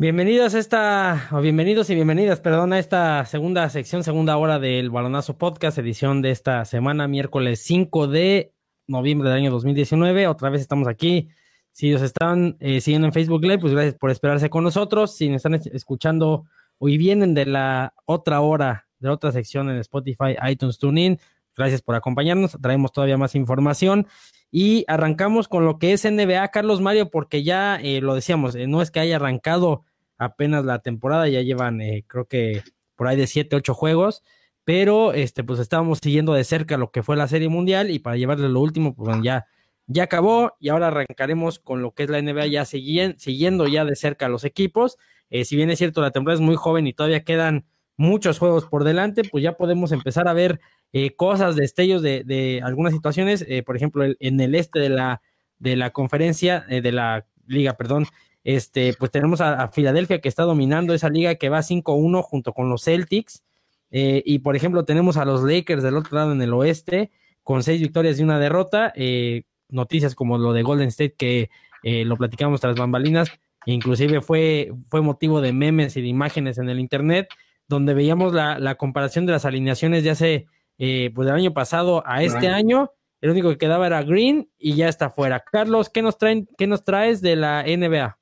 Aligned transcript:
Bienvenidos 0.00 0.54
a 0.54 0.58
esta, 0.58 1.28
o 1.30 1.42
bienvenidos 1.42 1.90
y 1.90 1.94
bienvenidas, 1.94 2.40
perdón, 2.40 2.72
a 2.72 2.78
esta 2.78 3.26
segunda 3.26 3.68
sección, 3.68 4.02
segunda 4.02 4.38
hora 4.38 4.58
del 4.58 4.88
Balonazo 4.88 5.36
Podcast, 5.36 5.76
edición 5.76 6.22
de 6.22 6.30
esta 6.30 6.64
semana, 6.64 7.06
miércoles 7.06 7.60
5 7.64 8.06
de 8.06 8.54
noviembre 8.86 9.28
del 9.28 9.36
año 9.36 9.50
2019. 9.50 10.26
Otra 10.26 10.48
vez 10.48 10.62
estamos 10.62 10.88
aquí. 10.88 11.28
Si 11.72 11.92
os 11.92 12.00
están 12.00 12.56
eh, 12.60 12.80
siguiendo 12.80 13.08
en 13.08 13.12
Facebook 13.12 13.42
Live, 13.42 13.58
pues 13.58 13.74
gracias 13.74 13.94
por 13.96 14.10
esperarse 14.10 14.48
con 14.48 14.64
nosotros. 14.64 15.14
Si 15.14 15.28
nos 15.28 15.44
están 15.44 15.60
escuchando 15.70 16.46
hoy 16.78 16.96
vienen 16.96 17.34
de 17.34 17.44
la 17.44 17.92
otra 18.06 18.40
hora, 18.40 18.88
de 19.00 19.10
otra 19.10 19.32
sección 19.32 19.68
en 19.68 19.76
Spotify, 19.80 20.34
iTunes, 20.48 20.78
TuneIn, 20.78 21.18
gracias 21.54 21.82
por 21.82 21.94
acompañarnos. 21.94 22.56
Traemos 22.62 22.90
todavía 22.92 23.18
más 23.18 23.34
información. 23.34 24.06
Y 24.50 24.86
arrancamos 24.88 25.46
con 25.46 25.66
lo 25.66 25.78
que 25.78 25.92
es 25.92 26.10
NBA, 26.10 26.48
Carlos 26.48 26.80
Mario, 26.80 27.10
porque 27.10 27.42
ya 27.44 27.76
eh, 27.76 28.00
lo 28.00 28.14
decíamos, 28.14 28.54
eh, 28.54 28.66
no 28.66 28.80
es 28.80 28.90
que 28.90 29.00
haya 29.00 29.16
arrancado 29.16 29.84
apenas 30.20 30.66
la 30.66 30.80
temporada, 30.80 31.26
ya 31.28 31.40
llevan 31.40 31.80
eh, 31.80 32.04
creo 32.06 32.26
que 32.26 32.62
por 32.94 33.08
ahí 33.08 33.16
de 33.16 33.26
siete, 33.26 33.56
ocho 33.56 33.72
juegos, 33.72 34.22
pero 34.64 35.14
este 35.14 35.42
pues 35.42 35.58
estábamos 35.58 35.98
siguiendo 36.02 36.34
de 36.34 36.44
cerca 36.44 36.76
lo 36.76 36.90
que 36.92 37.02
fue 37.02 37.16
la 37.16 37.26
Serie 37.26 37.48
Mundial 37.48 37.90
y 37.90 37.98
para 37.98 38.18
llevarle 38.18 38.50
lo 38.50 38.60
último, 38.60 38.94
pues 38.94 39.16
ya, 39.22 39.46
ya 39.86 40.04
acabó 40.04 40.52
y 40.60 40.68
ahora 40.68 40.88
arrancaremos 40.88 41.58
con 41.58 41.80
lo 41.80 41.94
que 41.94 42.02
es 42.02 42.10
la 42.10 42.20
NBA 42.20 42.46
ya 42.48 42.66
siguiendo 42.66 43.66
ya 43.66 43.86
de 43.86 43.96
cerca 43.96 44.28
los 44.28 44.44
equipos. 44.44 44.98
Eh, 45.30 45.46
si 45.46 45.56
bien 45.56 45.70
es 45.70 45.78
cierto, 45.78 46.02
la 46.02 46.10
temporada 46.10 46.38
es 46.38 46.44
muy 46.46 46.56
joven 46.56 46.86
y 46.86 46.92
todavía 46.92 47.24
quedan 47.24 47.64
muchos 47.96 48.38
juegos 48.38 48.66
por 48.66 48.84
delante, 48.84 49.22
pues 49.24 49.42
ya 49.42 49.54
podemos 49.56 49.90
empezar 49.90 50.28
a 50.28 50.34
ver 50.34 50.60
eh, 50.92 51.16
cosas, 51.16 51.56
destellos 51.56 52.02
de, 52.02 52.24
de 52.24 52.60
algunas 52.62 52.92
situaciones, 52.92 53.46
por 53.64 53.74
ejemplo, 53.74 54.04
en 54.04 54.40
el 54.40 54.54
este 54.54 54.80
de 54.80 54.90
la, 54.90 55.22
de 55.58 55.76
la 55.76 55.90
conferencia, 55.90 56.60
de 56.68 56.92
la 56.92 57.26
liga, 57.46 57.74
perdón, 57.78 58.06
este, 58.44 58.94
pues 58.94 59.10
tenemos 59.10 59.40
a, 59.40 59.68
Filadelfia 59.68 60.20
que 60.20 60.28
está 60.28 60.44
dominando 60.44 60.94
esa 60.94 61.08
liga 61.08 61.34
que 61.34 61.48
va 61.48 61.60
5-1 61.60 62.22
junto 62.22 62.52
con 62.52 62.68
los 62.68 62.84
Celtics. 62.84 63.42
Eh, 63.90 64.22
y 64.24 64.38
por 64.38 64.56
ejemplo, 64.56 64.84
tenemos 64.84 65.16
a 65.16 65.24
los 65.24 65.42
Lakers 65.42 65.82
del 65.82 65.96
otro 65.96 66.16
lado 66.16 66.32
en 66.32 66.40
el 66.40 66.52
oeste 66.52 67.10
con 67.42 67.62
seis 67.62 67.80
victorias 67.80 68.18
y 68.18 68.22
una 68.22 68.38
derrota. 68.38 68.92
Eh, 68.94 69.42
noticias 69.68 70.14
como 70.14 70.38
lo 70.38 70.52
de 70.52 70.62
Golden 70.62 70.88
State 70.88 71.14
que 71.16 71.50
eh, 71.82 72.04
lo 72.04 72.16
platicamos 72.16 72.60
tras 72.60 72.76
bambalinas, 72.76 73.30
inclusive 73.66 74.20
fue, 74.20 74.72
fue 74.88 75.00
motivo 75.00 75.40
de 75.40 75.52
memes 75.52 75.96
y 75.96 76.02
de 76.02 76.08
imágenes 76.08 76.58
en 76.58 76.68
el 76.68 76.80
internet, 76.80 77.28
donde 77.68 77.94
veíamos 77.94 78.32
la, 78.32 78.58
la 78.58 78.74
comparación 78.74 79.26
de 79.26 79.32
las 79.32 79.44
alineaciones 79.44 80.02
de 80.02 80.10
hace, 80.10 80.46
pues 80.76 81.26
del 81.26 81.36
año 81.36 81.52
pasado 81.52 82.02
a 82.06 82.22
este 82.22 82.48
año. 82.48 82.90
El 83.20 83.30
único 83.30 83.50
que 83.50 83.58
quedaba 83.58 83.86
era 83.86 84.02
Green 84.02 84.50
y 84.58 84.74
ya 84.74 84.88
está 84.88 85.10
fuera. 85.10 85.40
Carlos, 85.40 85.90
¿qué 85.90 86.02
nos, 86.02 86.18
traen, 86.18 86.48
qué 86.56 86.66
nos 86.66 86.84
traes 86.84 87.20
de 87.20 87.36
la 87.36 87.62
NBA? 87.64 88.19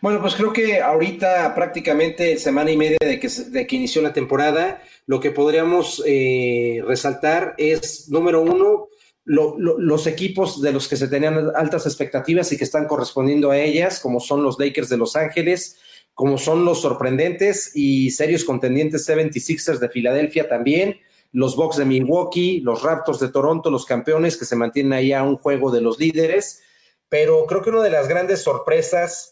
Bueno, 0.00 0.20
pues 0.20 0.34
creo 0.34 0.52
que 0.52 0.80
ahorita 0.80 1.54
prácticamente 1.54 2.36
semana 2.36 2.70
y 2.70 2.76
media 2.76 2.98
de 3.00 3.20
que, 3.20 3.28
de 3.28 3.66
que 3.66 3.76
inició 3.76 4.02
la 4.02 4.12
temporada, 4.12 4.82
lo 5.06 5.20
que 5.20 5.30
podríamos 5.30 6.02
eh, 6.06 6.82
resaltar 6.86 7.54
es, 7.58 8.08
número 8.08 8.42
uno, 8.42 8.88
los 9.24 10.06
equipos 10.08 10.60
de 10.60 10.72
los 10.72 10.88
que 10.88 10.96
se 10.96 11.06
tenían 11.06 11.52
altas 11.54 11.86
expectativas 11.86 12.50
y 12.50 12.58
que 12.58 12.64
están 12.64 12.86
correspondiendo 12.86 13.52
a 13.52 13.58
ellas, 13.58 14.00
como 14.00 14.18
son 14.18 14.42
los 14.42 14.58
Lakers 14.58 14.88
de 14.88 14.96
Los 14.96 15.14
Ángeles, 15.14 15.78
como 16.14 16.38
son 16.38 16.64
los 16.64 16.80
sorprendentes 16.80 17.70
y 17.74 18.10
serios 18.10 18.44
contendientes 18.44 19.08
76ers 19.08 19.78
de 19.78 19.88
Filadelfia 19.88 20.48
también, 20.48 20.98
los 21.30 21.56
Bucks 21.56 21.76
de 21.76 21.84
Milwaukee, 21.84 22.60
los 22.60 22.82
Raptors 22.82 23.20
de 23.20 23.28
Toronto, 23.28 23.70
los 23.70 23.86
campeones 23.86 24.36
que 24.36 24.44
se 24.44 24.56
mantienen 24.56 24.92
ahí 24.92 25.12
a 25.12 25.22
un 25.22 25.36
juego 25.36 25.70
de 25.70 25.80
los 25.80 25.98
líderes. 25.98 26.62
Pero 27.08 27.46
creo 27.46 27.62
que 27.62 27.70
una 27.70 27.82
de 27.82 27.90
las 27.90 28.08
grandes 28.08 28.42
sorpresas 28.42 29.31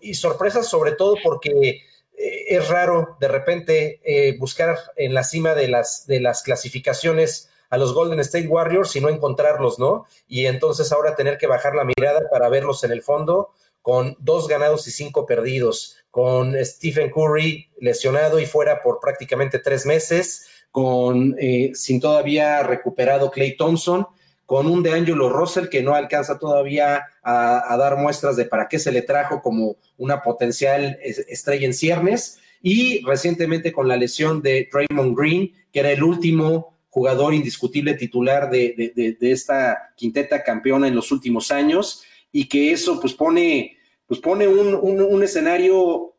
y 0.00 0.14
sorpresas 0.14 0.68
sobre 0.68 0.92
todo 0.92 1.16
porque 1.22 1.82
eh, 2.16 2.44
es 2.48 2.68
raro 2.68 3.16
de 3.20 3.28
repente 3.28 4.00
eh, 4.04 4.36
buscar 4.38 4.76
en 4.96 5.14
la 5.14 5.24
cima 5.24 5.54
de 5.54 5.68
las, 5.68 6.06
de 6.06 6.20
las 6.20 6.42
clasificaciones 6.42 7.48
a 7.70 7.76
los 7.76 7.92
Golden 7.94 8.20
State 8.20 8.48
Warriors 8.48 8.96
y 8.96 9.00
no 9.00 9.08
encontrarlos, 9.08 9.78
¿no? 9.78 10.06
Y 10.26 10.46
entonces 10.46 10.90
ahora 10.90 11.16
tener 11.16 11.38
que 11.38 11.46
bajar 11.46 11.74
la 11.74 11.84
mirada 11.84 12.22
para 12.30 12.48
verlos 12.48 12.82
en 12.84 12.92
el 12.92 13.02
fondo 13.02 13.50
con 13.82 14.16
dos 14.18 14.48
ganados 14.48 14.86
y 14.88 14.90
cinco 14.90 15.26
perdidos, 15.26 15.96
con 16.10 16.54
Stephen 16.64 17.10
Curry 17.10 17.70
lesionado 17.78 18.38
y 18.38 18.46
fuera 18.46 18.82
por 18.82 19.00
prácticamente 19.00 19.58
tres 19.58 19.86
meses, 19.86 20.46
con 20.70 21.36
eh, 21.38 21.70
sin 21.74 22.00
todavía 22.00 22.62
recuperado 22.62 23.30
Clay 23.30 23.56
Thompson 23.56 24.06
con 24.48 24.66
un 24.66 24.82
de 24.82 24.92
Angelo 24.92 25.28
Russell 25.28 25.68
que 25.68 25.82
no 25.82 25.94
alcanza 25.94 26.38
todavía 26.38 27.02
a, 27.22 27.76
dar 27.76 27.98
muestras 27.98 28.34
de 28.34 28.46
para 28.46 28.66
qué 28.66 28.78
se 28.78 28.90
le 28.90 29.02
trajo 29.02 29.42
como 29.42 29.76
una 29.98 30.22
potencial 30.22 30.98
estrella 31.02 31.66
en 31.66 31.74
ciernes, 31.74 32.40
y 32.62 33.04
recientemente 33.04 33.74
con 33.74 33.88
la 33.88 33.98
lesión 33.98 34.40
de 34.40 34.66
Draymond 34.72 35.14
Green, 35.14 35.52
que 35.70 35.80
era 35.80 35.90
el 35.90 36.02
último 36.02 36.78
jugador 36.88 37.34
indiscutible 37.34 37.92
titular 37.92 38.48
de, 38.48 39.18
esta 39.20 39.92
quinteta 39.94 40.42
campeona 40.42 40.88
en 40.88 40.94
los 40.94 41.12
últimos 41.12 41.50
años, 41.50 42.02
y 42.32 42.48
que 42.48 42.72
eso 42.72 42.98
pues 43.02 43.12
pone, 43.12 43.76
pues 44.06 44.18
pone 44.18 44.48
un, 44.48 45.22
escenario 45.22 46.14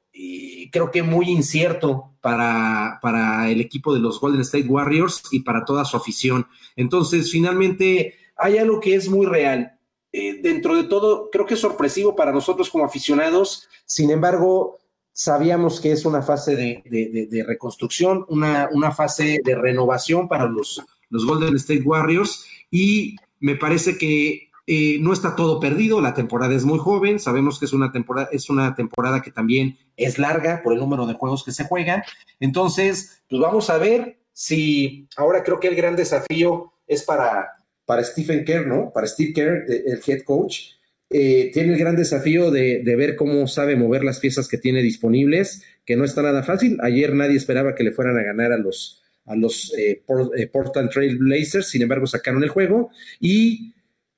creo 0.72 0.92
que 0.92 1.02
muy 1.02 1.32
incierto 1.32 2.14
para, 2.22 3.00
para 3.02 3.50
el 3.50 3.60
equipo 3.60 3.92
de 3.92 4.02
los 4.02 4.20
Golden 4.20 4.42
State 4.42 4.68
Warriors 4.68 5.24
y 5.32 5.40
para 5.40 5.66
toda 5.66 5.84
su 5.84 5.98
afición. 5.98 6.46
Entonces, 6.76 7.32
finalmente, 7.32 8.19
hay 8.40 8.58
algo 8.58 8.80
que 8.80 8.96
es 8.96 9.10
muy 9.10 9.26
real. 9.26 9.78
Eh, 10.12 10.40
dentro 10.42 10.76
de 10.76 10.86
todo, 10.86 11.30
creo 11.32 11.46
que 11.46 11.54
es 11.54 11.60
sorpresivo 11.60 12.16
para 12.16 12.32
nosotros 12.32 12.70
como 12.70 12.86
aficionados, 12.86 13.68
sin 13.86 14.10
embargo, 14.10 14.80
sabíamos 15.12 15.80
que 15.80 15.92
es 15.92 16.06
una 16.06 16.22
fase 16.22 16.56
de, 16.56 17.44
reconstrucción, 17.46 18.26
una, 18.30 18.70
una, 18.72 18.92
fase 18.92 19.42
de 19.44 19.56
renovación 19.56 20.28
para 20.28 20.46
los, 20.46 20.82
los 21.10 21.26
Golden 21.26 21.56
State 21.58 21.84
Warriors. 21.84 22.46
Y 22.72 23.18
me 23.40 23.56
parece 23.56 23.98
que 23.98 24.50
eh, 24.72 24.98
no 25.00 25.14
está 25.14 25.36
todo 25.36 25.60
perdido, 25.60 26.00
la 26.00 26.14
temporada 26.14 26.54
es 26.54 26.64
muy 26.64 26.78
joven, 26.80 27.20
sabemos 27.20 27.58
que 27.58 27.66
es 27.66 27.74
una 27.74 27.92
temporada, 27.92 28.30
es 28.32 28.52
una 28.52 28.76
temporada 28.76 29.22
que 29.22 29.32
también 29.32 29.78
es 29.98 30.20
larga 30.20 30.62
por 30.64 30.74
el 30.74 30.80
número 30.80 31.08
de 31.08 31.16
juegos 31.16 31.44
que 31.44 31.52
se 31.52 31.66
juegan, 31.66 32.04
entonces, 32.40 33.24
pues 33.28 33.42
vamos 33.42 33.72
a 33.72 33.80
ver 33.80 34.20
si 34.32 35.08
ahora 35.18 35.44
creo 35.44 35.60
que 35.60 35.70
el 35.70 35.76
gran 35.76 35.96
desafío 35.96 36.72
es 36.86 37.04
para, 37.04 37.59
para 37.90 38.04
Stephen 38.04 38.46
Kerr, 38.46 38.68
¿no? 38.68 38.92
Para 38.94 39.08
Steve 39.08 39.34
Kerr, 39.34 39.66
el 39.68 40.00
head 40.06 40.22
coach, 40.22 40.74
eh, 41.10 41.50
tiene 41.52 41.74
el 41.74 41.80
gran 41.80 41.96
desafío 41.96 42.52
de, 42.52 42.84
ver 42.86 43.16
cómo 43.16 43.48
sabe 43.48 43.76
mover 43.76 44.04
las 44.04 44.20
piezas 44.20 44.48
que 44.48 44.60
tiene 44.60 44.84
disponibles, 44.84 45.64
que 45.86 45.96
no 45.96 46.06
está 46.06 46.22
nada 46.22 46.44
fácil. 46.44 46.78
Ayer 46.84 47.16
nadie 47.16 47.36
esperaba 47.36 47.74
que 47.74 47.84
le 47.84 47.92
fueran 47.92 48.16
a 48.20 48.22
ganar 48.22 48.52
a 48.52 48.60
los, 48.60 49.02
a 49.26 49.36
los 49.36 49.74
eh, 49.76 50.04
eh, 50.38 50.48
Portland 50.54 50.92
Trail 50.92 51.18
Blazers, 51.18 51.68
sin 51.68 51.82
embargo 51.82 52.06
sacaron 52.06 52.44
el 52.44 52.50
juego 52.50 52.92
y 53.20 53.74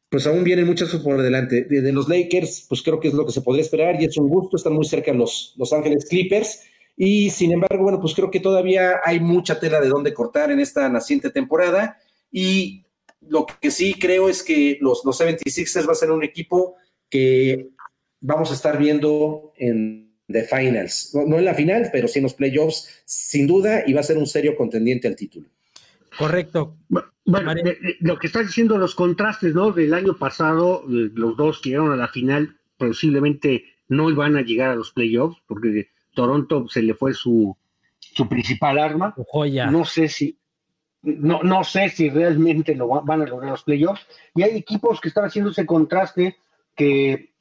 pues 0.10 0.28
aún 0.28 0.44
vienen 0.44 0.68
muchas 0.68 0.90
cosas 0.90 1.06
por 1.06 1.22
delante. 1.22 1.64
De, 1.64 1.94
los 1.94 2.10
Lakers, 2.10 2.66
pues 2.68 2.82
creo 2.82 3.00
que 3.00 3.08
es 3.08 3.14
lo 3.14 3.26
que 3.26 3.32
se 3.32 3.40
podría 3.40 3.64
esperar 3.64 4.02
y 4.02 4.04
es 4.04 4.18
un 4.18 4.28
gusto, 4.28 4.58
están 4.58 4.74
muy 4.74 4.84
cerca 4.84 5.14
los 5.14 5.54
Los 5.56 5.72
Ángeles 5.72 6.08
Clippers. 6.10 6.64
Y 6.98 7.30
sin 7.30 7.54
embargo, 7.54 7.84
bueno, 7.84 8.02
pues 8.02 8.16
creo 8.16 8.32
que 8.32 8.42
todavía 8.42 9.00
hay 9.02 9.22
mucha 9.22 9.62
tela 9.62 9.80
de 9.80 9.88
dónde 9.88 10.14
cortar 10.14 10.52
en 10.52 10.60
esta 10.60 10.90
naciente 10.90 11.30
temporada. 11.30 12.00
Y 12.34 12.84
lo 13.22 13.46
que 13.46 13.72
sí 13.72 13.94
creo 13.94 14.30
es 14.30 14.44
que 14.44 14.78
los, 14.82 15.04
los 15.06 15.20
76ers 15.20 15.88
va 15.88 15.92
a 15.94 15.96
ser 15.96 16.12
un 16.12 16.24
equipo 16.24 16.76
que 17.10 17.70
vamos 18.20 18.52
a 18.52 18.54
estar 18.54 18.78
viendo 18.78 19.54
en 19.58 20.16
The 20.28 20.44
Finals. 20.44 21.14
No, 21.14 21.38
en 21.38 21.46
la 21.46 21.54
final, 21.54 21.90
pero 21.92 22.08
sí 22.08 22.20
en 22.20 22.24
los 22.24 22.34
playoffs, 22.34 23.04
sin 23.06 23.48
duda, 23.48 23.84
y 23.86 23.94
va 23.94 24.00
a 24.00 24.04
ser 24.04 24.18
un 24.18 24.28
serio 24.28 24.56
contendiente 24.56 25.08
al 25.08 25.16
título. 25.16 25.48
Correcto. 26.18 26.78
Bueno, 27.26 27.54
lo 28.00 28.20
que 28.20 28.28
estás 28.28 28.48
diciendo, 28.48 28.78
los 28.78 28.96
contrastes, 28.96 29.54
¿no? 29.54 29.72
Del 29.72 29.94
año 29.94 30.18
pasado, 30.18 30.84
los 30.88 31.38
dos 31.38 31.62
que 31.62 31.70
llegaron 31.70 31.92
a 31.92 31.96
la 31.96 32.08
final, 32.08 32.58
posiblemente 32.78 33.66
no 33.88 34.10
iban 34.10 34.36
a 34.36 34.42
llegar 34.42 34.72
a 34.72 34.76
los 34.76 34.92
playoffs, 34.92 35.38
porque 35.48 35.90
Toronto 36.14 36.68
se 36.70 36.82
le 36.82 36.94
fue 36.94 37.14
su, 37.14 37.56
su 38.00 38.28
principal 38.28 38.80
arma. 38.80 39.16
No 39.70 39.86
sé 39.86 40.08
si, 40.10 40.38
no, 41.04 41.42
no 41.44 41.64
sé 41.64 41.90
si 41.90 42.10
realmente 42.10 42.76
lo 42.76 42.88
van 42.88 43.22
a 43.22 43.26
lograr 43.26 43.52
los 43.52 43.64
playoffs. 43.64 44.06
Y 44.36 44.44
hay 44.44 44.56
equipos 44.58 45.02
que 45.02 45.10
están 45.10 45.26
haciendo 45.26 45.52
ese 45.52 45.66
contraste 45.66 46.38
que, 46.76 47.34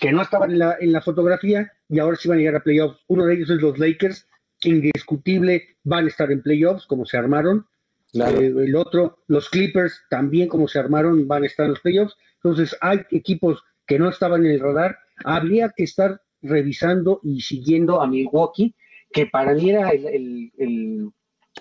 que 0.00 0.12
no 0.12 0.22
estaban 0.22 0.50
en 0.50 0.58
la, 0.58 0.76
en 0.78 0.92
la 0.92 1.00
fotografía 1.00 1.72
y 1.88 1.98
ahora 1.98 2.16
sí 2.16 2.28
van 2.28 2.38
a 2.38 2.40
llegar 2.40 2.56
a 2.56 2.62
playoffs. 2.62 3.00
Uno 3.08 3.24
de 3.26 3.34
ellos 3.34 3.50
es 3.50 3.60
los 3.60 3.78
Lakers, 3.78 4.28
que 4.60 4.70
indiscutible 4.70 5.76
van 5.84 6.04
a 6.04 6.08
estar 6.08 6.30
en 6.30 6.42
playoffs, 6.42 6.86
como 6.86 7.06
se 7.06 7.16
armaron. 7.16 7.66
Eh, 8.12 8.52
el 8.56 8.76
otro, 8.76 9.18
los 9.26 9.48
Clippers, 9.48 10.02
también 10.10 10.48
como 10.48 10.68
se 10.68 10.78
armaron, 10.78 11.26
van 11.26 11.42
a 11.42 11.46
estar 11.46 11.64
en 11.64 11.72
los 11.72 11.80
playoffs. 11.80 12.16
Entonces, 12.42 12.76
hay 12.80 13.00
equipos 13.10 13.62
que 13.86 13.98
no 13.98 14.08
estaban 14.08 14.44
en 14.44 14.52
el 14.52 14.60
radar. 14.60 14.98
Habría 15.24 15.72
que 15.74 15.84
estar 15.84 16.20
revisando 16.42 17.20
y 17.22 17.40
siguiendo 17.40 18.00
a 18.00 18.06
Milwaukee, 18.06 18.74
que 19.12 19.26
para 19.26 19.54
mí 19.54 19.70
era 19.70 19.90
el 19.90 20.52
el 20.58 21.10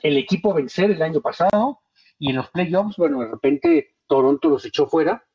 equipo 0.02 0.54
vencer 0.54 0.92
el 0.92 1.02
año 1.02 1.22
pasado 1.22 1.82
y 2.20 2.30
en 2.30 2.38
los 2.38 2.50
playoffs, 2.50 2.98
bueno, 2.98 3.20
de 3.22 3.28
repente 3.28 3.96
Toronto 4.08 4.50
los 4.50 4.66
echó 4.66 4.88
fuera 4.88 5.26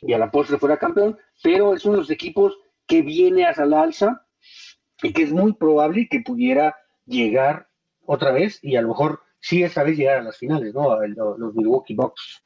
y 0.00 0.12
a 0.12 0.18
la 0.18 0.30
postre 0.30 0.58
fuera 0.58 0.78
campeón, 0.78 1.18
pero 1.42 1.74
es 1.74 1.84
uno 1.84 1.94
de 1.94 2.00
los 2.00 2.10
equipos 2.10 2.58
que 2.86 3.02
viene 3.02 3.46
hasta 3.46 3.66
la 3.66 3.82
alza 3.82 4.26
y 5.02 5.12
que 5.12 5.22
es 5.22 5.32
muy 5.32 5.54
probable 5.54 6.08
que 6.10 6.20
pudiera 6.20 6.76
llegar 7.06 7.68
otra 8.06 8.32
vez 8.32 8.58
y 8.62 8.76
a 8.76 8.82
lo 8.82 8.88
mejor 8.88 9.20
sí 9.40 9.62
esta 9.62 9.82
vez 9.82 9.96
llegar 9.96 10.18
a 10.18 10.22
las 10.22 10.38
finales, 10.38 10.74
¿no? 10.74 10.98
Los 11.06 11.54
Milwaukee 11.54 11.94
Bucks. 11.94 12.43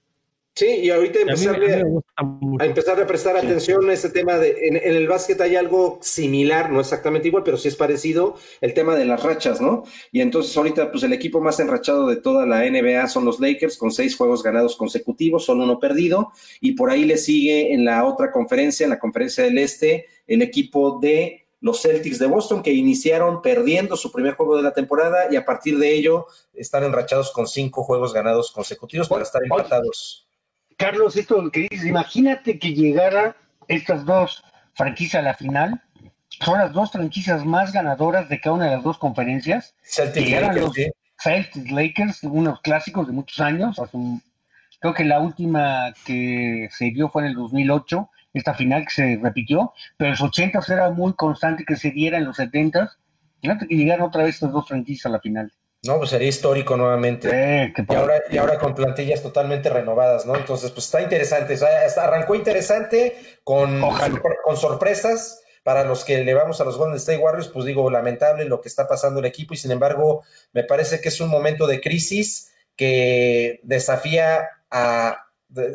Sí, 0.59 0.67
y 0.67 0.91
ahorita 0.91 1.21
empezarle, 1.21 1.85
a, 2.17 2.65
empezar 2.65 3.01
a 3.01 3.07
prestar 3.07 3.37
atención 3.37 3.89
a 3.89 3.93
este 3.93 4.09
tema 4.09 4.39
de, 4.39 4.57
en, 4.67 4.77
el 4.77 5.07
básquet 5.07 5.41
hay 5.41 5.55
algo 5.55 6.01
similar, 6.03 6.73
no 6.73 6.81
exactamente 6.81 7.29
igual, 7.29 7.45
pero 7.45 7.57
sí 7.57 7.69
es 7.69 7.77
parecido, 7.77 8.35
el 8.61 8.75
tema 8.75 8.97
de 8.97 9.05
las 9.05 9.23
rachas, 9.23 9.61
¿no? 9.61 9.85
Y 10.11 10.21
entonces 10.21 10.57
ahorita, 10.57 10.91
pues 10.91 11.05
el 11.05 11.13
equipo 11.13 11.41
más 11.41 11.61
enrachado 11.61 12.09
de 12.09 12.17
toda 12.17 12.45
la 12.45 12.69
NBA 12.69 13.07
son 13.07 13.25
los 13.25 13.39
Lakers, 13.39 13.79
con 13.79 13.93
seis 13.93 14.17
juegos 14.17 14.43
ganados 14.43 14.75
consecutivos, 14.75 15.45
solo 15.45 15.63
uno 15.63 15.79
perdido, 15.79 16.33
y 16.61 16.73
por 16.73 16.91
ahí 16.91 17.05
le 17.05 17.19
sigue 17.19 17.73
en 17.73 17.85
la 17.85 18.05
otra 18.05 18.33
conferencia, 18.33 18.83
en 18.83 18.91
la 18.91 18.99
conferencia 18.99 19.45
del 19.45 19.59
Este, 19.59 20.07
el 20.27 20.43
equipo 20.43 20.99
de 21.01 21.47
los 21.61 21.83
Celtics 21.83 22.19
de 22.19 22.27
Boston, 22.27 22.65
que 22.65 22.73
iniciaron 22.73 23.43
perdiendo 23.43 23.97
su 23.97 24.11
primer 24.11 24.35
juego 24.35 24.57
de 24.57 24.65
la 24.65 24.73
temporada 24.73 25.29
y 25.31 25.37
a 25.37 25.45
partir 25.45 25.79
de 25.79 25.95
ello 25.95 26.27
están 26.53 26.83
enrachados 26.83 27.31
con 27.31 27.47
cinco 27.47 27.85
juegos 27.85 28.13
ganados 28.13 28.51
consecutivos 28.51 29.09
para 29.09 29.23
estar 29.23 29.41
empatados. 29.45 30.28
Carlos, 30.79 31.17
esto 31.17 31.51
que 31.51 31.67
dices, 31.69 31.87
imagínate 31.87 32.59
que 32.61 32.73
llegara 32.73 33.37
estas 33.67 34.05
dos 34.05 34.45
franquicias 34.75 35.21
a 35.21 35.25
la 35.25 35.35
final, 35.35 35.83
son 36.41 36.61
las 36.61 36.73
dos 36.73 36.93
franquicias 36.93 37.45
más 37.45 37.73
ganadoras 37.73 38.29
de 38.29 38.41
cada 38.41 38.55
una 38.55 38.67
de 38.67 38.77
las 38.77 38.85
dos 38.85 38.97
conferencias. 38.97 39.75
Celtics 39.83 40.31
Lakers, 40.31 40.93
Celtics 41.21 41.71
Lakers, 41.73 42.23
unos 42.23 42.61
clásicos 42.61 43.09
de 43.09 43.13
muchos 43.13 43.41
años. 43.41 43.81
creo 44.79 44.95
que 44.95 45.05
la 45.05 45.19
última 45.19 45.93
que 46.07 46.69
se 46.71 46.91
dio 46.93 47.09
fue 47.09 47.23
en 47.23 47.29
el 47.31 47.35
2008, 47.35 48.09
esta 48.35 48.55
final 48.55 48.85
que 48.85 48.91
se 48.91 49.21
repitió, 49.21 49.73
pero 49.97 50.09
en 50.09 50.13
los 50.13 50.21
80 50.21 50.61
era 50.69 50.91
muy 50.91 51.13
constante 51.15 51.65
que 51.65 51.75
se 51.75 51.91
diera 51.91 52.19
en 52.19 52.25
los 52.25 52.37
70. 52.37 52.93
Imagínate 53.41 53.67
que 53.67 53.77
llegaran 53.77 54.07
otra 54.07 54.23
vez 54.23 54.37
estas 54.37 54.53
dos 54.53 54.69
franquicias 54.69 55.07
a 55.07 55.09
la 55.09 55.21
final. 55.21 55.53
No, 55.85 55.99
pues 55.99 56.11
sería 56.11 56.29
histórico 56.29 56.77
nuevamente. 56.77 57.73
y, 57.89 57.95
ahora, 57.95 58.23
y 58.31 58.37
ahora 58.37 58.59
con 58.59 58.75
plantillas 58.75 59.23
totalmente 59.23 59.71
renovadas, 59.71 60.27
¿no? 60.27 60.37
Entonces, 60.37 60.71
pues 60.73 60.87
está 60.87 61.01
interesante. 61.01 61.57
arrancó 61.97 62.35
interesante 62.35 63.17
con, 63.45 63.81
con 64.45 64.57
sorpresas. 64.57 65.43
Para 65.65 65.85
los 65.85 66.03
que 66.03 66.25
le 66.25 66.33
vamos 66.33 66.61
a 66.61 66.65
los 66.65 66.79
Golden 66.79 66.97
State 66.97 67.19
Warriors, 67.19 67.49
pues 67.49 67.67
digo, 67.67 67.91
lamentable 67.91 68.47
lo 68.47 68.61
que 68.63 68.69
está 68.69 68.89
pasando 68.89 69.21
el 69.21 69.27
equipo 69.27 69.53
y 69.53 69.59
sin 69.59 69.71
embargo, 69.71 70.25
me 70.53 70.65
parece 70.65 70.99
que 71.01 71.11
es 71.11 71.21
un 71.21 71.29
momento 71.29 71.67
de 71.67 71.83
crisis 71.83 72.55
que 72.75 73.61
desafía 73.65 74.49
a, 74.71 75.27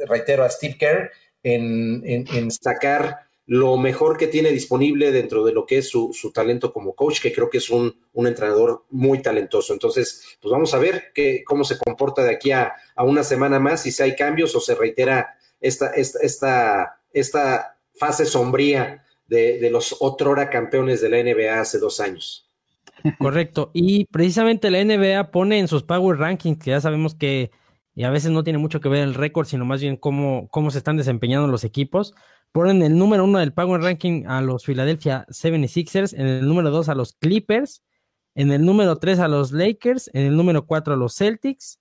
reitero, 0.08 0.46
a 0.46 0.50
Steve 0.50 0.78
Kerr 0.80 1.12
en, 1.44 2.02
en, 2.06 2.26
en 2.34 2.50
sacar 2.50 3.28
lo 3.54 3.78
mejor 3.78 4.18
que 4.18 4.26
tiene 4.26 4.50
disponible 4.50 5.12
dentro 5.12 5.46
de 5.46 5.54
lo 5.54 5.68
que 5.68 5.78
es 5.78 5.88
su, 5.88 6.32
talento 6.34 6.74
como 6.74 6.96
coach, 6.96 7.22
que 7.22 7.32
creo 7.32 7.52
que 7.52 7.60
es 7.60 7.70
un, 7.70 7.96
entrenador 8.16 8.86
muy 8.90 9.22
talentoso. 9.22 9.74
Entonces, 9.74 10.40
pues 10.42 10.52
vamos 10.52 10.74
a 10.74 10.80
ver 10.80 11.14
cómo 11.46 11.64
se 11.64 11.78
comporta 11.78 12.24
de 12.24 12.32
aquí 12.32 12.52
a, 12.52 12.74
una 12.98 13.24
semana 13.24 13.60
más, 13.60 13.84
si 13.84 14.02
hay 14.02 14.16
cambios 14.16 14.56
o 14.56 14.60
se 14.60 14.74
reitera 14.74 15.38
esta, 15.62 15.92
esta, 15.92 16.20
esta, 16.24 17.02
esta 17.12 17.78
fase 17.94 18.26
sombría 18.26 19.04
de, 19.28 19.60
de 19.60 19.70
los 19.70 19.98
otrora 20.00 20.50
campeones 20.50 21.00
de 21.00 21.10
la 21.10 21.22
NBA 21.22 21.60
hace 21.60 21.78
dos 21.78 22.00
años. 22.00 22.50
Correcto. 23.20 23.70
Y 23.72 24.06
precisamente 24.06 24.72
la 24.72 24.84
NBA 24.84 25.30
pone 25.30 25.60
en 25.60 25.68
sus 25.68 25.84
Power 25.84 26.18
Rankings, 26.18 26.58
que 26.58 26.72
ya 26.72 26.82
sabemos 26.82 27.14
que 27.14 27.52
a 28.04 28.10
veces 28.10 28.32
no 28.32 28.44
tiene 28.44 28.58
mucho 28.58 28.82
que 28.82 28.90
ver 28.90 29.04
el 29.04 29.14
récord, 29.14 29.46
sino 29.46 29.64
más 29.64 29.80
bien 29.80 29.96
cómo, 29.96 30.48
cómo 30.50 30.72
se 30.72 30.80
están 30.80 30.98
desempeñando 30.98 31.48
los 31.48 31.64
equipos 31.64 32.16
Ponen 32.54 32.84
el 32.84 32.96
número 32.96 33.24
uno 33.24 33.40
del 33.40 33.52
Power 33.52 33.82
Ranking 33.82 34.26
a 34.28 34.40
los 34.40 34.64
Philadelphia 34.64 35.26
76ers, 35.30 36.14
en 36.14 36.28
el 36.28 36.48
número 36.48 36.70
dos 36.70 36.88
a 36.88 36.94
los 36.94 37.14
Clippers, 37.14 37.82
en 38.36 38.52
el 38.52 38.64
número 38.64 39.00
tres 39.00 39.18
a 39.18 39.28
los 39.28 39.52
Lakers, 39.52 40.12
en 40.14 40.28
el 40.28 40.38
número 40.38 40.68
cuatro 40.68 40.94
a 40.94 40.98
los 40.98 41.16
Celtics 41.16 41.80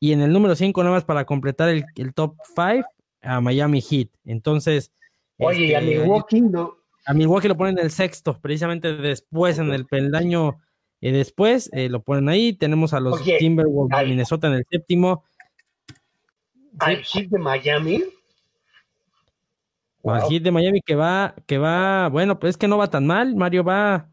y 0.00 0.12
en 0.12 0.22
el 0.22 0.32
número 0.32 0.56
cinco 0.56 0.82
nada 0.82 0.94
más 0.94 1.04
para 1.04 1.26
completar 1.26 1.68
el, 1.68 1.84
top 2.14 2.36
five 2.56 2.86
a 3.20 3.42
Miami 3.42 3.82
Heat. 3.82 4.08
Entonces... 4.24 4.92
Oye, 5.36 5.66
y 5.66 5.74
a 5.74 5.80
este, 5.80 5.98
Milwaukee 5.98 6.40
no. 6.40 6.74
A 7.04 7.12
Milwaukee 7.12 7.48
lo 7.48 7.56
ponen 7.58 7.78
en 7.78 7.84
el 7.84 7.90
sexto, 7.90 8.40
precisamente 8.40 8.96
después, 8.96 9.58
en 9.58 9.74
el 9.74 9.84
peldaño 9.84 10.56
eh, 11.02 11.12
después, 11.12 11.68
eh, 11.74 11.90
lo 11.90 12.02
ponen 12.02 12.30
ahí. 12.30 12.54
Tenemos 12.54 12.94
a 12.94 13.00
los 13.00 13.22
Timberwolves 13.22 13.98
de 13.98 14.06
Minnesota 14.06 14.46
en 14.46 14.54
el 14.54 14.64
séptimo. 14.70 15.22
¿Al 16.78 17.04
Heat 17.04 17.28
de 17.28 17.38
Miami? 17.38 18.02
Wow. 20.04 20.28
de 20.28 20.50
Miami 20.50 20.82
que 20.82 20.94
va, 20.94 21.34
que 21.46 21.56
va, 21.56 22.10
bueno, 22.10 22.38
pues 22.38 22.50
es 22.50 22.56
que 22.58 22.68
no 22.68 22.76
va 22.76 22.90
tan 22.90 23.06
mal. 23.06 23.34
Mario 23.36 23.64
va, 23.64 24.10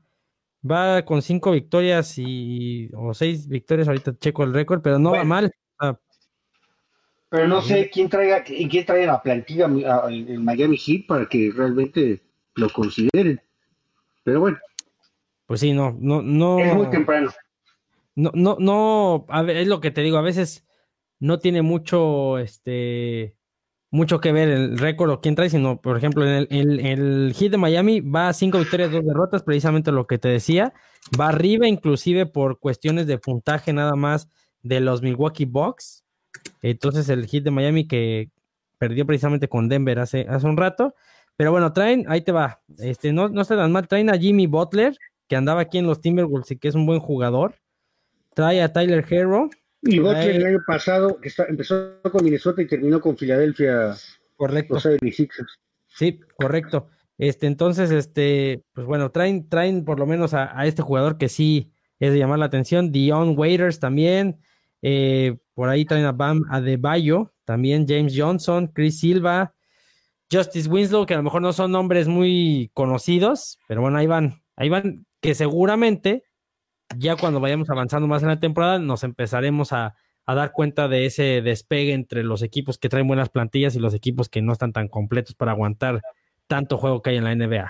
va 0.70 1.04
con 1.04 1.22
cinco 1.22 1.52
victorias 1.52 2.18
y 2.18 2.90
o 2.96 3.14
seis 3.14 3.46
victorias, 3.50 3.90
ahorita 3.90 4.18
checo 4.18 4.44
el 4.44 4.54
récord, 4.54 4.82
pero 4.82 5.00
no 5.00 5.12
va 5.12 5.26
mal. 5.26 5.52
pero 7.28 7.48
no 7.50 7.62
sé 7.62 7.90
quién 7.90 8.08
traiga, 8.08 8.42
quién 8.42 8.86
trae 8.86 9.06
la 9.06 9.22
plantilla 9.22 9.66
el 9.66 10.40
Miami 10.40 10.78
Heat 10.78 11.08
para 11.08 11.28
que 11.28 11.52
realmente 11.54 12.22
lo 12.56 12.70
consideren. 12.70 13.42
Pero 14.24 14.40
bueno. 14.40 14.58
Pues 15.46 15.60
sí, 15.60 15.74
no, 15.74 15.94
no, 16.00 16.22
no. 16.22 16.60
Es 16.60 16.74
muy 16.74 16.90
temprano. 16.90 17.32
No, 18.16 18.32
no, 18.34 18.56
no, 18.60 19.26
a 19.28 19.42
ver, 19.42 19.58
es 19.58 19.68
lo 19.68 19.82
que 19.82 19.92
te 19.92 20.02
digo, 20.02 20.18
a 20.18 20.22
veces 20.22 20.66
no 21.20 21.40
tiene 21.40 21.62
mucho, 21.62 22.38
este, 22.38 23.36
mucho 23.92 24.22
que 24.22 24.32
ver 24.32 24.50
el 24.50 24.78
récord 24.78 25.12
o 25.12 25.22
quién 25.22 25.36
trae, 25.36 25.50
sino, 25.50 25.82
por 25.82 25.98
ejemplo, 25.98 26.26
en 26.26 26.48
el, 26.50 26.80
el, 26.80 27.34
Heat 27.38 27.52
de 27.52 27.58
Miami 27.58 28.00
va 28.00 28.30
a 28.30 28.34
cinco 28.34 28.58
victorias, 28.58 28.92
dos 28.92 29.06
derrotas, 29.06 29.44
precisamente 29.44 29.92
lo 29.92 30.08
que 30.08 30.18
te 30.18 30.30
decía. 30.30 30.74
Va 31.20 31.28
arriba, 31.28 31.68
inclusive 31.68 32.26
por 32.26 32.60
cuestiones 32.60 33.06
de 33.06 33.18
puntaje 33.18 33.74
nada 33.74 33.96
más 33.96 34.30
de 34.64 34.80
los 34.80 35.02
Milwaukee 35.02 35.46
Bucks. 35.46 36.06
Entonces, 36.62 37.10
el 37.10 37.28
Heat 37.28 37.44
de 37.44 37.52
Miami 37.52 37.86
que 37.86 38.30
perdió 38.78 39.06
precisamente 39.06 39.50
con 39.50 39.68
Denver 39.68 40.00
hace, 40.00 40.26
hace 40.30 40.48
un 40.48 40.58
rato. 40.58 40.96
Pero 41.36 41.52
bueno, 41.52 41.74
traen, 41.74 42.06
ahí 42.08 42.22
te 42.22 42.32
va. 42.32 42.62
Este, 42.78 43.12
no, 43.12 43.28
no 43.28 43.44
se 43.44 43.56
dan 43.56 43.72
mal, 43.74 43.88
traen 43.88 44.10
a 44.10 44.18
Jimmy 44.18 44.48
Butler, 44.48 44.98
que 45.28 45.36
andaba 45.36 45.62
aquí 45.62 45.78
en 45.78 45.88
los 45.88 46.00
Timberwolves 46.00 46.52
y 46.52 46.58
que 46.58 46.70
es 46.70 46.76
un 46.76 46.86
buen 46.86 47.00
jugador. 47.00 47.56
Trae 48.34 48.62
a 48.62 48.72
Tyler 48.72 49.06
Hero, 49.10 49.50
y 49.82 50.00
Butler 50.00 50.36
el 50.36 50.46
año 50.46 50.64
pasado, 50.66 51.20
que 51.20 51.30
está, 51.30 51.46
empezó 51.46 52.02
con 52.12 52.24
Minnesota 52.24 52.62
y 52.62 52.68
terminó 52.68 53.02
con 53.02 53.18
Filadelfia. 53.18 53.96
Correcto. 54.36 54.80
Sí, 55.88 56.20
correcto. 56.38 56.90
Este, 57.18 57.48
entonces, 57.48 57.92
este, 57.92 58.64
pues 58.74 58.88
bueno, 58.88 59.12
traen, 59.12 59.48
traen 59.50 59.86
por 59.86 60.00
lo 60.00 60.06
menos 60.06 60.34
a, 60.34 60.66
este 60.66 60.82
jugador 60.82 61.18
que 61.18 61.30
sí 61.30 61.72
es 62.00 62.14
de 62.14 62.20
llamar 62.20 62.40
la 62.40 62.46
atención. 62.46 62.92
Dion 62.92 63.38
Waiters 63.38 63.80
también. 63.80 64.40
Eh, 64.82 65.38
por 65.54 65.70
ahí 65.70 65.86
traen 65.86 66.06
a 66.06 66.12
Bam 66.12 66.44
Adebayo, 66.50 67.34
también 67.46 67.86
James 67.88 68.14
Johnson, 68.18 68.68
Chris 68.68 69.00
Silva, 69.00 69.54
Justice 70.32 70.68
Winslow, 70.68 71.06
que 71.06 71.14
a 71.14 71.18
lo 71.18 71.24
mejor 71.24 71.42
no 71.42 71.54
son 71.54 71.72
nombres 71.72 72.08
muy 72.08 72.72
conocidos, 72.74 73.60
pero 73.68 73.82
bueno, 73.82 73.98
ahí 73.98 74.08
van, 74.08 74.42
ahí 74.56 74.70
van, 74.70 75.06
que 75.20 75.36
seguramente 75.36 76.24
ya 76.98 77.16
cuando 77.16 77.40
vayamos 77.40 77.70
avanzando 77.70 78.08
más 78.08 78.22
en 78.22 78.30
la 78.30 78.40
temporada, 78.40 78.80
nos 78.80 79.04
empezaremos 79.04 79.74
a, 79.74 79.96
dar 80.28 80.54
cuenta 80.54 80.88
de 80.88 81.06
ese 81.06 81.42
despegue 81.42 81.92
entre 81.92 82.24
los 82.24 82.42
equipos 82.42 82.78
que 82.78 82.88
traen 82.88 83.06
buenas 83.06 83.28
plantillas 83.28 83.76
y 83.76 83.80
los 83.80 83.94
equipos 83.94 84.30
que 84.30 84.42
no 84.42 84.54
están 84.54 84.72
tan 84.72 84.88
completos 84.88 85.36
para 85.36 85.52
aguantar 85.52 86.02
tanto 86.48 86.78
juego 86.78 87.02
que 87.02 87.10
hay 87.10 87.18
en 87.18 87.26
la 87.26 87.36
NBA. 87.36 87.70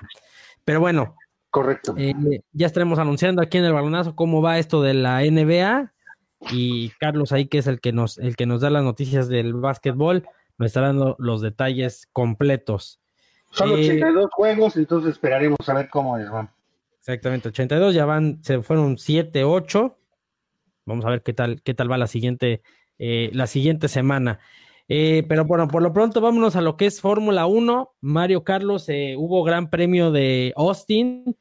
Pero 0.63 0.79
bueno, 0.79 1.15
correcto. 1.49 1.95
Eh, 1.97 2.13
ya 2.53 2.67
estaremos 2.67 2.99
anunciando 2.99 3.41
aquí 3.41 3.57
en 3.57 3.65
el 3.65 3.73
balonazo 3.73 4.15
cómo 4.15 4.43
va 4.43 4.59
esto 4.59 4.83
de 4.83 4.93
la 4.93 5.21
NBA 5.21 5.91
y 6.51 6.89
Carlos 6.99 7.31
ahí 7.31 7.47
que 7.47 7.57
es 7.57 7.65
el 7.65 7.81
que 7.81 7.93
nos 7.93 8.19
el 8.19 8.35
que 8.35 8.45
nos 8.45 8.61
da 8.61 8.69
las 8.69 8.83
noticias 8.83 9.27
del 9.27 9.55
básquetbol, 9.55 10.23
nos 10.59 10.67
estará 10.67 10.87
dando 10.87 11.15
los 11.17 11.41
detalles 11.41 12.07
completos. 12.13 12.99
Son 13.49 13.71
82 13.71 14.25
eh, 14.25 14.27
juegos, 14.31 14.77
entonces 14.77 15.13
esperaremos 15.13 15.67
a 15.67 15.73
ver 15.73 15.89
cómo 15.89 16.15
es. 16.17 16.29
Exactamente, 17.01 17.49
82, 17.49 17.95
ya 17.95 18.05
van, 18.05 18.43
se 18.43 18.61
fueron 18.61 18.99
7, 18.99 19.43
8. 19.43 19.97
Vamos 20.85 21.03
a 21.03 21.09
ver 21.09 21.23
qué 21.23 21.33
tal, 21.33 21.63
qué 21.63 21.73
tal 21.73 21.91
va 21.91 21.97
la 21.97 22.05
siguiente, 22.05 22.61
eh, 22.99 23.31
la 23.33 23.47
siguiente 23.47 23.87
semana. 23.87 24.39
Eh, 24.87 25.25
pero 25.27 25.45
bueno, 25.45 25.67
por 25.67 25.81
lo 25.81 25.93
pronto 25.93 26.21
vámonos 26.21 26.55
a 26.55 26.61
lo 26.61 26.77
que 26.77 26.85
es 26.85 27.01
Fórmula 27.01 27.47
1. 27.47 27.95
Mario 28.01 28.43
Carlos, 28.43 28.87
eh, 28.87 29.15
hubo 29.17 29.43
gran 29.43 29.71
premio 29.71 30.11
de 30.11 30.53
Austin. 30.55 31.35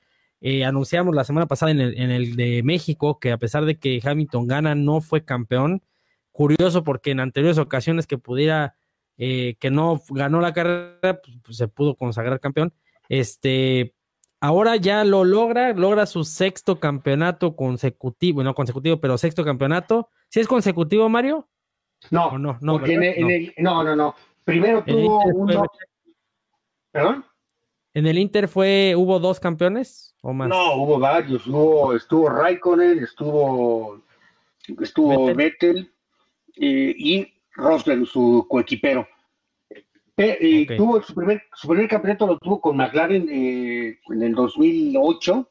anunciamos 0.64 1.14
la 1.14 1.24
semana 1.24 1.46
pasada 1.46 1.72
en 1.72 1.80
el, 1.80 1.98
en 2.00 2.10
el, 2.10 2.36
de 2.36 2.62
México 2.62 3.18
que 3.20 3.30
a 3.30 3.36
pesar 3.36 3.66
de 3.66 3.78
que 3.78 4.00
Hamilton 4.02 4.46
gana, 4.46 4.74
no 4.74 5.02
fue 5.02 5.26
campeón. 5.26 5.82
Curioso 6.32 6.84
porque 6.84 7.10
en 7.10 7.20
anteriores 7.20 7.58
ocasiones 7.58 8.06
que 8.06 8.16
pudiera, 8.16 8.76
que 9.18 9.70
no 9.70 10.00
ganó 10.08 10.40
la 10.40 10.54
carrera, 10.54 11.20
pues, 11.22 11.36
pues, 11.44 11.56
se 11.58 11.68
pudo 11.68 11.96
consagrar 11.96 12.40
campeón. 12.40 12.72
Este, 13.10 13.94
ahora 14.40 14.76
ya 14.76 15.04
lo 15.04 15.24
logra, 15.24 15.72
logra 15.72 16.06
su 16.06 16.24
sexto 16.24 16.80
campeonato 16.80 17.54
consecutivo, 17.54 18.42
no 18.42 18.54
consecutivo, 18.54 19.00
pero 19.00 19.18
sexto 19.18 19.44
campeonato. 19.44 20.08
¿Sí 20.28 20.40
es 20.40 20.48
consecutivo, 20.48 21.08
Mario? 21.08 21.48
No, 22.10 22.38
no, 22.38 22.58
no, 22.60 22.78
no. 22.78 23.84
no, 23.84 23.96
no, 23.96 24.14
Primero 24.44 24.82
tuvo 24.82 25.22
uno. 25.26 25.64
¿Perdón? 26.90 27.24
¿En 27.92 28.06
el 28.06 28.18
Inter 28.18 28.48
fue, 28.48 28.94
hubo 28.96 29.18
dos 29.18 29.38
campeones 29.40 30.14
o 30.22 30.32
más? 30.32 30.48
No, 30.48 30.74
hubo 30.76 30.98
varios. 30.98 31.46
Hubo, 31.46 31.94
estuvo 31.94 32.28
Raikkonen, 32.28 33.00
estuvo, 33.00 34.00
estuvo 34.80 35.34
Vettel, 35.34 35.92
eh, 36.56 36.94
y 36.96 37.32
Rosberg, 37.52 38.06
su 38.06 38.46
coequipero. 38.48 39.06
Eh, 40.22 40.66
tuvo 40.76 41.00
su 41.00 41.14
primer, 41.14 41.42
su 41.54 41.66
primer 41.66 41.88
campeonato 41.88 42.26
lo 42.26 42.38
tuvo 42.38 42.60
con 42.60 42.76
McLaren 42.76 43.26
eh, 43.30 43.98
en 44.10 44.22
el 44.22 44.34
2008. 44.34 45.48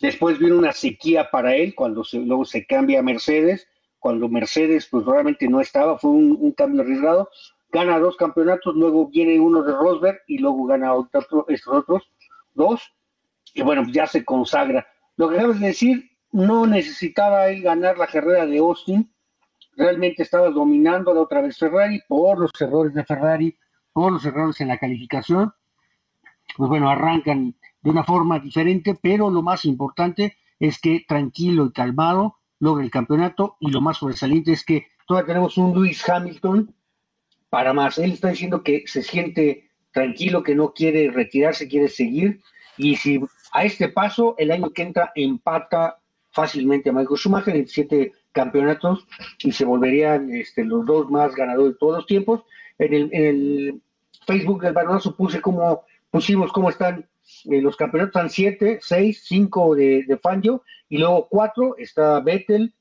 Después 0.00 0.40
vino 0.40 0.58
una 0.58 0.72
sequía 0.72 1.30
para 1.30 1.54
él 1.54 1.72
cuando 1.76 2.02
se, 2.02 2.18
luego 2.18 2.44
se 2.44 2.66
cambia 2.66 2.98
a 2.98 3.02
Mercedes. 3.04 3.68
Cuando 4.00 4.28
Mercedes 4.28 4.88
pues 4.90 5.06
realmente 5.06 5.46
no 5.48 5.60
estaba, 5.60 5.96
fue 5.96 6.10
un, 6.10 6.52
cambio 6.52 6.82
arriesgado. 6.82 7.30
Gana 7.70 8.00
dos 8.00 8.16
campeonatos, 8.16 8.74
luego 8.74 9.06
viene 9.06 9.38
uno 9.38 9.62
de 9.62 9.72
Rosberg 9.72 10.18
y 10.26 10.38
luego 10.38 10.64
gana 10.64 10.92
otro, 10.92 11.46
estos 11.48 11.72
otros 11.72 12.02
dos. 12.54 12.92
Y 13.54 13.62
bueno, 13.62 13.84
ya 13.92 14.08
se 14.08 14.24
consagra. 14.24 14.88
Lo 15.16 15.28
que 15.28 15.38
acabas 15.38 15.60
de 15.60 15.68
decir, 15.68 16.10
no 16.32 16.66
necesitaba 16.66 17.48
él 17.48 17.62
ganar 17.62 17.96
la 17.96 18.08
carrera 18.08 18.44
de 18.44 18.58
Austin 18.58 19.08
realmente 19.76 20.22
estaba 20.22 20.50
dominando 20.50 21.14
la 21.14 21.20
otra 21.20 21.40
vez 21.40 21.58
Ferrari 21.58 22.00
por 22.08 22.38
los 22.38 22.50
errores 22.60 22.94
de 22.94 23.04
Ferrari, 23.04 23.56
por 23.92 24.12
los 24.12 24.24
errores 24.24 24.60
en 24.60 24.68
la 24.68 24.78
calificación. 24.78 25.52
Pues 26.56 26.68
bueno, 26.68 26.90
arrancan 26.90 27.54
de 27.80 27.90
una 27.90 28.04
forma 28.04 28.38
diferente, 28.38 28.96
pero 29.00 29.30
lo 29.30 29.42
más 29.42 29.64
importante 29.64 30.36
es 30.58 30.80
que 30.80 31.04
tranquilo 31.06 31.66
y 31.66 31.72
calmado 31.72 32.38
logra 32.60 32.84
el 32.84 32.90
campeonato 32.90 33.56
y 33.58 33.70
lo 33.70 33.80
más 33.80 33.98
sobresaliente 33.98 34.52
es 34.52 34.64
que 34.64 34.86
todavía 35.06 35.26
tenemos 35.26 35.58
un 35.58 35.74
Lewis 35.74 36.08
Hamilton 36.08 36.74
para 37.50 37.72
más. 37.72 37.98
Él 37.98 38.12
está 38.12 38.28
diciendo 38.28 38.62
que 38.62 38.84
se 38.86 39.02
siente 39.02 39.70
tranquilo, 39.92 40.42
que 40.42 40.54
no 40.54 40.72
quiere 40.72 41.10
retirarse, 41.10 41.68
quiere 41.68 41.88
seguir 41.88 42.40
y 42.76 42.96
si 42.96 43.20
a 43.52 43.64
este 43.64 43.88
paso 43.88 44.34
el 44.38 44.50
año 44.50 44.70
que 44.70 44.82
entra 44.82 45.12
empata 45.14 45.98
fácilmente 46.30 46.90
a 46.90 46.92
Michael 46.92 47.18
Schumacher 47.18 47.56
en 47.56 47.68
siete 47.68 48.12
campeonatos 48.32 49.06
y 49.38 49.52
se 49.52 49.64
volverían 49.64 50.32
este, 50.32 50.64
los 50.64 50.84
dos 50.84 51.10
más 51.10 51.34
ganadores 51.34 51.74
de 51.74 51.78
todos 51.78 51.96
los 51.98 52.06
tiempos. 52.06 52.42
En 52.78 52.94
el, 52.94 53.10
en 53.12 53.24
el 53.24 53.80
Facebook 54.26 54.62
del 54.62 54.72
Balonazo 54.72 55.14
puse 55.14 55.40
como, 55.40 55.84
pusimos 56.10 56.52
cómo 56.52 56.70
están 56.70 57.06
eh, 57.44 57.60
los 57.60 57.76
campeonatos, 57.76 58.16
están 58.16 58.30
siete, 58.30 58.78
seis, 58.82 59.22
cinco 59.24 59.74
de, 59.74 60.04
de 60.06 60.16
Fangio 60.16 60.62
y 60.88 60.98
luego 60.98 61.28
cuatro 61.28 61.76
está 61.78 62.20
Vettel 62.20 62.74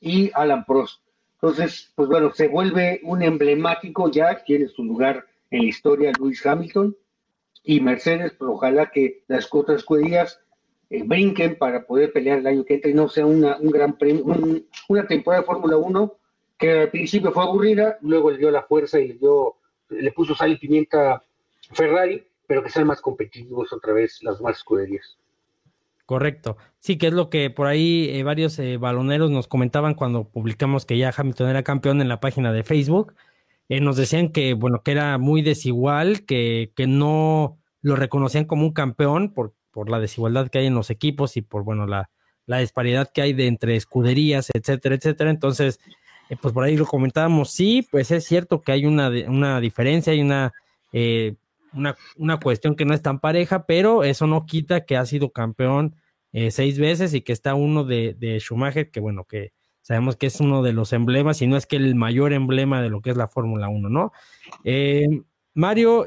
y 0.00 0.30
Alan 0.34 0.64
Prost. 0.64 1.00
Entonces, 1.34 1.92
pues 1.96 2.08
bueno, 2.08 2.32
se 2.32 2.48
vuelve 2.48 3.00
un 3.02 3.22
emblemático 3.22 4.10
ya, 4.10 4.42
tiene 4.44 4.68
su 4.68 4.84
lugar 4.84 5.26
en 5.50 5.62
la 5.62 5.68
historia 5.68 6.12
Luis 6.18 6.44
Hamilton 6.46 6.96
y 7.64 7.80
Mercedes, 7.80 8.32
pues 8.38 8.50
ojalá 8.50 8.90
que 8.90 9.24
las 9.28 9.48
otras 9.50 9.78
escuderías 9.78 10.40
eh, 10.92 11.02
brinquen 11.06 11.56
para 11.56 11.86
poder 11.86 12.12
pelear 12.12 12.40
el 12.40 12.46
año 12.46 12.64
que 12.66 12.74
entra 12.74 12.90
y 12.90 12.94
no 12.94 13.08
sea 13.08 13.24
una, 13.24 13.56
un 13.56 13.70
gran 13.70 13.96
premio, 13.96 14.26
una 14.88 15.06
temporada 15.06 15.40
de 15.40 15.46
Fórmula 15.46 15.78
1 15.78 16.16
que 16.58 16.80
al 16.80 16.90
principio 16.90 17.32
fue 17.32 17.42
aburrida, 17.42 17.96
luego 18.02 18.30
le 18.30 18.36
dio 18.36 18.50
la 18.50 18.62
fuerza 18.64 19.00
y 19.00 19.08
le 19.08 19.14
dio, 19.14 19.56
le 19.88 20.12
puso 20.12 20.34
sal 20.34 20.52
y 20.52 20.58
pimienta 20.58 21.24
Ferrari, 21.72 22.22
pero 22.46 22.62
que 22.62 22.68
sean 22.68 22.86
más 22.86 23.00
competitivos 23.00 23.72
otra 23.72 23.94
vez 23.94 24.22
las 24.22 24.38
más 24.42 24.58
escuderías. 24.58 25.16
Correcto. 26.04 26.58
Sí, 26.78 26.98
que 26.98 27.06
es 27.06 27.14
lo 27.14 27.30
que 27.30 27.48
por 27.48 27.68
ahí 27.68 28.10
eh, 28.10 28.22
varios 28.22 28.58
eh, 28.58 28.76
baloneros 28.76 29.30
nos 29.30 29.48
comentaban 29.48 29.94
cuando 29.94 30.28
publicamos 30.28 30.84
que 30.84 30.98
ya 30.98 31.10
Hamilton 31.16 31.48
era 31.48 31.62
campeón 31.62 32.02
en 32.02 32.08
la 32.10 32.20
página 32.20 32.52
de 32.52 32.64
Facebook. 32.64 33.14
nos 33.70 33.96
decían 33.96 34.28
que, 34.28 34.52
bueno, 34.52 34.82
que 34.84 34.92
era 34.92 35.16
muy 35.16 35.40
desigual, 35.40 36.26
que, 36.26 36.70
que 36.76 36.86
no 36.86 37.58
lo 37.80 37.96
reconocían 37.96 38.44
como 38.44 38.66
un 38.66 38.74
campeón 38.74 39.32
por, 39.32 39.54
por 39.72 39.90
la 39.90 39.98
desigualdad 39.98 40.48
que 40.48 40.58
hay 40.58 40.66
en 40.66 40.74
los 40.74 40.90
equipos 40.90 41.36
y 41.36 41.42
por, 41.42 41.64
bueno, 41.64 41.86
la, 41.86 42.10
la 42.46 42.58
disparidad 42.58 43.10
que 43.12 43.22
hay 43.22 43.32
de 43.32 43.46
entre 43.46 43.76
escuderías, 43.76 44.50
etcétera, 44.52 44.94
etcétera. 44.94 45.30
Entonces, 45.30 45.80
eh, 46.28 46.36
pues 46.40 46.54
por 46.54 46.64
ahí 46.64 46.76
lo 46.76 46.86
comentábamos, 46.86 47.50
sí, 47.50 47.86
pues 47.90 48.10
es 48.10 48.24
cierto 48.24 48.62
que 48.62 48.72
hay 48.72 48.86
una, 48.86 49.10
una 49.28 49.60
diferencia, 49.60 50.12
hay 50.12 50.20
una, 50.20 50.52
eh, 50.92 51.34
una, 51.72 51.96
una, 52.16 52.38
cuestión 52.38 52.76
que 52.76 52.84
no 52.84 52.94
es 52.94 53.02
tan 53.02 53.20
pareja, 53.20 53.66
pero 53.66 54.04
eso 54.04 54.26
no 54.26 54.46
quita 54.46 54.84
que 54.84 54.96
ha 54.96 55.06
sido 55.06 55.30
campeón 55.30 55.94
eh, 56.32 56.50
seis 56.50 56.78
veces 56.78 57.14
y 57.14 57.22
que 57.22 57.32
está 57.32 57.54
uno 57.54 57.84
de, 57.84 58.14
de, 58.18 58.38
Schumacher, 58.40 58.90
que 58.90 59.00
bueno, 59.00 59.24
que 59.24 59.52
sabemos 59.82 60.16
que 60.16 60.26
es 60.26 60.40
uno 60.40 60.62
de 60.62 60.72
los 60.72 60.92
emblemas, 60.92 61.42
y 61.42 61.46
no 61.46 61.56
es 61.56 61.66
que 61.66 61.76
el 61.76 61.94
mayor 61.94 62.32
emblema 62.32 62.80
de 62.80 62.88
lo 62.88 63.02
que 63.02 63.10
es 63.10 63.16
la 63.16 63.28
Fórmula 63.28 63.68
1, 63.68 63.88
¿no? 63.88 64.12
Mario, 65.54 66.06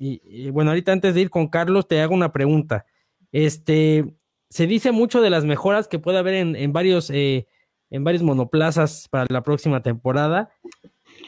eh, 0.00 0.20
y, 0.24 0.50
bueno, 0.50 0.70
ahorita 0.70 0.92
antes 0.92 1.14
de 1.14 1.20
ir 1.22 1.30
con 1.30 1.48
Carlos, 1.48 1.88
te 1.88 2.00
hago 2.00 2.14
una 2.14 2.32
pregunta. 2.32 2.86
Este, 3.32 4.04
se 4.48 4.66
dice 4.66 4.92
mucho 4.92 5.20
de 5.20 5.30
las 5.30 5.44
mejoras 5.44 5.88
que 5.88 5.98
puede 5.98 6.18
haber 6.18 6.34
en, 6.34 6.72
varios, 6.72 7.10
eh, 7.10 7.46
en 7.90 8.04
varios 8.04 8.22
monoplazas 8.22 9.08
para 9.08 9.26
la 9.28 9.42
próxima 9.42 9.82
temporada. 9.82 10.50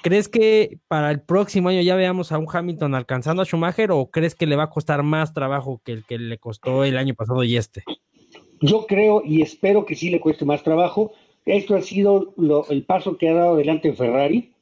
¿Crees 0.02 0.28
que 0.28 0.78
para 0.88 1.10
el 1.10 1.20
próximo 1.20 1.68
año 1.68 1.82
ya 1.82 1.94
veamos 1.94 2.32
a 2.32 2.38
un 2.38 2.46
Hamilton 2.50 2.94
alcanzando 2.94 3.42
a 3.42 3.44
Schumacher 3.44 3.90
o 3.90 4.10
crees 4.10 4.34
que 4.34 4.46
le 4.46 4.56
va 4.56 4.64
a 4.64 4.70
costar 4.70 5.02
más 5.02 5.34
trabajo 5.34 5.80
que 5.84 5.92
el 5.92 6.04
que 6.06 6.18
le 6.18 6.38
costó 6.38 6.84
el 6.84 6.96
año 6.96 7.14
pasado 7.14 7.44
y 7.44 7.56
este? 7.56 7.84
Yo 8.60 8.86
creo 8.86 9.22
y 9.24 9.42
espero 9.42 9.84
que 9.84 9.96
sí 9.96 10.10
le 10.10 10.20
cueste 10.20 10.44
más 10.44 10.62
trabajo. 10.62 11.12
Esto 11.44 11.74
ha 11.74 11.82
sido 11.82 12.34
el 12.70 12.84
paso 12.84 13.18
que 13.18 13.28
ha 13.28 13.34
dado 13.34 13.54
adelante 13.54 13.92
Ferrari. 13.92 14.52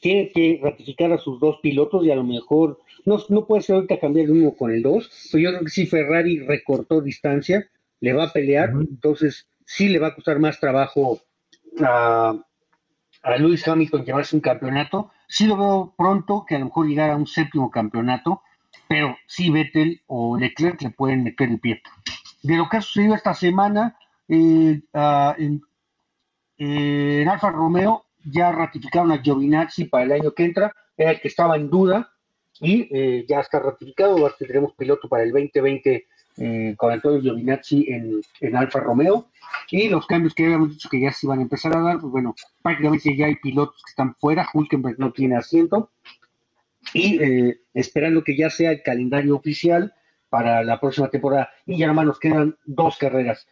Tiene 0.00 0.30
que 0.30 0.60
ratificar 0.62 1.12
a 1.12 1.18
sus 1.18 1.40
dos 1.40 1.58
pilotos 1.62 2.04
y 2.04 2.10
a 2.10 2.16
lo 2.16 2.24
mejor 2.24 2.78
no, 3.06 3.18
no 3.28 3.46
puede 3.46 3.62
ser 3.62 3.76
ahorita 3.76 4.00
cambiar 4.00 4.26
el 4.26 4.32
uno 4.32 4.52
con 4.52 4.70
el 4.72 4.82
dos, 4.82 5.10
pero 5.32 5.42
yo 5.42 5.50
creo 5.50 5.62
que 5.62 5.70
si 5.70 5.86
Ferrari 5.86 6.40
recortó 6.40 7.00
distancia, 7.00 7.68
le 8.00 8.12
va 8.12 8.24
a 8.24 8.32
pelear, 8.32 8.70
entonces 8.70 9.48
sí 9.64 9.88
le 9.88 9.98
va 9.98 10.08
a 10.08 10.14
costar 10.14 10.38
más 10.38 10.60
trabajo 10.60 11.20
a, 11.80 12.34
a 13.22 13.36
Lewis 13.36 13.66
Hamilton 13.66 14.04
llevarse 14.04 14.36
un 14.36 14.42
campeonato. 14.42 15.10
Sí 15.28 15.46
lo 15.46 15.56
veo 15.56 15.94
pronto 15.96 16.44
que 16.46 16.56
a 16.56 16.58
lo 16.58 16.66
mejor 16.66 16.86
llegara 16.86 17.14
a 17.14 17.16
un 17.16 17.26
séptimo 17.26 17.70
campeonato, 17.70 18.42
pero 18.88 19.16
sí 19.26 19.50
Vettel 19.50 20.02
o 20.06 20.36
Leclerc 20.36 20.82
le 20.82 20.90
pueden 20.90 21.24
meter 21.24 21.48
el 21.48 21.60
pie. 21.60 21.82
De 22.42 22.56
lo 22.56 22.68
que 22.68 22.76
ha 22.76 22.82
sucedido 22.82 23.14
esta 23.14 23.34
semana, 23.34 23.96
eh, 24.28 24.80
en, 24.92 25.62
eh, 26.58 27.22
en 27.22 27.28
Alfa 27.28 27.50
Romeo 27.50 28.06
ya 28.24 28.52
ratificaron 28.52 29.12
a 29.12 29.22
Giovinazzi 29.22 29.84
para 29.84 30.04
el 30.04 30.12
año 30.12 30.32
que 30.32 30.44
entra, 30.44 30.72
era 30.96 31.12
el 31.12 31.20
que 31.20 31.28
estaba 31.28 31.56
en 31.56 31.70
duda, 31.70 32.12
y 32.60 32.88
eh, 32.90 33.24
ya 33.28 33.40
está 33.40 33.58
ratificado, 33.60 34.30
tendremos 34.38 34.74
piloto 34.74 35.08
para 35.08 35.22
el 35.22 35.32
2020 35.32 36.06
eh, 36.38 36.74
con 36.76 36.92
Antonio 36.92 37.20
Giovinazzi 37.20 37.86
en, 37.88 38.20
en, 38.40 38.56
Alfa 38.56 38.80
Romeo. 38.80 39.28
Y 39.70 39.88
los 39.88 40.06
cambios 40.06 40.34
que 40.34 40.44
habíamos 40.44 40.70
dicho 40.70 40.88
que 40.90 41.00
ya 41.00 41.12
se 41.12 41.26
iban 41.26 41.38
a 41.38 41.42
empezar 41.42 41.76
a 41.76 41.80
dar, 41.80 41.98
pues 41.98 42.12
bueno, 42.12 42.34
prácticamente 42.62 43.16
ya 43.16 43.26
hay 43.26 43.36
pilotos 43.36 43.82
que 43.84 43.90
están 43.90 44.14
fuera, 44.16 44.48
Hulkenberg 44.52 44.98
no 44.98 45.12
tiene 45.12 45.36
asiento. 45.36 45.90
Y 46.92 47.22
eh, 47.22 47.60
esperando 47.74 48.22
que 48.22 48.36
ya 48.36 48.50
sea 48.50 48.70
el 48.70 48.82
calendario 48.82 49.34
oficial 49.34 49.94
para 50.28 50.62
la 50.62 50.78
próxima 50.78 51.08
temporada. 51.08 51.50
Y 51.64 51.78
ya 51.78 51.86
nomás 51.86 52.06
nos 52.06 52.18
quedan 52.18 52.56
dos 52.64 52.96
carreras. 52.98 53.46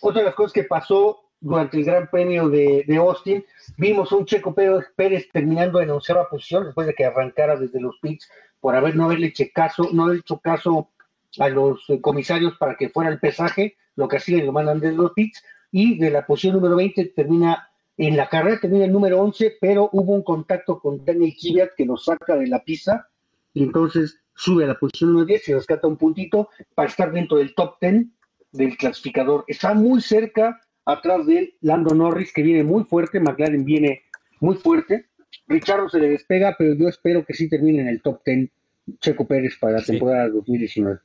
Otra 0.00 0.20
de 0.20 0.26
las 0.26 0.34
cosas 0.34 0.52
que 0.52 0.64
pasó 0.64 1.22
durante 1.42 1.76
el 1.76 1.84
Gran 1.84 2.08
Premio 2.08 2.48
de, 2.48 2.84
Austin, 2.96 3.44
vimos 3.76 4.12
un 4.12 4.24
Checo 4.24 4.54
Pérez, 4.54 5.28
terminando 5.32 5.80
en 5.80 5.90
onceava 5.90 6.28
posición 6.28 6.64
después 6.64 6.86
de 6.86 6.94
que 6.94 7.04
arrancara 7.04 7.56
desde 7.56 7.80
los 7.80 7.98
pits 8.00 8.30
por 8.60 8.76
haber 8.76 8.94
no 8.94 9.06
haberle 9.06 9.26
hecho 9.26 9.44
caso, 9.52 9.88
no 9.92 10.04
haber 10.04 10.18
hecho 10.18 10.38
caso 10.38 10.90
a 11.40 11.48
los 11.48 11.84
comisarios 12.00 12.56
para 12.58 12.76
que 12.76 12.90
fuera 12.90 13.10
el 13.10 13.18
pesaje, 13.18 13.76
lo 13.96 14.06
que 14.06 14.18
hacían 14.18 14.46
lo 14.46 14.52
mandan 14.52 14.78
desde 14.78 14.96
los 14.96 15.12
pits, 15.12 15.42
y 15.72 15.98
de 15.98 16.10
la 16.10 16.24
posición 16.24 16.54
número 16.54 16.76
20 16.76 17.06
termina 17.06 17.68
en 17.96 18.16
la 18.16 18.28
carrera, 18.28 18.60
termina 18.60 18.84
el 18.84 18.92
número 18.92 19.20
11, 19.20 19.56
pero 19.60 19.90
hubo 19.92 20.14
un 20.14 20.22
contacto 20.22 20.78
con 20.78 21.04
Daniel 21.04 21.34
Kiviat 21.36 21.70
que 21.76 21.84
nos 21.84 22.04
saca 22.04 22.36
de 22.36 22.46
la 22.46 22.62
pista, 22.62 23.08
y 23.52 23.64
entonces 23.64 24.20
sube 24.34 24.64
a 24.64 24.68
la 24.68 24.78
posición 24.78 25.10
número 25.10 25.26
10 25.26 25.48
y 25.48 25.54
rescata 25.54 25.88
un 25.88 25.96
puntito 25.96 26.50
para 26.76 26.88
estar 26.88 27.10
dentro 27.10 27.38
del 27.38 27.52
top 27.56 27.78
10 27.80 28.06
del 28.52 28.76
clasificador. 28.76 29.44
Está 29.48 29.74
muy 29.74 30.00
cerca 30.00 30.60
Atrás 30.84 31.26
de 31.26 31.38
él, 31.38 31.54
Lando 31.60 31.94
Norris, 31.94 32.32
que 32.32 32.42
viene 32.42 32.64
muy 32.64 32.84
fuerte. 32.84 33.20
McLaren 33.20 33.64
viene 33.64 34.02
muy 34.40 34.56
fuerte. 34.56 35.06
Richardo 35.46 35.88
se 35.88 35.98
le 35.98 36.08
despega, 36.08 36.54
pero 36.58 36.74
yo 36.74 36.88
espero 36.88 37.24
que 37.24 37.34
sí 37.34 37.48
termine 37.48 37.82
en 37.82 37.88
el 37.88 38.02
top 38.02 38.20
10 38.24 38.50
Checo 39.00 39.26
Pérez 39.26 39.56
para 39.58 39.78
la 39.78 39.84
temporada 39.84 40.28
2019. 40.28 40.98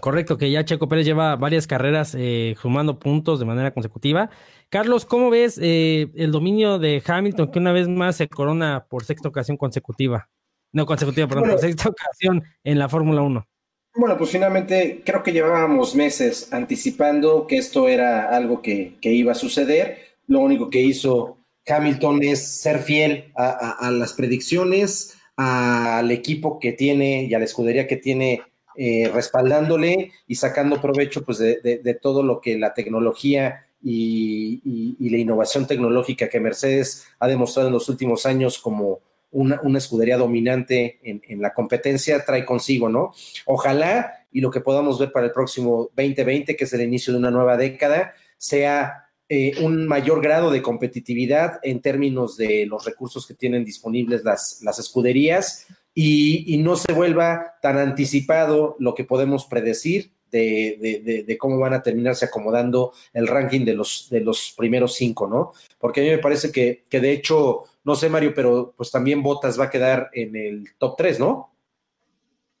Correcto, 0.00 0.38
que 0.38 0.50
ya 0.50 0.64
Checo 0.64 0.88
Pérez 0.88 1.06
lleva 1.06 1.34
varias 1.36 1.66
carreras 1.66 2.14
eh, 2.16 2.54
sumando 2.60 2.98
puntos 2.98 3.40
de 3.40 3.46
manera 3.46 3.72
consecutiva. 3.72 4.30
Carlos, 4.68 5.04
¿cómo 5.04 5.30
ves 5.30 5.58
eh, 5.60 6.10
el 6.14 6.30
dominio 6.30 6.78
de 6.78 7.02
Hamilton 7.04 7.50
que 7.50 7.58
una 7.58 7.72
vez 7.72 7.88
más 7.88 8.16
se 8.16 8.28
corona 8.28 8.86
por 8.88 9.04
sexta 9.04 9.28
ocasión 9.28 9.56
consecutiva? 9.56 10.28
No 10.72 10.86
consecutiva, 10.86 11.26
perdón, 11.26 11.50
por 11.50 11.58
sexta 11.58 11.88
ocasión 11.88 12.44
en 12.62 12.78
la 12.78 12.88
Fórmula 12.88 13.22
1. 13.22 13.46
Bueno, 13.94 14.16
pues 14.16 14.30
finalmente 14.30 15.02
creo 15.04 15.22
que 15.22 15.32
llevábamos 15.32 15.94
meses 15.94 16.52
anticipando 16.52 17.46
que 17.46 17.56
esto 17.58 17.88
era 17.88 18.28
algo 18.34 18.62
que, 18.62 18.96
iba 19.02 19.32
a 19.32 19.34
suceder. 19.34 19.98
Lo 20.26 20.40
único 20.40 20.70
que 20.70 20.80
hizo 20.80 21.38
Hamilton 21.66 22.22
es 22.22 22.60
ser 22.60 22.78
fiel 22.78 23.32
a, 23.34 23.90
las 23.92 24.12
predicciones, 24.12 25.18
al 25.36 26.10
equipo 26.10 26.58
que 26.58 26.72
tiene 26.72 27.24
y 27.24 27.34
a 27.34 27.38
la 27.38 27.44
escudería 27.44 27.86
que 27.86 27.96
tiene 27.96 28.42
eh, 28.76 29.10
respaldándole 29.12 30.12
y 30.28 30.36
sacando 30.36 30.80
provecho 30.80 31.24
pues, 31.24 31.38
de, 31.38 31.98
todo 32.00 32.22
lo 32.22 32.40
que 32.40 32.56
la 32.56 32.74
tecnología 32.74 33.66
y, 33.82 34.96
la 35.10 35.18
innovación 35.18 35.66
tecnológica 35.66 36.28
que 36.28 36.40
Mercedes 36.40 37.06
ha 37.18 37.26
demostrado 37.26 37.68
en 37.68 37.74
los 37.74 37.88
últimos 37.88 38.26
años 38.26 38.58
como 38.58 39.00
una, 39.30 39.60
escudería 39.76 40.16
dominante 40.16 40.98
en, 41.02 41.42
la 41.42 41.52
competencia 41.52 42.24
trae 42.24 42.44
consigo, 42.44 42.88
¿no? 42.88 43.12
Ojalá 43.46 44.26
y 44.32 44.40
lo 44.40 44.50
que 44.50 44.60
podamos 44.60 44.98
ver 44.98 45.12
para 45.12 45.26
el 45.26 45.32
próximo 45.32 45.90
2020, 45.96 46.56
que 46.56 46.64
es 46.64 46.72
el 46.72 46.82
inicio 46.82 47.12
de 47.12 47.18
una 47.18 47.30
nueva 47.30 47.56
década, 47.56 48.14
sea 48.36 49.08
eh, 49.28 49.52
un 49.62 49.86
mayor 49.86 50.22
grado 50.22 50.50
de 50.50 50.62
competitividad 50.62 51.60
en 51.62 51.80
términos 51.80 52.36
de 52.36 52.66
los 52.66 52.84
recursos 52.84 53.26
que 53.26 53.34
tienen 53.34 53.64
disponibles 53.64 54.24
las, 54.24 54.78
escuderías 54.78 55.66
y, 55.94 56.56
no 56.58 56.76
se 56.76 56.92
vuelva 56.92 57.54
tan 57.60 57.78
anticipado 57.78 58.76
lo 58.78 58.94
que 58.94 59.04
podemos 59.04 59.44
predecir 59.46 60.12
de, 60.30 61.36
cómo 61.38 61.58
van 61.58 61.72
a 61.72 61.82
terminarse 61.82 62.26
acomodando 62.26 62.92
el 63.12 63.26
ranking 63.26 63.64
de 63.64 63.74
los, 63.74 64.08
de 64.10 64.20
los 64.20 64.54
primeros 64.56 64.94
cinco, 64.94 65.26
¿no? 65.26 65.52
Porque 65.78 66.00
a 66.00 66.04
mí 66.04 66.10
me 66.10 66.18
parece 66.18 66.52
que 66.52 66.84
de 66.90 67.12
hecho, 67.12 67.64
no 67.88 67.94
sé, 67.94 68.10
Mario, 68.10 68.34
pero 68.34 68.74
pues 68.76 68.90
también 68.90 69.22
Botas 69.22 69.58
va 69.58 69.64
a 69.64 69.70
quedar 69.70 70.10
en 70.12 70.36
el 70.36 70.76
top 70.76 70.94
3, 70.98 71.20
¿no? 71.20 71.54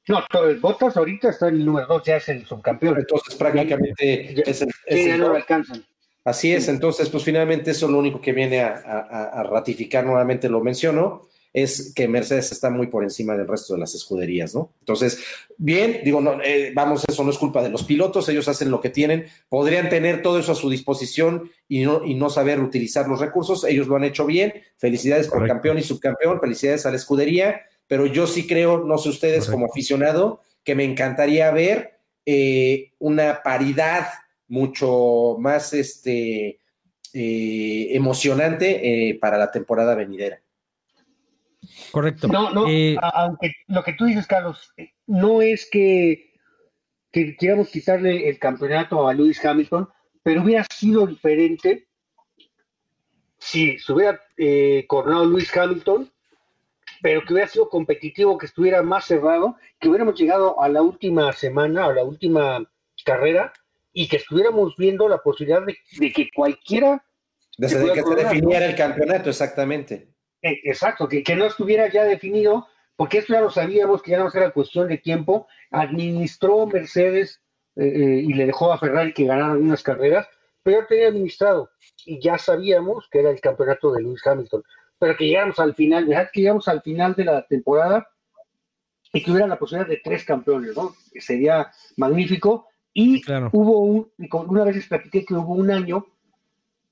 No, 0.08 0.24
Botas 0.58 0.96
ahorita 0.96 1.28
está 1.28 1.48
en 1.48 1.56
el 1.56 1.66
número 1.66 1.86
2, 1.86 2.02
ya 2.02 2.16
es 2.16 2.30
el 2.30 2.46
subcampeón. 2.46 2.96
Entonces 2.96 3.34
prácticamente 3.34 4.40
es 4.50 4.62
el, 4.86 5.18
no 5.18 5.28
lo 5.28 5.34
alcanzan. 5.34 5.84
Así 6.24 6.54
es, 6.54 6.68
entonces 6.68 7.10
pues 7.10 7.24
finalmente 7.24 7.72
eso 7.72 7.84
es 7.84 7.92
lo 7.92 7.98
único 7.98 8.22
que 8.22 8.32
viene 8.32 8.62
a, 8.62 8.72
a 8.72 9.42
ratificar 9.42 10.06
nuevamente, 10.06 10.48
lo 10.48 10.62
menciono, 10.62 11.28
es 11.62 11.92
que 11.94 12.08
Mercedes 12.08 12.52
está 12.52 12.70
muy 12.70 12.88
por 12.88 13.02
encima 13.02 13.36
del 13.36 13.48
resto 13.48 13.74
de 13.74 13.80
las 13.80 13.94
escuderías, 13.94 14.54
¿no? 14.54 14.72
Entonces, 14.80 15.22
bien, 15.56 16.00
digo, 16.04 16.20
no, 16.20 16.42
eh, 16.42 16.72
vamos, 16.74 17.04
eso 17.08 17.24
no 17.24 17.30
es 17.30 17.38
culpa 17.38 17.62
de 17.62 17.70
los 17.70 17.84
pilotos, 17.84 18.28
ellos 18.28 18.48
hacen 18.48 18.70
lo 18.70 18.80
que 18.80 18.90
tienen, 18.90 19.26
podrían 19.48 19.88
tener 19.88 20.22
todo 20.22 20.38
eso 20.38 20.52
a 20.52 20.56
su 20.56 20.68
disposición 20.68 21.50
y 21.68 21.84
no, 21.84 22.04
y 22.04 22.14
no 22.14 22.30
saber 22.30 22.60
utilizar 22.60 23.08
los 23.08 23.20
recursos, 23.20 23.64
ellos 23.64 23.86
lo 23.86 23.96
han 23.96 24.04
hecho 24.04 24.26
bien, 24.26 24.54
felicidades 24.76 25.28
por 25.28 25.46
campeón 25.46 25.78
y 25.78 25.82
subcampeón, 25.82 26.40
felicidades 26.40 26.86
a 26.86 26.90
la 26.90 26.96
escudería, 26.96 27.62
pero 27.86 28.06
yo 28.06 28.26
sí 28.26 28.46
creo, 28.46 28.84
no 28.84 28.98
sé 28.98 29.08
ustedes 29.08 29.48
como 29.48 29.66
aficionado, 29.66 30.40
que 30.64 30.74
me 30.74 30.84
encantaría 30.84 31.50
ver 31.50 32.00
eh, 32.26 32.92
una 32.98 33.42
paridad 33.42 34.08
mucho 34.48 35.36
más 35.38 35.72
este, 35.72 36.58
eh, 37.12 37.88
emocionante 37.92 39.16
para 39.20 39.38
la 39.38 39.50
temporada 39.50 39.94
venidera. 39.94 40.40
Correcto. 41.90 42.28
No, 42.28 42.50
no, 42.50 42.68
eh, 42.68 42.96
aunque 43.00 43.52
lo 43.66 43.82
que 43.82 43.92
tú 43.92 44.06
dices, 44.06 44.26
Carlos, 44.26 44.72
no 45.06 45.42
es 45.42 45.68
que, 45.70 46.32
que 47.12 47.36
quieramos 47.36 47.68
quitarle 47.68 48.28
el 48.28 48.38
campeonato 48.38 49.08
a 49.08 49.14
Lewis 49.14 49.44
Hamilton, 49.44 49.88
pero 50.22 50.42
hubiera 50.42 50.64
sido 50.70 51.06
diferente 51.06 51.88
si 53.38 53.78
se 53.78 53.92
hubiera 53.92 54.20
eh, 54.36 54.84
coronado 54.88 55.26
Lewis 55.26 55.56
Hamilton, 55.56 56.10
pero 57.00 57.22
que 57.24 57.32
hubiera 57.32 57.48
sido 57.48 57.68
competitivo, 57.68 58.36
que 58.36 58.46
estuviera 58.46 58.82
más 58.82 59.06
cerrado, 59.06 59.56
que 59.78 59.88
hubiéramos 59.88 60.18
llegado 60.18 60.60
a 60.60 60.68
la 60.68 60.82
última 60.82 61.32
semana, 61.32 61.86
a 61.86 61.92
la 61.92 62.02
última 62.02 62.68
carrera, 63.04 63.52
y 63.92 64.08
que 64.08 64.16
estuviéramos 64.16 64.76
viendo 64.76 65.08
la 65.08 65.18
posibilidad 65.18 65.62
de, 65.64 66.12
que 66.12 66.28
cualquiera... 66.34 67.04
Desde 67.56 67.92
que 67.92 68.02
se 68.02 68.14
definiera 68.14 68.66
el 68.66 68.76
campeonato, 68.76 69.30
exactamente. 69.30 70.08
Eh, 70.42 70.60
exacto, 70.64 71.08
que, 71.08 71.22
que, 71.22 71.34
no 71.34 71.46
estuviera 71.46 71.90
ya 71.90 72.04
definido, 72.04 72.68
porque 72.96 73.18
esto 73.18 73.32
ya 73.32 73.40
lo 73.40 73.50
sabíamos, 73.50 74.02
que 74.02 74.12
ya 74.12 74.18
no 74.18 74.30
era 74.32 74.50
cuestión 74.50 74.88
de 74.88 74.98
tiempo. 74.98 75.48
Administró 75.70 76.66
Mercedes 76.66 77.40
eh, 77.76 77.86
eh, 77.86 78.22
y 78.24 78.32
le 78.32 78.46
dejó 78.46 78.72
a 78.72 78.78
Ferrari 78.78 79.12
que 79.12 79.24
ganara 79.24 79.52
algunas 79.52 79.82
carreras, 79.82 80.26
pero 80.62 80.86
tenía 80.86 81.08
administrado 81.08 81.70
y 82.04 82.20
ya 82.20 82.38
sabíamos 82.38 83.08
que 83.10 83.20
era 83.20 83.30
el 83.30 83.40
campeonato 83.40 83.92
de 83.92 84.02
Lewis 84.02 84.26
Hamilton. 84.26 84.62
Pero 84.98 85.16
que 85.16 85.26
llegamos 85.26 85.58
al 85.60 85.74
final, 85.74 86.06
dejad 86.06 86.26
que 86.32 86.40
llegamos 86.40 86.66
al 86.66 86.82
final 86.82 87.14
de 87.14 87.24
la 87.24 87.46
temporada 87.46 88.08
y 89.12 89.22
que 89.22 89.30
hubiera 89.30 89.46
la 89.46 89.58
posibilidad 89.58 89.88
de 89.88 90.00
tres 90.02 90.24
campeones, 90.24 90.76
¿no? 90.76 90.92
Sería 91.20 91.70
magnífico. 91.96 92.66
Y 92.92 93.22
hubo 93.52 93.80
un, 93.80 94.10
una 94.32 94.64
vez 94.64 94.76
les 94.76 94.88
platiqué 94.88 95.24
que 95.24 95.34
hubo 95.34 95.54
un 95.54 95.70
año, 95.70 96.04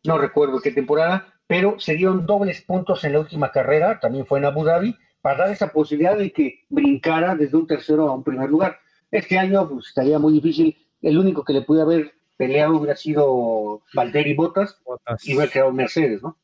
no 0.05 0.19
recuerdo 0.19 0.61
qué 0.61 0.71
temporada, 0.71 1.36
pero 1.47 1.79
se 1.79 1.95
dieron 1.95 2.27
dobles 2.27 2.63
puntos 2.63 3.05
en 3.05 3.13
la 3.13 3.21
última 3.21 3.53
carrera, 3.53 4.01
también 4.01 4.27
fue 4.27 4.39
en 4.39 4.47
Abu 4.47 4.65
Dhabi, 4.65 4.97
para 5.21 5.39
dar 5.39 5.51
esa 5.51 5.73
posibilidad 5.73 6.17
de 6.17 6.33
que 6.33 6.65
brincara 6.69 7.35
desde 7.35 7.57
un 7.57 7.67
tercero 7.67 8.09
a 8.09 8.15
un 8.15 8.25
primer 8.25 8.49
lugar. 8.49 8.79
Este 9.11 9.39
año 9.39 9.69
pues, 9.69 9.89
estaría 9.89 10.19
muy 10.19 10.33
difícil, 10.33 10.77
el 11.03 11.19
único 11.19 11.45
que 11.45 11.53
le 11.53 11.63
pude 11.63 11.83
haber 11.83 12.13
peleado 12.37 12.77
hubiera 12.77 12.97
sido 12.97 13.83
Valtteri 13.95 14.35
Bottas, 14.35 14.81
y 15.25 15.35
hubiera 15.35 15.51
quedado 15.51 15.73
Mercedes, 15.73 16.23
¿no? 16.23 16.37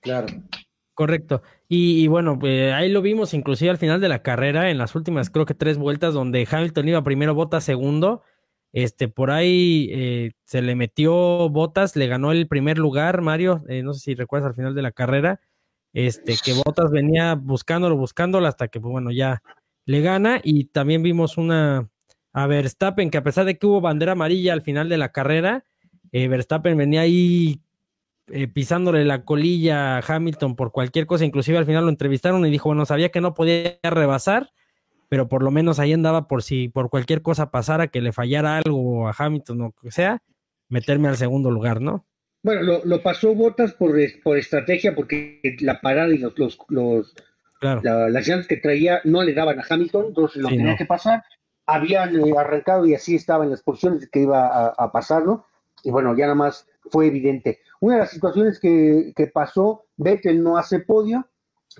Claro. 0.00 0.26
Correcto. 0.94 1.42
Y, 1.68 2.06
bueno, 2.06 2.38
pues 2.38 2.72
ahí 2.72 2.88
lo 2.88 3.02
vimos 3.02 3.34
inclusive 3.34 3.70
al 3.70 3.78
final 3.78 4.00
de 4.00 4.08
la 4.08 4.22
carrera, 4.22 4.70
en 4.70 4.78
las 4.78 4.94
últimas 4.94 5.30
creo 5.30 5.46
que 5.46 5.54
tres 5.54 5.76
vueltas, 5.76 6.14
donde 6.14 6.46
Hamilton 6.48 6.88
iba 6.88 7.02
primero, 7.02 7.34
Bottas 7.34 7.64
segundo, 7.64 8.22
este, 8.74 9.06
por 9.06 9.30
ahí 9.30 9.88
eh, 9.92 10.32
se 10.46 10.60
le 10.60 10.74
metió 10.74 11.48
Botas, 11.48 11.94
le 11.94 12.08
ganó 12.08 12.32
el 12.32 12.48
primer 12.48 12.76
lugar, 12.76 13.20
Mario, 13.22 13.64
eh, 13.68 13.84
no 13.84 13.94
sé 13.94 14.00
si 14.00 14.14
recuerdas 14.16 14.48
al 14.48 14.56
final 14.56 14.74
de 14.74 14.82
la 14.82 14.90
carrera, 14.90 15.40
este, 15.92 16.34
que 16.44 16.54
Botas 16.54 16.90
venía 16.90 17.36
buscándolo, 17.36 17.96
buscándolo 17.96 18.48
hasta 18.48 18.66
que, 18.66 18.80
pues, 18.80 18.90
bueno, 18.90 19.12
ya 19.12 19.44
le 19.84 20.00
gana. 20.00 20.40
Y 20.42 20.64
también 20.64 21.04
vimos 21.04 21.38
una 21.38 21.88
a 22.32 22.46
Verstappen, 22.48 23.10
que 23.10 23.18
a 23.18 23.22
pesar 23.22 23.44
de 23.44 23.56
que 23.58 23.66
hubo 23.68 23.80
bandera 23.80 24.12
amarilla 24.12 24.52
al 24.52 24.62
final 24.62 24.88
de 24.88 24.98
la 24.98 25.12
carrera, 25.12 25.64
eh, 26.10 26.26
Verstappen 26.26 26.76
venía 26.76 27.02
ahí 27.02 27.60
pisándole 28.54 29.04
la 29.04 29.24
colilla 29.24 29.98
a 29.98 30.02
Hamilton 30.04 30.56
por 30.56 30.72
cualquier 30.72 31.06
cosa, 31.06 31.24
inclusive 31.24 31.58
al 31.58 31.66
final 31.66 31.84
lo 31.84 31.90
entrevistaron 31.90 32.44
y 32.44 32.50
dijo, 32.50 32.70
bueno, 32.70 32.86
sabía 32.86 33.10
que 33.10 33.20
no 33.20 33.34
podía 33.34 33.78
rebasar, 33.84 34.50
pero 35.14 35.28
por 35.28 35.44
lo 35.44 35.52
menos 35.52 35.78
ahí 35.78 35.92
andaba 35.92 36.26
por 36.26 36.42
si 36.42 36.68
por 36.68 36.90
cualquier 36.90 37.22
cosa 37.22 37.52
pasara, 37.52 37.86
que 37.86 38.00
le 38.00 38.10
fallara 38.10 38.56
algo 38.56 39.06
a 39.06 39.14
Hamilton 39.16 39.60
o 39.60 39.72
que 39.80 39.92
sea, 39.92 40.20
meterme 40.68 41.06
al 41.06 41.16
segundo 41.16 41.52
lugar, 41.52 41.80
¿no? 41.80 42.04
Bueno, 42.42 42.80
lo, 42.84 43.00
pasó 43.00 43.32
Botas 43.32 43.74
por, 43.74 43.94
por 44.24 44.36
estrategia, 44.38 44.92
porque 44.92 45.40
la 45.60 45.80
parada 45.80 46.12
y 46.12 46.18
los, 46.18 46.34
los, 46.68 47.14
las 47.60 48.26
llantas 48.26 48.48
que 48.48 48.56
traía 48.56 49.02
no 49.04 49.22
le 49.22 49.34
daban 49.34 49.60
a 49.60 49.64
Hamilton, 49.70 50.06
entonces 50.08 50.42
lo 50.42 50.48
tenía 50.48 50.74
que 50.74 50.84
pasar. 50.84 51.22
Habían 51.64 52.18
eh, 52.18 52.34
arrancado 52.36 52.84
y 52.84 52.96
así 52.96 53.14
estaba 53.14 53.44
en 53.44 53.50
las 53.50 53.62
posiciones 53.62 54.10
que 54.10 54.22
iba 54.22 54.66
a, 54.66 54.90
pasarlo, 54.90 55.46
y 55.84 55.92
bueno, 55.92 56.16
ya 56.16 56.24
nada 56.24 56.34
más 56.34 56.66
fue 56.90 57.06
evidente. 57.06 57.60
Una 57.78 57.94
de 57.94 58.00
las 58.00 58.10
situaciones 58.10 58.58
que, 58.58 59.12
que 59.14 59.28
pasó, 59.28 59.84
Vettel 59.96 60.42
no 60.42 60.58
hace 60.58 60.80
podio, 60.80 61.28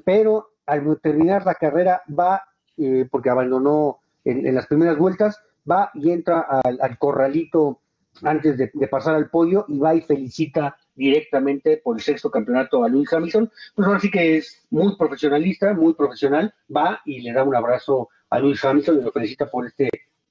pero 0.04 0.50
al 0.66 1.00
terminar 1.02 1.44
la 1.44 1.56
carrera 1.56 2.00
va 2.08 2.44
eh, 2.76 3.06
porque 3.10 3.30
abandonó 3.30 4.00
en, 4.24 4.54
las 4.54 4.66
primeras 4.66 4.98
vueltas, 4.98 5.40
va 5.70 5.90
y 5.94 6.10
entra 6.10 6.40
al, 6.40 6.98
corralito 6.98 7.80
antes 8.22 8.56
de, 8.56 8.68
pasar 8.88 9.14
al 9.14 9.30
podio 9.30 9.64
y 9.68 9.78
va 9.78 9.94
y 9.94 10.00
felicita 10.00 10.76
directamente 10.94 11.80
por 11.82 11.96
el 11.96 12.02
sexto 12.02 12.30
campeonato 12.30 12.84
a 12.84 12.88
Lewis 12.88 13.12
Hamilton. 13.12 13.50
Pues 13.74 13.86
ahora 13.86 14.00
sí 14.00 14.10
que 14.10 14.36
es 14.36 14.66
muy 14.70 14.96
profesionalista, 14.96 15.74
muy 15.74 15.94
profesional, 15.94 16.54
va 16.74 17.00
y 17.04 17.20
le 17.20 17.32
da 17.32 17.44
un 17.44 17.54
abrazo 17.54 18.08
a 18.30 18.38
Lewis 18.38 18.64
Hamilton 18.64 19.00
y 19.00 19.02
lo 19.02 19.12
felicita 19.12 19.50
por 19.50 19.66
este, 19.66 19.88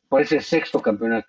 por 0.09 0.21
ese 0.21 0.39
sexto 0.39 0.79
campeonato. 0.79 1.27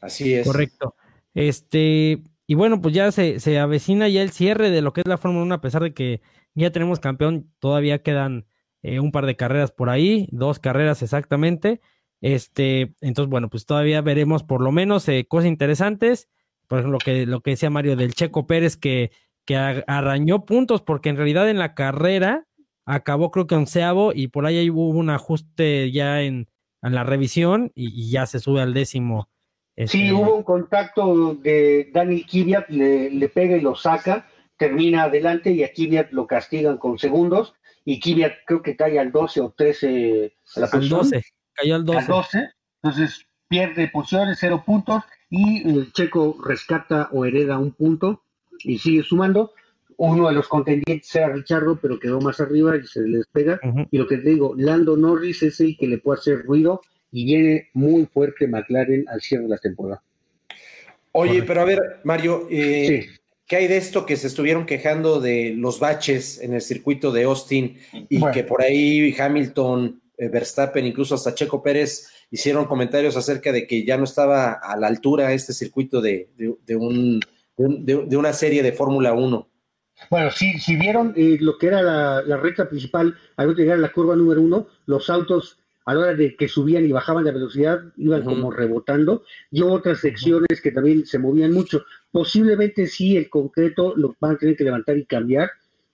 Así 0.00 0.34
es. 0.34 0.46
Correcto. 0.46 0.94
Este, 1.34 2.22
y 2.46 2.54
bueno, 2.54 2.80
pues 2.80 2.94
ya 2.94 3.12
se, 3.12 3.40
se 3.40 3.58
avecina 3.58 4.08
ya 4.08 4.22
el 4.22 4.30
cierre 4.30 4.70
de 4.70 4.82
lo 4.82 4.92
que 4.92 5.02
es 5.02 5.08
la 5.08 5.18
Fórmula 5.18 5.44
1, 5.44 5.54
a 5.54 5.60
pesar 5.60 5.82
de 5.82 5.92
que 5.92 6.20
ya 6.54 6.70
tenemos 6.70 6.98
campeón, 6.98 7.52
todavía 7.58 8.02
quedan 8.02 8.46
eh, 8.82 9.00
un 9.00 9.12
par 9.12 9.26
de 9.26 9.36
carreras 9.36 9.72
por 9.72 9.90
ahí, 9.90 10.28
dos 10.30 10.58
carreras 10.58 11.02
exactamente. 11.02 11.80
Este, 12.20 12.94
entonces, 13.00 13.30
bueno, 13.30 13.48
pues 13.48 13.66
todavía 13.66 14.00
veremos 14.00 14.42
por 14.42 14.60
lo 14.60 14.72
menos 14.72 15.08
eh, 15.08 15.26
cosas 15.28 15.48
interesantes. 15.48 16.28
Por 16.66 16.78
ejemplo, 16.80 16.98
lo 16.98 16.98
que, 16.98 17.26
lo 17.26 17.40
que 17.40 17.52
decía 17.52 17.70
Mario 17.70 17.96
del 17.96 18.14
Checo 18.14 18.46
Pérez, 18.46 18.76
que, 18.76 19.10
que 19.44 19.56
arañó 19.56 20.44
puntos, 20.44 20.82
porque 20.82 21.08
en 21.08 21.16
realidad 21.16 21.48
en 21.48 21.58
la 21.58 21.74
carrera 21.74 22.46
acabó 22.84 23.30
creo 23.30 23.46
que 23.46 23.54
onceavo 23.54 24.12
y 24.14 24.28
por 24.28 24.46
ahí 24.46 24.70
hubo 24.70 24.88
un 24.88 25.10
ajuste 25.10 25.90
ya 25.92 26.22
en, 26.22 26.48
en 26.82 26.94
la 26.94 27.04
revisión 27.04 27.70
y, 27.74 28.10
ya 28.10 28.26
se 28.26 28.38
sube 28.38 28.62
al 28.62 28.74
décimo. 28.74 29.28
Sí, 29.76 29.84
este, 29.84 30.12
hubo 30.12 30.36
un 30.36 30.42
contacto 30.42 31.34
de 31.34 31.90
Daniel 31.92 32.26
Kiviat, 32.26 32.68
le, 32.70 33.10
le, 33.10 33.28
pega 33.28 33.56
y 33.56 33.60
lo 33.60 33.76
saca, 33.76 34.26
termina 34.56 35.04
adelante 35.04 35.52
y 35.52 35.62
a 35.62 35.72
Kiviat 35.72 36.10
lo 36.12 36.26
castigan 36.26 36.78
con 36.78 36.98
segundos 36.98 37.54
y 37.90 38.00
Kvyat 38.00 38.44
creo 38.44 38.60
que 38.60 38.76
cae 38.76 38.98
al 38.98 39.10
12 39.10 39.40
o 39.40 39.54
13 39.56 40.30
a 40.56 40.60
la 40.60 40.66
al 40.66 40.88
12, 40.90 41.22
cayó 41.54 41.74
al 41.74 41.86
12. 41.86 41.98
Al 41.98 42.06
12, 42.06 42.48
entonces 42.82 43.26
pierde 43.48 43.88
posiciones, 43.88 44.36
cero 44.38 44.62
puntos 44.66 45.04
y 45.30 45.66
el 45.66 45.90
Checo 45.94 46.36
rescata 46.44 47.08
o 47.12 47.24
hereda 47.24 47.56
un 47.56 47.72
punto 47.72 48.24
y 48.58 48.76
sigue 48.76 49.02
sumando. 49.02 49.54
uno 49.96 50.28
de 50.28 50.34
los 50.34 50.48
contendientes 50.48 51.16
era 51.16 51.30
Richardo, 51.32 51.76
pero 51.80 51.98
quedó 51.98 52.20
más 52.20 52.38
arriba 52.40 52.76
y 52.76 52.86
se 52.86 53.00
le 53.00 53.16
despega. 53.18 53.58
Y 53.90 53.96
lo 53.96 54.06
que 54.06 54.18
te 54.18 54.28
digo, 54.28 54.54
Lando 54.54 54.94
Norris 54.98 55.42
es 55.42 55.58
el 55.60 55.74
que 55.78 55.86
le 55.86 55.96
puede 55.96 56.20
hacer 56.20 56.44
ruido 56.44 56.82
y 57.10 57.24
viene 57.24 57.70
muy 57.72 58.04
fuerte 58.04 58.46
McLaren 58.46 59.08
al 59.08 59.22
cierre 59.22 59.44
de 59.44 59.48
la 59.48 59.58
temporada. 59.58 60.02
Oye, 61.12 61.42
pero 61.42 61.62
a 61.62 61.64
ver, 61.64 61.80
Mario, 62.04 62.48
eh, 62.50 63.08
¿qué 63.48 63.56
hay 63.56 63.66
de 63.66 63.78
esto 63.78 64.06
que 64.06 64.16
se 64.16 64.26
estuvieron 64.26 64.66
quejando 64.66 65.20
de 65.20 65.54
los 65.56 65.80
baches 65.80 66.40
en 66.40 66.52
el 66.52 66.60
circuito 66.60 67.10
de 67.10 67.24
Austin 67.24 67.78
y 68.08 68.22
que 68.30 68.44
por 68.44 68.62
ahí 68.62 69.16
Hamilton, 69.18 70.00
eh, 70.18 70.28
Verstappen, 70.28 70.86
incluso 70.86 71.14
hasta 71.14 71.34
Checo 71.34 71.62
Pérez 71.62 72.10
hicieron 72.30 72.66
comentarios 72.66 73.16
acerca 73.16 73.50
de 73.50 73.66
que 73.66 73.84
ya 73.84 73.96
no 73.96 74.04
estaba 74.04 74.52
a 74.52 74.76
la 74.76 74.86
altura 74.86 75.32
este 75.32 75.54
circuito 75.54 76.02
de, 76.02 76.28
un, 76.76 77.20
de, 77.56 78.16
una 78.16 78.34
serie 78.34 78.62
de 78.62 78.72
Fórmula 78.72 79.14
1? 79.14 79.48
Bueno, 80.10 80.30
si, 80.30 80.58
si 80.58 80.76
vieron 80.76 81.14
eh, 81.16 81.38
lo 81.40 81.56
que 81.56 81.68
era 81.68 81.82
la, 81.82 82.22
la 82.22 82.36
recta 82.36 82.68
principal, 82.68 83.16
al 83.36 83.56
llegar 83.56 83.78
a 83.78 83.80
la 83.80 83.92
curva 83.92 84.14
número 84.14 84.42
uno, 84.42 84.68
los 84.84 85.08
autos 85.08 85.58
a 85.88 85.94
la 85.94 86.00
hora 86.00 86.14
de 86.14 86.36
que 86.36 86.48
subían 86.48 86.84
y 86.84 86.92
bajaban 86.92 87.24
de 87.24 87.32
velocidad, 87.32 87.80
iban 87.96 88.22
como 88.22 88.50
rebotando, 88.50 89.24
y 89.50 89.62
otras 89.62 90.00
secciones 90.00 90.60
que 90.62 90.70
también 90.70 91.06
se 91.06 91.18
movían 91.18 91.50
mucho. 91.50 91.82
Posiblemente 92.10 92.86
sí, 92.86 93.16
el 93.16 93.28
concreto 93.28 93.94
lo 93.96 94.16
van 94.20 94.34
a 94.34 94.38
tener 94.38 94.56
que 94.56 94.64
levantar 94.64 94.96
y 94.96 95.04
cambiar. 95.04 95.50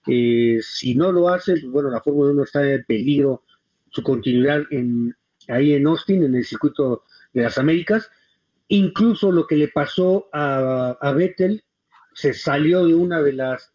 Eh, 0.07 0.59
si 0.61 0.95
no 0.95 1.11
lo 1.11 1.29
hacen, 1.29 1.59
pues 1.59 1.71
bueno, 1.71 1.89
la 1.89 2.01
Fórmula 2.01 2.31
1 2.31 2.43
está 2.43 2.71
en 2.71 2.83
peligro 2.85 3.43
su 3.89 4.03
continuidad 4.03 4.63
en, 4.71 5.15
ahí 5.47 5.73
en 5.73 5.87
Austin, 5.87 6.23
en 6.23 6.35
el 6.35 6.45
circuito 6.45 7.03
de 7.33 7.43
las 7.43 7.57
Américas. 7.57 8.09
Incluso 8.67 9.31
lo 9.31 9.45
que 9.47 9.57
le 9.57 9.67
pasó 9.67 10.29
a, 10.31 10.97
a 10.99 11.11
Vettel, 11.13 11.63
se 12.13 12.33
salió 12.33 12.85
de 12.85 12.95
una 12.95 13.21
de 13.21 13.33
las 13.33 13.73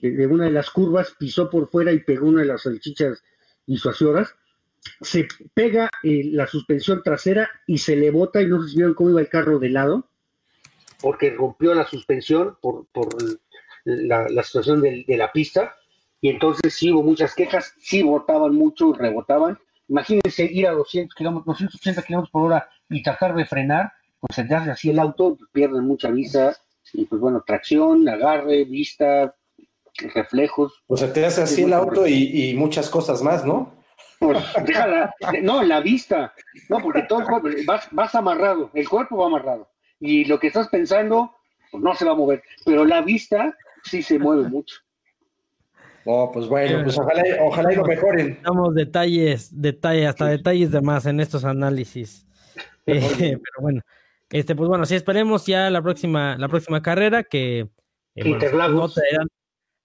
de, 0.00 0.26
una 0.26 0.46
de 0.46 0.50
las 0.50 0.68
curvas, 0.70 1.14
pisó 1.18 1.48
por 1.48 1.68
fuera 1.68 1.92
y 1.92 2.00
pegó 2.00 2.26
una 2.26 2.40
de 2.40 2.48
las 2.48 2.62
salchichas 2.62 3.22
disuasoras 3.66 4.34
se 5.00 5.28
pega 5.54 5.90
eh, 6.02 6.22
la 6.32 6.46
suspensión 6.46 7.02
trasera 7.02 7.48
y 7.66 7.78
se 7.78 7.96
le 7.96 8.10
bota 8.10 8.42
y 8.42 8.46
no 8.46 8.66
se 8.66 8.74
vieron 8.74 8.94
cómo 8.94 9.10
iba 9.10 9.20
el 9.20 9.28
carro 9.28 9.58
de 9.58 9.70
lado, 9.70 10.08
porque 11.02 11.30
rompió 11.30 11.74
la 11.74 11.86
suspensión 11.86 12.56
por, 12.62 12.86
por 12.92 13.08
la, 13.84 14.42
situación 14.42 14.80
de, 14.80 15.04
la 15.08 15.32
pista, 15.32 15.74
y 16.20 16.28
entonces 16.28 16.74
sí 16.74 16.92
hubo 16.92 17.02
muchas 17.02 17.34
quejas, 17.34 17.74
sí 17.80 18.02
botaban 18.02 18.54
mucho, 18.54 18.92
rebotaban. 18.92 19.58
Imagínense 19.88 20.44
ir 20.44 20.68
a 20.68 20.72
200 20.72 21.14
kilómetros, 21.14 21.58
280 21.58 22.02
kilómetros 22.02 22.30
por 22.30 22.42
hora 22.44 22.68
y 22.88 23.02
tratar 23.02 23.34
de 23.34 23.44
frenar, 23.44 23.92
pues 24.20 24.36
se 24.36 24.54
hace 24.54 24.70
así 24.70 24.90
el 24.90 25.00
auto, 25.00 25.36
pierden 25.52 25.84
mucha 25.84 26.10
vista, 26.10 26.56
y 26.92 27.04
pues 27.06 27.20
bueno, 27.20 27.42
tracción, 27.44 28.08
agarre, 28.08 28.64
vista, 28.64 29.34
reflejos. 30.14 30.72
O 30.86 30.96
sea, 30.96 31.12
te 31.12 31.26
hace 31.26 31.42
así 31.42 31.62
el 31.62 31.72
auto 31.72 32.06
y 32.06 32.54
muchas 32.56 32.88
cosas 32.88 33.22
más, 33.22 33.44
¿no? 33.44 33.82
déjala, 34.64 35.14
no, 35.42 35.62
la 35.62 35.80
vista, 35.80 36.32
no, 36.68 36.78
porque 36.80 37.02
todo 37.02 37.20
el 37.20 37.26
cuerpo, 37.26 37.48
vas, 37.92 38.14
amarrado, 38.14 38.70
el 38.74 38.88
cuerpo 38.88 39.16
va 39.16 39.26
amarrado, 39.26 39.68
y 40.02 40.24
lo 40.24 40.40
que 40.40 40.48
estás 40.48 40.68
pensando, 40.68 41.32
pues 41.70 41.82
no 41.82 41.94
se 41.94 42.04
va 42.04 42.10
a 42.10 42.16
mover, 42.16 42.42
pero 42.66 42.84
la 42.84 43.00
vista 43.00 43.56
sí 43.84 44.02
se 44.02 44.18
mueve 44.18 44.48
mucho. 44.50 44.76
Oh, 46.04 46.32
pues 46.32 46.48
bueno, 46.48 46.82
pues 46.82 46.98
ojalá, 46.98 47.22
ojalá 47.40 47.72
y 47.72 47.76
lo 47.76 47.84
mejoren. 47.84 48.40
Damos 48.42 48.74
detalles, 48.74 49.48
detalles, 49.62 50.08
hasta 50.08 50.26
detalles 50.26 50.72
de 50.72 50.80
más 50.80 51.06
en 51.06 51.20
estos 51.20 51.44
análisis. 51.44 52.26
Eh, 52.84 52.98
pero 53.20 53.60
bueno, 53.60 53.80
este, 54.30 54.56
pues 54.56 54.68
bueno, 54.68 54.86
sí 54.86 54.96
esperemos 54.96 55.46
ya 55.46 55.70
la 55.70 55.80
próxima, 55.82 56.36
la 56.36 56.48
próxima 56.48 56.82
carrera 56.82 57.22
que 57.22 57.60
eh, 57.60 57.68
Interlagos. 58.28 58.96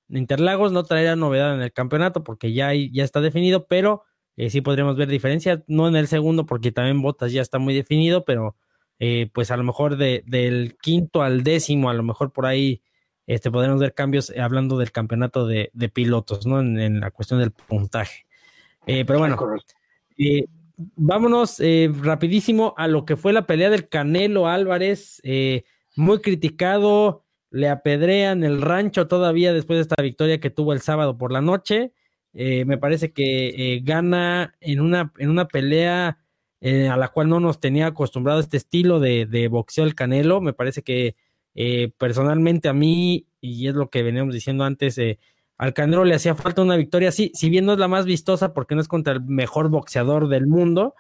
no 0.10 0.18
Interlagos 0.18 0.72
no 0.72 0.84
traerá 0.84 1.16
novedad 1.16 1.54
en 1.54 1.62
el 1.62 1.72
campeonato 1.72 2.24
porque 2.24 2.54
ya, 2.54 2.74
ya 2.74 3.04
está 3.04 3.22
definido, 3.22 3.68
pero 3.68 4.02
eh, 4.36 4.50
sí 4.50 4.62
podríamos 4.62 4.98
ver 4.98 5.10
diferencia, 5.10 5.64
no 5.68 5.88
en 5.88 5.96
el 5.96 6.08
segundo 6.08 6.48
porque 6.48 6.72
también 6.72 7.04
Botas 7.04 7.32
ya 7.32 7.44
está 7.44 7.60
muy 7.60 7.76
definido, 7.76 8.26
pero 8.26 8.56
eh, 9.00 9.30
pues 9.34 9.52
a 9.52 9.58
lo 9.58 9.64
mejor 9.64 9.98
de, 9.98 10.24
del 10.26 10.78
quinto 10.82 11.22
al 11.22 11.44
décimo, 11.44 11.90
a 11.90 11.94
lo 11.94 12.04
mejor 12.04 12.32
por 12.32 12.46
ahí 12.46 12.82
este, 13.26 13.52
podremos 13.52 13.80
ver 13.80 13.94
cambios 13.94 14.30
eh, 14.30 14.42
hablando 14.42 14.78
del 14.78 14.92
campeonato 14.92 15.48
de, 15.48 15.72
pilotos, 15.94 16.46
¿no? 16.46 16.60
En, 16.60 17.00
la 17.00 17.12
cuestión 17.12 17.40
del 17.40 17.52
puntaje. 17.52 18.26
pero 18.86 19.20
bueno, 19.20 19.38
vámonos 20.96 21.62
rapidísimo 22.02 22.74
a 22.78 22.88
lo 22.88 23.06
que 23.06 23.16
fue 23.18 23.34
la 23.34 23.46
pelea 23.46 23.70
del 23.70 23.90
Canelo 23.90 24.48
Álvarez, 24.48 25.22
muy 25.96 26.22
criticado, 26.22 27.26
le 27.50 27.70
apedrean 27.70 28.44
el 28.44 28.62
rancho 28.62 29.08
todavía 29.08 29.54
después 29.54 29.78
de 29.78 29.82
esta 29.82 30.02
victoria 30.02 30.40
que 30.40 30.50
tuvo 30.50 30.74
el 30.74 30.82
sábado 30.82 31.18
por 31.18 31.32
la 31.32 31.42
noche. 31.42 31.94
Eh, 32.34 32.66
me 32.66 32.78
parece 32.78 33.14
que 33.14 33.48
eh, 33.48 33.82
gana 33.84 34.56
en 34.60 34.82
una, 34.82 35.12
en 35.18 35.30
una 35.30 35.48
pelea 35.48 36.20
eh, 36.62 36.90
a 36.90 36.98
la 36.98 37.10
cual 37.10 37.30
no 37.30 37.40
nos 37.40 37.60
tenía 37.60 37.88
acostumbrado 37.88 38.40
este 38.40 38.58
estilo 38.58 39.00
de, 39.00 39.26
de 39.26 39.48
boxeo 39.48 39.86
el 39.86 39.96
Canelo. 39.96 40.42
Me 40.42 40.54
parece 40.54 40.84
que 40.84 41.16
personalmente 41.98 42.70
a 42.70 42.74
mí, 42.74 43.26
y 43.42 43.68
es 43.68 43.74
lo 43.74 43.90
que 43.90 44.04
veníamos 44.04 44.32
diciendo 44.32 44.64
antes, 44.64 45.00
al 45.58 45.74
Canelo 45.74 46.06
le 46.06 46.14
hacía 46.14 46.36
falta 46.36 46.62
una 46.62 46.76
victoria, 46.76 47.12
sí, 47.12 47.32
si 47.34 47.50
bien 47.50 47.66
no 47.66 47.74
es 47.74 47.80
la 47.80 47.88
más 47.88 48.06
vistosa 48.06 48.54
porque 48.54 48.76
no 48.76 48.82
es 48.82 48.88
contra 48.88 49.14
el 49.14 49.22
mejor 49.22 49.70
boxeador 49.70 50.28
del 50.28 50.46
mundo, 50.46 50.94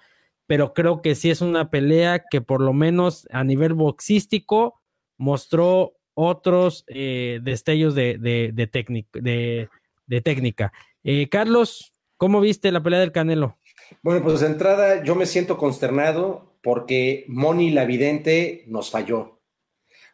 pero 0.47 0.73
creo 0.73 1.03
que 1.03 1.13
sí 1.13 1.29
es 1.29 1.41
una 1.41 1.69
pelea 1.69 2.23
que 2.31 2.41
por 2.41 2.61
lo 2.61 2.73
menos 2.73 3.27
a 3.31 3.43
nivel 3.43 3.75
boxístico 3.75 4.81
mostró 5.17 5.97
otros 6.15 6.85
destellos 6.87 7.93
de, 7.93 8.17
de, 8.17 8.51
de, 8.51 10.21
técnica. 10.21 10.73
Eh, 11.03 11.29
Carlos, 11.29 11.93
¿cómo 12.17 12.41
viste 12.41 12.71
la 12.71 12.81
pelea 12.81 12.99
del 12.99 13.11
Canelo? 13.11 13.56
Bueno, 14.02 14.23
pues 14.23 14.39
de 14.39 14.47
entrada 14.47 15.04
yo 15.04 15.15
me 15.15 15.26
siento 15.26 15.58
consternado 15.58 16.58
porque 16.62 17.26
Moni 17.28 17.71
Lavidente 17.71 18.63
nos 18.67 18.91
falló. 18.91 19.39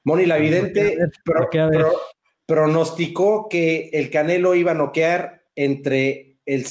Moni 0.03 0.25
Lavidente 0.25 0.97
pronosticó 2.45 3.47
que 3.49 3.89
el 3.93 4.09
Canelo 4.09 4.53
iba 4.55 4.71
a 4.71 4.75
noquear 4.75 5.43
entre 5.55 6.37
el, 6.45 6.65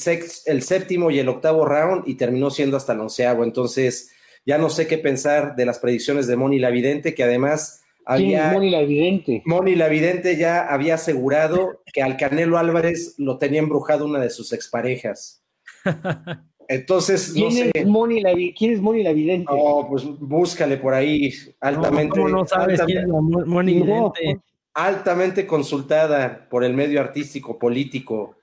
el 0.47 0.63
séptimo 0.63 1.11
y 1.11 1.19
el 1.19 1.29
octavo 1.29 1.65
round 1.65 2.05
y 2.07 2.17
terminó 2.17 2.51
siendo 2.51 2.77
hasta 2.77 2.93
el 2.93 3.01
onceavo. 3.01 3.45
Entonces, 3.45 4.13
ya 4.45 4.59
no 4.59 4.71
sé 4.71 4.87
qué 4.87 4.99
pensar 4.99 5.57
de 5.57 5.67
las 5.67 5.79
predicciones 5.79 6.27
de 6.27 6.37
Moni 6.37 6.59
Lavidente, 6.59 7.15
que 7.15 7.23
además 7.23 7.83
había, 8.05 8.53
Moni 8.53 8.71
Lavidente. 8.71 9.43
Moni 9.47 9.75
Lavidente 9.77 10.37
ya 10.37 10.67
había 10.67 10.95
asegurado 10.95 11.83
que 11.93 12.03
al 12.03 12.17
Canelo 12.17 12.59
Álvarez 12.59 13.15
lo 13.19 13.39
tenía 13.39 13.61
embrujado 13.61 14.05
una 14.05 14.19
de 14.19 14.31
sus 14.31 14.53
exparejas. 14.53 15.43
Entonces, 16.73 17.33
¿Quién, 17.35 17.67
no 17.67 17.71
es 17.75 17.87
Moni 17.87 18.55
¿Quién 18.55 18.73
es 18.73 18.81
Moni 18.81 19.03
Lavidente? 19.03 19.53
No, 19.53 19.87
pues 19.89 20.05
búscale 20.19 20.77
por 20.77 20.95
ahí, 20.95 21.33
altamente. 21.61 22.19
No, 22.19 22.47
sabes 22.47 22.81
quién 22.83 22.99
es 22.99 23.07
Moni 23.09 23.81
Lavidente? 23.81 24.41
Altamente 24.75 25.47
consultada 25.47 26.49
por 26.49 26.65
el 26.65 26.73
medio 26.73 27.01
artístico, 27.01 27.59
político 27.59 28.37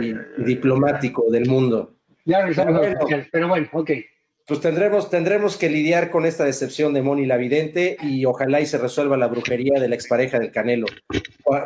y, 0.00 0.42
diplomático 0.42 1.30
del 1.30 1.46
mundo. 1.46 1.94
Ya 2.24 2.46
pero 3.32 3.48
bueno, 3.48 3.68
ok 3.72 3.90
pues 4.48 4.60
tendremos, 4.60 5.10
tendremos 5.10 5.58
que 5.58 5.68
lidiar 5.68 6.10
con 6.10 6.24
esta 6.24 6.42
decepción 6.42 6.94
de 6.94 7.02
Moni 7.02 7.26
Lavidente 7.26 7.98
y 8.00 8.24
ojalá 8.24 8.62
y 8.62 8.66
se 8.66 8.78
resuelva 8.78 9.18
la 9.18 9.26
brujería 9.26 9.78
de 9.78 9.88
la 9.88 9.94
expareja 9.94 10.38
del 10.38 10.50
Canelo 10.50 10.86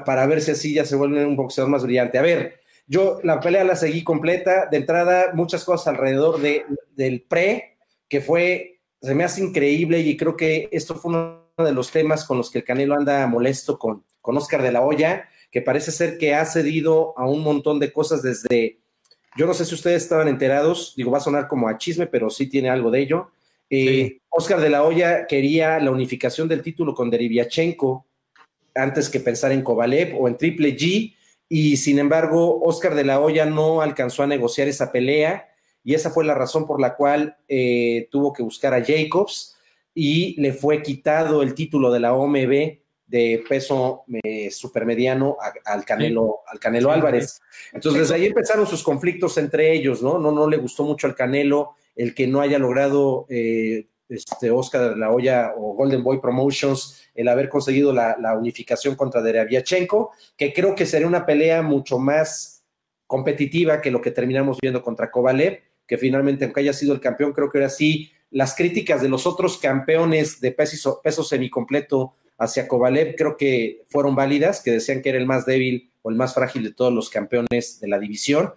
para 0.04 0.26
ver 0.26 0.40
si 0.40 0.50
así 0.50 0.74
ya 0.74 0.84
se 0.84 0.96
vuelve 0.96 1.24
un 1.24 1.36
boxeador 1.36 1.70
más 1.70 1.84
brillante. 1.84 2.18
A 2.18 2.22
ver, 2.22 2.61
yo 2.92 3.20
la 3.22 3.40
pelea 3.40 3.64
la 3.64 3.74
seguí 3.74 4.04
completa, 4.04 4.68
de 4.70 4.76
entrada 4.76 5.32
muchas 5.32 5.64
cosas 5.64 5.88
alrededor 5.88 6.42
de, 6.42 6.66
del 6.94 7.22
pre, 7.22 7.78
que 8.06 8.20
fue, 8.20 8.80
se 9.00 9.14
me 9.14 9.24
hace 9.24 9.42
increíble 9.42 10.00
y 10.00 10.14
creo 10.18 10.36
que 10.36 10.68
esto 10.72 10.94
fue 10.94 11.12
uno 11.12 11.48
de 11.56 11.72
los 11.72 11.90
temas 11.90 12.26
con 12.26 12.36
los 12.36 12.50
que 12.50 12.58
el 12.58 12.64
Canelo 12.64 12.94
anda 12.94 13.26
molesto 13.26 13.78
con, 13.78 14.04
con 14.20 14.36
Oscar 14.36 14.60
de 14.60 14.72
la 14.72 14.82
Hoya, 14.82 15.26
que 15.50 15.62
parece 15.62 15.90
ser 15.90 16.18
que 16.18 16.34
ha 16.34 16.44
cedido 16.44 17.14
a 17.16 17.26
un 17.26 17.42
montón 17.42 17.78
de 17.78 17.94
cosas 17.94 18.22
desde 18.22 18.78
yo 19.38 19.46
no 19.46 19.54
sé 19.54 19.64
si 19.64 19.74
ustedes 19.74 20.02
estaban 20.02 20.28
enterados, 20.28 20.92
digo, 20.94 21.10
va 21.10 21.16
a 21.16 21.22
sonar 21.22 21.48
como 21.48 21.66
a 21.66 21.78
chisme, 21.78 22.06
pero 22.06 22.28
sí 22.28 22.46
tiene 22.46 22.68
algo 22.68 22.90
de 22.90 23.00
ello. 23.00 23.30
Eh, 23.70 24.18
Oscar 24.28 24.60
de 24.60 24.68
la 24.68 24.84
Hoya 24.84 25.26
quería 25.26 25.80
la 25.80 25.90
unificación 25.90 26.46
del 26.46 26.60
título 26.60 26.94
con 26.94 27.08
Deriviachenko 27.08 28.04
antes 28.74 29.08
que 29.08 29.20
pensar 29.20 29.50
en 29.52 29.62
Kovalev 29.62 30.20
o 30.20 30.28
en 30.28 30.36
Triple 30.36 30.76
G, 30.76 31.14
y 31.54 31.76
sin 31.76 31.98
embargo, 31.98 32.62
Oscar 32.62 32.94
de 32.94 33.04
la 33.04 33.20
Hoya 33.20 33.44
no 33.44 33.82
alcanzó 33.82 34.22
a 34.22 34.26
negociar 34.26 34.68
esa 34.68 34.90
pelea, 34.90 35.50
y 35.84 35.92
esa 35.92 36.08
fue 36.08 36.24
la 36.24 36.32
razón 36.32 36.66
por 36.66 36.80
la 36.80 36.96
cual 36.96 37.36
eh, 37.46 38.08
tuvo 38.10 38.32
que 38.32 38.42
buscar 38.42 38.72
a 38.72 38.82
Jacobs 38.82 39.58
y 39.92 40.40
le 40.40 40.54
fue 40.54 40.82
quitado 40.82 41.42
el 41.42 41.52
título 41.52 41.92
de 41.92 42.00
la 42.00 42.14
OMB 42.14 42.78
de 43.06 43.44
peso 43.46 44.04
eh, 44.22 44.50
supermediano 44.50 45.36
al 45.66 45.84
Canelo, 45.84 46.40
al 46.46 46.58
Canelo 46.58 46.90
Álvarez. 46.90 47.42
Entonces, 47.74 48.00
desde 48.00 48.14
ahí 48.14 48.24
empezaron 48.24 48.66
sus 48.66 48.82
conflictos 48.82 49.36
entre 49.36 49.74
ellos, 49.74 50.02
¿no? 50.02 50.18
No, 50.18 50.32
no 50.32 50.48
le 50.48 50.56
gustó 50.56 50.84
mucho 50.84 51.06
al 51.06 51.14
Canelo 51.14 51.74
el 51.94 52.14
que 52.14 52.26
no 52.26 52.40
haya 52.40 52.58
logrado 52.58 53.26
eh, 53.28 53.88
este 54.12 54.50
Oscar 54.50 54.90
de 54.90 54.96
la 54.96 55.10
Hoya 55.10 55.54
o 55.56 55.74
Golden 55.74 56.02
Boy 56.02 56.20
Promotions 56.20 57.02
el 57.14 57.28
haber 57.28 57.48
conseguido 57.48 57.92
la, 57.92 58.16
unificación 58.38 58.94
contra 58.94 59.22
Derevyachenko, 59.22 60.12
que 60.36 60.52
creo 60.52 60.74
que 60.74 60.86
sería 60.86 61.06
una 61.06 61.26
pelea 61.26 61.62
mucho 61.62 61.98
más 61.98 62.64
competitiva 63.06 63.80
que 63.80 63.90
lo 63.90 64.00
que 64.00 64.10
terminamos 64.10 64.58
viendo 64.60 64.82
contra 64.82 65.10
Kovalev, 65.10 65.60
que 65.86 65.98
finalmente, 65.98 66.44
aunque 66.44 66.60
haya 66.60 66.72
sido 66.72 66.94
el 66.94 67.00
campeón, 67.00 67.32
creo 67.32 67.50
que 67.50 67.58
era 67.58 67.66
así. 67.66 68.10
Las 68.30 68.54
críticas 68.54 69.02
de 69.02 69.10
los 69.10 69.26
otros 69.26 69.58
campeones 69.58 70.40
de 70.40 70.52
peso, 70.52 71.00
peso 71.02 71.22
semicompleto 71.22 72.14
hacia 72.38 72.66
Kovalev 72.66 73.14
creo 73.14 73.36
que 73.36 73.82
fueron 73.88 74.14
válidas, 74.14 74.62
que 74.62 74.70
decían 74.70 75.02
que 75.02 75.10
era 75.10 75.18
el 75.18 75.26
más 75.26 75.44
débil 75.44 75.90
o 76.00 76.10
el 76.10 76.16
más 76.16 76.34
frágil 76.34 76.64
de 76.64 76.72
todos 76.72 76.92
los 76.92 77.10
campeones 77.10 77.78
de 77.80 77.88
la 77.88 77.98
división, 77.98 78.54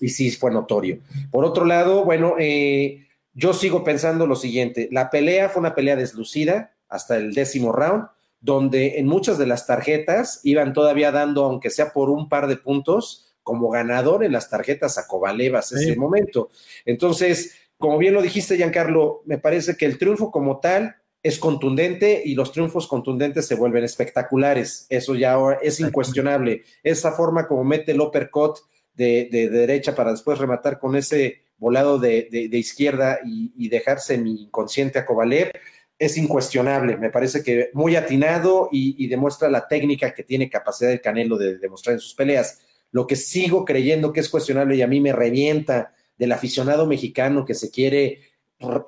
y 0.00 0.08
sí 0.08 0.30
fue 0.30 0.50
notorio. 0.50 1.00
Por 1.30 1.44
otro 1.44 1.64
lado, 1.64 2.04
bueno, 2.04 2.36
eh, 2.38 3.05
yo 3.36 3.52
sigo 3.52 3.84
pensando 3.84 4.26
lo 4.26 4.34
siguiente, 4.34 4.88
la 4.90 5.10
pelea 5.10 5.50
fue 5.50 5.60
una 5.60 5.74
pelea 5.74 5.94
deslucida 5.94 6.74
hasta 6.88 7.18
el 7.18 7.34
décimo 7.34 7.70
round, 7.70 8.06
donde 8.40 8.98
en 8.98 9.06
muchas 9.06 9.36
de 9.36 9.46
las 9.46 9.66
tarjetas 9.66 10.40
iban 10.42 10.72
todavía 10.72 11.12
dando, 11.12 11.44
aunque 11.44 11.68
sea 11.68 11.92
por 11.92 12.08
un 12.08 12.30
par 12.30 12.46
de 12.46 12.56
puntos, 12.56 13.34
como 13.42 13.68
ganador 13.68 14.24
en 14.24 14.32
las 14.32 14.48
tarjetas 14.48 14.96
a 14.96 15.06
Kovalev 15.06 15.54
hasta 15.54 15.78
ese 15.78 15.96
momento. 15.96 16.48
Entonces, 16.84 17.54
como 17.76 17.98
bien 17.98 18.14
lo 18.14 18.22
dijiste, 18.22 18.56
Giancarlo, 18.56 19.22
me 19.26 19.38
parece 19.38 19.76
que 19.76 19.84
el 19.84 19.98
triunfo 19.98 20.30
como 20.30 20.58
tal 20.58 20.96
es 21.22 21.38
contundente 21.38 22.22
y 22.24 22.34
los 22.34 22.52
triunfos 22.52 22.86
contundentes 22.86 23.46
se 23.46 23.54
vuelven 23.54 23.84
espectaculares. 23.84 24.86
Eso 24.88 25.14
ya 25.14 25.36
es 25.60 25.78
incuestionable. 25.78 26.62
Esa 26.82 27.12
forma 27.12 27.46
como 27.46 27.64
mete 27.64 27.92
el 27.92 28.00
uppercut 28.00 28.58
de, 28.94 29.28
derecha 29.30 29.94
para 29.94 30.12
después 30.12 30.38
rematar 30.38 30.78
con 30.78 30.96
ese 30.96 31.42
volado 31.58 31.98
de, 31.98 32.28
izquierda 32.52 33.18
y, 33.24 33.68
dejarse 33.68 34.18
mi 34.18 34.42
inconsciente 34.42 34.98
a 34.98 35.06
Kovalev 35.06 35.50
es 35.98 36.16
incuestionable. 36.16 36.96
Me 36.96 37.10
parece 37.10 37.42
que 37.42 37.70
muy 37.72 37.96
atinado 37.96 38.68
y, 38.70 39.06
demuestra 39.08 39.50
la 39.50 39.66
técnica 39.66 40.14
que 40.14 40.22
tiene 40.22 40.50
capacidad 40.50 40.92
el 40.92 41.00
Canelo 41.00 41.38
de 41.38 41.58
demostrar 41.58 41.94
en 41.94 42.00
sus 42.00 42.14
peleas. 42.14 42.60
Lo 42.92 43.06
que 43.06 43.16
sigo 43.16 43.64
creyendo 43.64 44.12
que 44.12 44.20
es 44.20 44.28
cuestionable 44.28 44.76
y 44.76 44.82
a 44.82 44.86
mí 44.86 45.00
me 45.00 45.12
revienta 45.12 45.94
del 46.18 46.32
aficionado 46.32 46.86
mexicano 46.86 47.44
que 47.44 47.54
se 47.54 47.70
quiere 47.70 48.20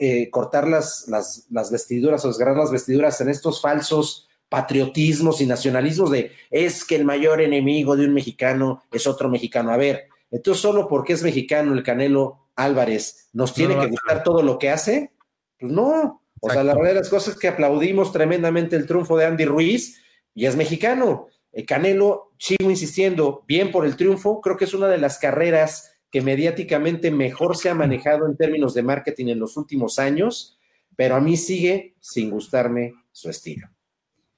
eh, 0.00 0.30
cortar 0.30 0.66
las, 0.66 1.06
las, 1.08 1.46
las, 1.50 1.70
vestiduras 1.70 2.24
o 2.24 2.28
desgarrar 2.28 2.56
las 2.56 2.70
vestiduras 2.70 3.20
en 3.20 3.28
estos 3.28 3.60
falsos 3.60 4.28
patriotismos 4.48 5.42
y 5.42 5.46
nacionalismos 5.46 6.10
de 6.10 6.32
es 6.50 6.86
que 6.86 6.96
el 6.96 7.04
mayor 7.04 7.42
enemigo 7.42 7.94
de 7.94 8.06
un 8.06 8.14
mexicano 8.14 8.84
es 8.90 9.06
otro 9.06 9.28
mexicano. 9.28 9.70
A 9.70 9.76
ver, 9.76 10.08
entonces 10.30 10.62
solo 10.62 10.88
porque 10.88 11.12
es 11.12 11.22
mexicano 11.22 11.74
el 11.74 11.82
Canelo 11.82 12.47
Álvarez, 12.58 13.30
¿nos 13.32 13.54
tiene 13.54 13.78
que 13.78 13.86
gustar 13.86 14.22
todo 14.22 14.42
lo 14.42 14.58
que 14.58 14.70
hace? 14.70 15.12
Pues 15.58 15.72
no. 15.72 16.22
O 16.40 16.50
sea, 16.50 16.62
la 16.64 16.74
verdad 16.74 16.90
de 16.90 17.00
las 17.00 17.08
cosas 17.08 17.34
es 17.34 17.40
que 17.40 17.48
aplaudimos 17.48 18.12
tremendamente 18.12 18.76
el 18.76 18.86
triunfo 18.86 19.16
de 19.16 19.26
Andy 19.26 19.44
Ruiz 19.44 20.02
y 20.34 20.46
es 20.46 20.56
mexicano. 20.56 21.28
El 21.52 21.64
Canelo, 21.66 22.32
sigo 22.38 22.70
insistiendo, 22.70 23.44
bien 23.46 23.70
por 23.70 23.86
el 23.86 23.96
triunfo, 23.96 24.40
creo 24.40 24.56
que 24.56 24.64
es 24.64 24.74
una 24.74 24.88
de 24.88 24.98
las 24.98 25.18
carreras 25.18 25.92
que 26.10 26.20
mediáticamente 26.20 27.10
mejor 27.10 27.56
se 27.56 27.70
ha 27.70 27.74
manejado 27.74 28.26
en 28.26 28.36
términos 28.36 28.74
de 28.74 28.82
marketing 28.82 29.26
en 29.28 29.38
los 29.38 29.56
últimos 29.56 29.98
años, 29.98 30.58
pero 30.96 31.16
a 31.16 31.20
mí 31.20 31.36
sigue 31.36 31.96
sin 32.00 32.30
gustarme 32.30 32.94
su 33.12 33.30
estilo. 33.30 33.68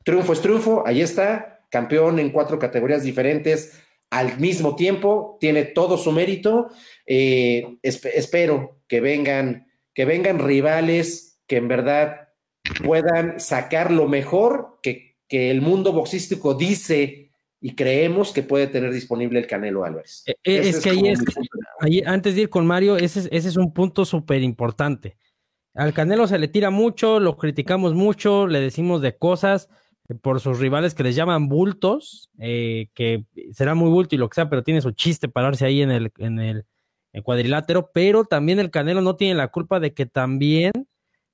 Triunfo 0.04 0.32
es 0.32 0.40
triunfo, 0.40 0.82
ahí 0.86 1.00
está, 1.00 1.64
campeón 1.70 2.18
en 2.18 2.30
cuatro 2.30 2.58
categorías 2.58 3.02
diferentes 3.02 3.80
al 4.10 4.38
mismo 4.38 4.74
tiempo, 4.74 5.38
tiene 5.40 5.64
todo 5.64 5.96
su 5.96 6.12
mérito. 6.12 6.68
Eh, 7.06 7.78
espero 7.82 8.82
que 8.88 9.00
vengan, 9.00 9.68
que 9.94 10.04
vengan 10.04 10.40
rivales 10.40 11.40
que 11.46 11.56
en 11.56 11.68
verdad 11.68 12.28
puedan 12.84 13.40
sacar 13.40 13.90
lo 13.90 14.08
mejor 14.08 14.78
que, 14.82 15.16
que 15.28 15.50
el 15.50 15.60
mundo 15.60 15.92
boxístico 15.92 16.54
dice 16.54 17.30
y 17.60 17.74
creemos 17.74 18.32
que 18.32 18.42
puede 18.42 18.66
tener 18.66 18.92
disponible 18.92 19.38
el 19.38 19.46
Canelo 19.46 19.84
Álvarez. 19.84 20.24
Eh, 20.26 20.34
eh, 20.44 20.60
es, 20.64 20.80
que 20.80 20.90
ahí 20.90 21.08
es, 21.08 21.20
ahí, 21.80 22.02
antes 22.06 22.34
de 22.34 22.42
ir 22.42 22.48
con 22.48 22.66
Mario, 22.66 22.96
ese, 22.96 23.28
ese 23.30 23.48
es 23.48 23.56
un 23.56 23.72
punto 23.72 24.04
súper 24.04 24.42
importante. 24.42 25.16
Al 25.74 25.92
Canelo 25.92 26.26
se 26.26 26.38
le 26.38 26.48
tira 26.48 26.70
mucho, 26.70 27.20
lo 27.20 27.36
criticamos 27.36 27.94
mucho, 27.94 28.46
le 28.46 28.60
decimos 28.60 29.02
de 29.02 29.16
cosas, 29.16 29.68
por 30.14 30.40
sus 30.40 30.58
rivales 30.58 30.94
que 30.94 31.02
les 31.02 31.14
llaman 31.14 31.48
bultos, 31.48 32.30
eh, 32.38 32.88
que 32.94 33.24
será 33.52 33.74
muy 33.74 33.90
bulto 33.90 34.14
y 34.14 34.18
lo 34.18 34.28
que 34.28 34.36
sea, 34.36 34.50
pero 34.50 34.62
tiene 34.62 34.80
su 34.80 34.92
chiste 34.92 35.28
pararse 35.28 35.64
ahí 35.66 35.82
en 35.82 35.90
el, 35.90 36.12
en 36.18 36.38
el, 36.38 36.64
cuadrilátero, 37.24 37.90
pero 37.92 38.24
también 38.24 38.60
el 38.60 38.70
Canelo 38.70 39.00
no 39.00 39.16
tiene 39.16 39.34
la 39.34 39.48
culpa 39.48 39.80
de 39.80 39.92
que 39.94 40.06
también 40.06 40.70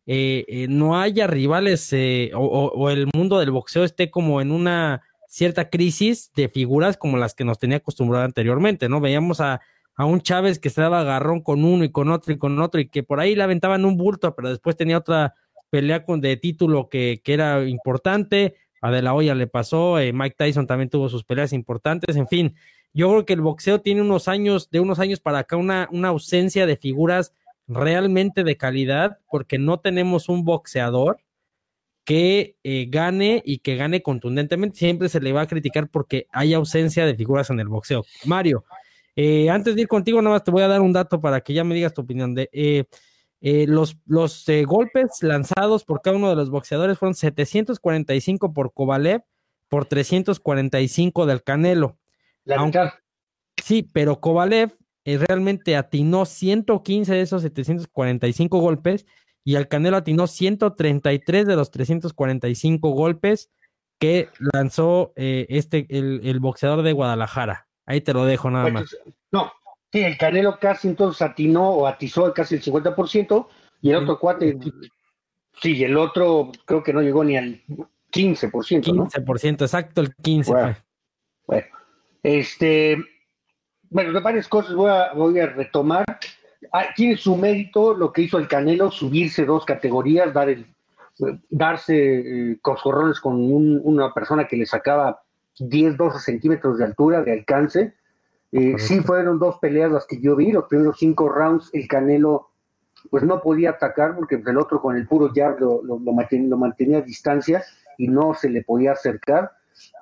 eh, 0.06 0.44
eh, 0.48 0.66
no 0.70 0.98
haya 0.98 1.26
rivales 1.26 1.94
o, 2.34 2.90
el 2.90 3.08
mundo 3.14 3.38
del 3.38 3.50
boxeo 3.50 3.84
esté 3.84 4.10
como 4.10 4.40
en 4.40 4.52
una 4.52 5.02
cierta 5.28 5.68
crisis 5.68 6.32
de 6.34 6.48
figuras 6.48 6.96
como 6.96 7.18
las 7.18 7.34
que 7.34 7.44
nos 7.44 7.58
tenía 7.58 7.76
acostumbrado 7.76 8.24
anteriormente, 8.24 8.88
¿no? 8.88 9.00
Veíamos 9.00 9.40
a, 9.42 9.60
a 9.96 10.04
un 10.06 10.22
Chávez 10.22 10.58
que 10.58 10.70
se 10.70 10.80
daba 10.80 11.00
agarrón 11.00 11.42
con 11.42 11.62
uno 11.62 11.84
y 11.84 11.90
con 11.90 12.10
otro 12.10 12.32
y 12.32 12.38
con 12.38 12.58
otro 12.60 12.80
y 12.80 12.88
que 12.88 13.02
por 13.02 13.20
ahí 13.20 13.34
le 13.34 13.42
aventaban 13.42 13.84
un 13.84 13.98
bulto, 13.98 14.34
pero 14.34 14.48
después 14.48 14.76
tenía 14.76 14.96
otra 14.96 15.34
pelea 15.70 16.04
con, 16.04 16.20
de 16.20 16.36
título 16.36 16.88
que, 16.88 17.20
que 17.24 17.34
era 17.34 17.66
importante 17.66 18.54
a 18.80 18.90
De 18.90 19.02
La 19.02 19.14
Hoya 19.14 19.34
le 19.34 19.46
pasó, 19.46 19.98
eh, 19.98 20.12
Mike 20.12 20.36
Tyson 20.38 20.66
también 20.66 20.90
tuvo 20.90 21.08
sus 21.08 21.24
peleas 21.24 21.52
importantes, 21.52 22.16
en 22.16 22.28
fin, 22.28 22.54
yo 22.92 23.10
creo 23.10 23.26
que 23.26 23.34
el 23.34 23.42
boxeo 23.42 23.80
tiene 23.80 24.00
unos 24.00 24.28
años, 24.28 24.70
de 24.70 24.80
unos 24.80 24.98
años 24.98 25.20
para 25.20 25.40
acá, 25.40 25.56
una, 25.56 25.88
una 25.92 26.08
ausencia 26.08 26.66
de 26.66 26.76
figuras 26.76 27.32
realmente 27.68 28.44
de 28.44 28.56
calidad, 28.56 29.18
porque 29.30 29.58
no 29.58 29.80
tenemos 29.80 30.28
un 30.28 30.44
boxeador 30.44 31.18
que 32.06 32.56
eh, 32.62 32.86
gane 32.88 33.42
y 33.44 33.58
que 33.58 33.76
gane 33.76 34.00
contundentemente. 34.00 34.78
Siempre 34.78 35.08
se 35.08 35.20
le 35.20 35.32
va 35.32 35.42
a 35.42 35.46
criticar 35.46 35.88
porque 35.90 36.28
hay 36.30 36.54
ausencia 36.54 37.04
de 37.04 37.16
figuras 37.16 37.50
en 37.50 37.58
el 37.58 37.68
boxeo. 37.68 38.04
Mario, 38.24 38.64
eh, 39.16 39.50
antes 39.50 39.74
de 39.74 39.82
ir 39.82 39.88
contigo, 39.88 40.22
nada 40.22 40.36
más 40.36 40.44
te 40.44 40.52
voy 40.52 40.62
a 40.62 40.68
dar 40.68 40.80
un 40.80 40.92
dato 40.92 41.20
para 41.20 41.40
que 41.40 41.52
ya 41.52 41.64
me 41.64 41.74
digas 41.74 41.92
tu 41.92 42.02
opinión. 42.02 42.34
De, 42.34 42.48
eh, 42.52 42.84
los 43.40 43.98
los 44.06 44.48
eh, 44.48 44.64
golpes 44.64 45.22
lanzados 45.22 45.84
por 45.84 46.02
cada 46.02 46.16
uno 46.16 46.30
de 46.30 46.36
los 46.36 46.50
boxeadores 46.50 46.98
fueron 46.98 47.14
745 47.14 48.52
por 48.52 48.72
Kovalev, 48.72 49.22
por 49.68 49.86
345 49.86 51.26
del 51.26 51.42
Canelo. 51.42 51.98
La 52.44 53.02
Sí, 53.62 53.82
pero 53.82 54.20
Kovalev 54.20 54.76
eh, 55.04 55.18
realmente 55.18 55.76
atinó 55.76 56.24
115 56.24 57.14
de 57.14 57.20
esos 57.20 57.42
745 57.42 58.58
golpes 58.58 59.06
y 59.44 59.56
al 59.56 59.68
Canelo 59.68 59.96
atinó 59.96 60.26
133 60.26 61.46
de 61.46 61.56
los 61.56 61.70
345 61.70 62.90
golpes 62.90 63.50
que 63.98 64.28
lanzó 64.38 65.12
este 65.16 65.86
el, 65.88 66.20
el, 66.24 66.40
boxeador 66.40 66.82
de 66.82 66.92
Guadalajara. 66.92 67.66
Ahí 67.86 68.00
te 68.02 68.12
lo 68.12 68.24
dejo 68.24 68.50
nada 68.50 68.68
más. 68.68 68.94
No, 69.32 69.52
Sí, 69.92 70.02
el 70.02 70.18
Canelo 70.18 70.58
casi 70.58 70.88
entonces 70.88 71.22
atinó 71.22 71.70
o 71.70 71.86
atizó 71.86 72.32
casi 72.32 72.56
el 72.56 72.62
50% 72.62 73.46
y 73.82 73.90
el 73.90 73.96
otro 73.96 74.18
cuate, 74.18 74.58
sí, 75.60 75.84
el 75.84 75.96
otro 75.96 76.50
creo 76.64 76.82
que 76.82 76.92
no 76.92 77.02
llegó 77.02 77.22
ni 77.24 77.36
al 77.36 77.62
15%. 78.12 78.94
¿no? 78.94 79.06
15%, 79.06 79.62
exacto, 79.62 80.00
el 80.00 80.14
15%. 80.16 80.76
Bueno, 81.46 81.66
este, 82.22 82.96
bueno, 83.90 84.12
de 84.12 84.20
varias 84.20 84.48
cosas 84.48 84.74
voy 84.74 84.90
a, 84.90 85.12
voy 85.12 85.38
a 85.38 85.46
retomar. 85.46 86.04
Ah, 86.72 86.86
tiene 86.96 87.16
su 87.16 87.36
mérito 87.36 87.94
lo 87.94 88.12
que 88.12 88.22
hizo 88.22 88.38
el 88.38 88.48
Canelo, 88.48 88.90
subirse 88.90 89.44
dos 89.44 89.64
categorías, 89.64 90.34
dar 90.34 90.48
el, 90.48 90.66
darse 91.48 91.96
eh, 91.96 92.58
coscorrones 92.60 93.20
con 93.20 93.36
una 93.40 94.12
persona 94.12 94.46
que 94.46 94.56
le 94.56 94.66
sacaba 94.66 95.22
10, 95.58 95.96
12 95.96 96.18
centímetros 96.18 96.78
de 96.78 96.84
altura, 96.84 97.22
de 97.22 97.32
alcance 97.32 97.94
eh, 98.52 98.74
sí 98.78 99.00
fueron 99.00 99.38
dos 99.38 99.58
peleas 99.58 99.90
las 99.90 100.06
que 100.06 100.20
yo 100.20 100.36
vi, 100.36 100.52
los 100.52 100.64
primeros 100.64 100.98
cinco 100.98 101.28
rounds 101.28 101.70
el 101.72 101.88
Canelo 101.88 102.50
pues 103.10 103.22
no 103.22 103.40
podía 103.40 103.70
atacar 103.70 104.14
porque 104.14 104.40
el 104.44 104.58
otro 104.58 104.80
con 104.80 104.96
el 104.96 105.06
puro 105.06 105.30
jab 105.34 105.58
lo, 105.60 105.82
lo, 105.82 105.98
mantenía, 106.12 106.98
a 106.98 107.02
distancia 107.02 107.62
y 107.98 108.08
no 108.08 108.34
se 108.34 108.50
le 108.50 108.62
podía 108.62 108.92
acercar. 108.92 109.52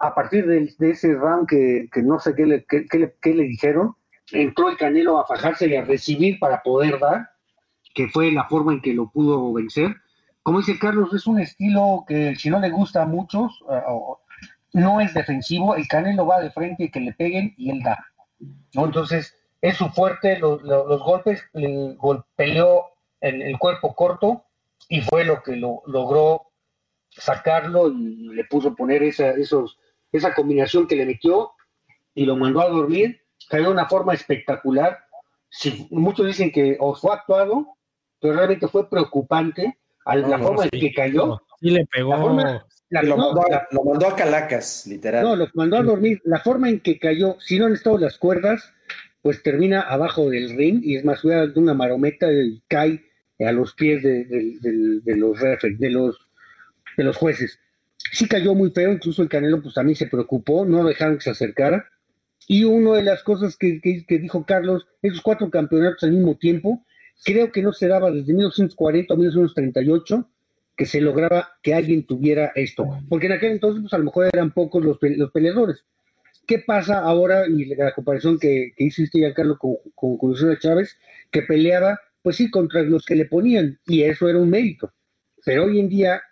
A 0.00 0.14
partir 0.14 0.46
de, 0.46 0.72
ese 0.90 1.14
round 1.14 1.48
que, 1.48 1.88
no 2.02 2.18
sé 2.18 2.34
qué 2.34 2.46
le, 2.46 2.64
qué, 2.64 3.34
le, 3.34 3.42
dijeron, 3.42 3.94
entró 4.32 4.70
el 4.70 4.76
Canelo 4.76 5.18
a 5.18 5.26
fajarse 5.26 5.66
y 5.66 5.76
a 5.76 5.84
recibir 5.84 6.38
para 6.38 6.62
poder 6.62 6.98
dar, 6.98 7.30
que 7.94 8.08
fue 8.08 8.32
la 8.32 8.44
forma 8.44 8.72
en 8.72 8.80
que 8.80 8.94
lo 8.94 9.10
pudo 9.10 9.52
vencer. 9.52 9.96
Como 10.42 10.58
dice 10.58 10.78
Carlos, 10.78 11.12
es 11.12 11.26
un 11.26 11.40
estilo 11.40 12.04
que 12.06 12.36
si 12.36 12.50
no 12.50 12.60
le 12.60 12.70
gusta 12.70 13.02
a 13.02 13.06
muchos, 13.06 13.64
eh, 13.70 13.82
no 14.74 15.00
es 15.00 15.14
defensivo, 15.14 15.74
el 15.74 15.88
Canelo 15.88 16.26
va 16.26 16.40
de 16.40 16.50
frente 16.50 16.84
y 16.84 16.90
que 16.90 17.00
le 17.00 17.12
peguen 17.12 17.54
y 17.56 17.70
él 17.70 17.82
da. 17.82 17.98
Entonces, 18.74 19.36
es 19.60 19.76
su 19.76 19.88
fuerte, 19.88 20.38
los, 20.38 20.62
golpes, 20.62 21.42
le 21.52 21.94
golpeó 21.94 22.86
en 23.20 23.42
el 23.42 23.58
cuerpo 23.58 23.94
corto 23.94 24.44
y 24.88 25.00
fue 25.00 25.24
lo 25.24 25.42
que 25.42 25.56
lo, 25.56 25.82
logró 25.86 26.52
sacarlo 27.10 27.88
y 27.88 28.28
le 28.34 28.44
puso 28.44 28.74
poner 28.74 29.02
esa, 29.02 29.30
esos, 29.30 29.78
esa 30.12 30.34
combinación 30.34 30.86
que 30.86 30.96
le 30.96 31.06
metió 31.06 31.52
y 32.14 32.26
lo 32.26 32.36
mandó 32.36 32.60
a 32.60 32.68
dormir. 32.68 33.22
Cayó 33.48 33.64
de 33.64 33.72
una 33.72 33.86
forma 33.86 34.14
espectacular. 34.14 34.98
Si, 35.48 35.86
muchos 35.90 36.26
dicen 36.26 36.50
que 36.50 36.76
os 36.80 37.00
fue 37.00 37.14
actuado, 37.14 37.66
pero 38.20 38.34
realmente 38.34 38.68
fue 38.68 38.88
preocupante 38.88 39.78
a 40.04 40.16
la 40.16 40.38
forma 40.38 40.64
en 40.64 40.70
que 40.70 40.92
cayó. 40.92 41.40
Sí 41.60 41.70
le 41.70 41.86
pegó, 41.86 42.36
lo, 42.90 43.16
mandó 43.16 44.08
a, 44.08 44.16
Calacas, 44.16 44.86
literal. 44.86 45.24
No, 45.24 45.36
lo 45.36 45.48
mandó 45.54 45.76
a 45.76 45.82
dormir. 45.82 46.20
La 46.24 46.38
forma 46.40 46.68
en 46.68 46.80
que 46.80 46.98
cayó, 46.98 47.36
si 47.40 47.58
no 47.58 47.66
han 47.66 47.72
estado 47.72 47.98
las 47.98 48.18
cuerdas, 48.18 48.72
pues 49.22 49.42
termina 49.42 49.80
abajo 49.80 50.30
del 50.30 50.56
ring 50.56 50.80
y 50.82 50.96
es 50.96 51.04
más, 51.04 51.22
de 51.22 51.52
una 51.56 51.74
marometa 51.74 52.30
y 52.32 52.62
cae 52.68 53.04
a 53.40 53.52
los 53.52 53.74
pies 53.74 54.02
de, 54.02 54.26
los 55.16 55.40
de 55.40 55.90
los 55.90 56.18
de 56.96 57.04
los 57.04 57.16
jueces. 57.16 57.58
Sí 58.12 58.28
cayó 58.28 58.54
muy 58.54 58.70
feo, 58.70 58.92
incluso 58.92 59.22
el 59.22 59.28
Canelo 59.28 59.62
pues 59.62 59.74
también 59.74 59.96
se 59.96 60.06
preocupó, 60.06 60.64
no 60.64 60.84
dejaron 60.84 61.16
que 61.16 61.24
se 61.24 61.30
acercara. 61.30 61.88
Y 62.46 62.64
una 62.64 62.96
de 62.96 63.02
las 63.02 63.22
cosas 63.22 63.56
que, 63.56 63.80
que, 63.80 64.18
dijo 64.18 64.44
Carlos, 64.44 64.86
esos 65.00 65.22
cuatro 65.22 65.50
campeonatos 65.50 66.02
al 66.02 66.12
mismo 66.12 66.36
tiempo, 66.36 66.84
creo 67.24 67.50
que 67.50 67.62
no 67.62 67.72
se 67.72 67.88
daba 67.88 68.10
desde 68.10 68.32
1940 68.34 69.14
a 69.14 69.16
1938 69.16 70.30
que 70.76 70.86
se 70.86 71.00
lograba 71.00 71.50
que 71.62 71.74
alguien 71.74 72.06
tuviera 72.06 72.52
esto. 72.54 72.86
Porque 73.08 73.26
en 73.26 73.32
aquel 73.32 73.52
entonces, 73.52 73.82
pues 73.82 73.92
a 73.92 73.98
lo 73.98 74.04
mejor 74.04 74.28
eran 74.32 74.52
pocos 74.52 74.84
los, 74.84 74.98
los 75.00 75.30
peleadores. 75.30 75.84
¿Qué 76.46 76.58
pasa 76.58 76.98
ahora? 76.98 77.46
Y 77.48 77.64
la 77.64 77.92
comparación 77.92 78.38
que, 78.38 78.72
que 78.76 78.84
hiciste 78.84 79.20
ya, 79.20 79.32
Carlos, 79.32 79.58
con, 79.58 80.18
con, 80.18 80.58
Chávez, 80.58 80.98
que 81.30 81.42
peleaba, 81.42 81.98
pues 82.22 82.36
sí, 82.36 82.50
contra 82.50 82.82
los 82.82 83.04
que 83.04 83.14
le 83.14 83.24
ponían, 83.24 83.78
y 83.86 84.02
eso 84.02 84.28
era 84.28 84.38
un 84.38 84.50
mérito. 84.50 84.92
Pero 85.44 85.64
hoy 85.64 85.80
en 85.80 85.88
día, 85.88 86.22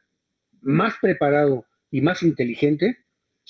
más 0.60 0.94
preparado 1.00 1.66
y 1.90 2.00
más 2.02 2.22
inteligente, 2.22 2.98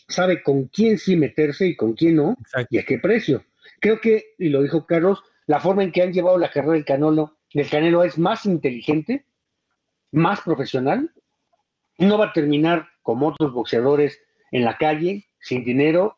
sabe 0.09 0.43
con 0.43 0.69
quién 0.69 0.99
sí 0.99 1.17
meterse 1.17 1.67
y 1.67 1.77
con 1.77 1.95
quién 1.95 2.17
no, 2.17 2.37
y 2.71 2.79
a 2.79 2.85
qué 2.85 2.99
precio. 2.99 3.45
Creo 3.81 4.01
que, 4.01 4.35
y 4.39 4.49
lo 4.49 4.63
dijo 4.63 4.87
Carlos, 4.87 5.23
la 5.47 5.61
forma 5.61 5.83
en 5.83 5.93
que 5.93 6.03
han 6.03 6.13
llevado 6.13 6.39
la 6.39 6.51
carrera 6.51 6.75
del 6.75 6.85
Canelo, 6.85 7.39
del 7.53 7.69
Canelo 7.69 8.05
es 8.05 8.19
más 8.19 8.47
inteligente, 8.47 9.25
más 10.13 10.43
profesional, 10.43 11.11
no 11.99 12.19
va 12.19 12.27
a 12.27 12.33
terminar 12.33 12.87
como 13.03 13.29
otros 13.29 13.53
boxeadores 13.53 14.21
en 14.51 14.65
la 14.65 14.77
calle, 14.77 15.27
sin 15.41 15.65
dinero 15.65 16.17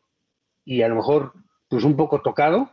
y 0.63 0.81
a 0.81 0.87
lo 0.87 0.95
mejor 0.95 1.33
pues 1.69 1.83
un 1.83 1.95
poco 1.95 2.21
tocado, 2.21 2.69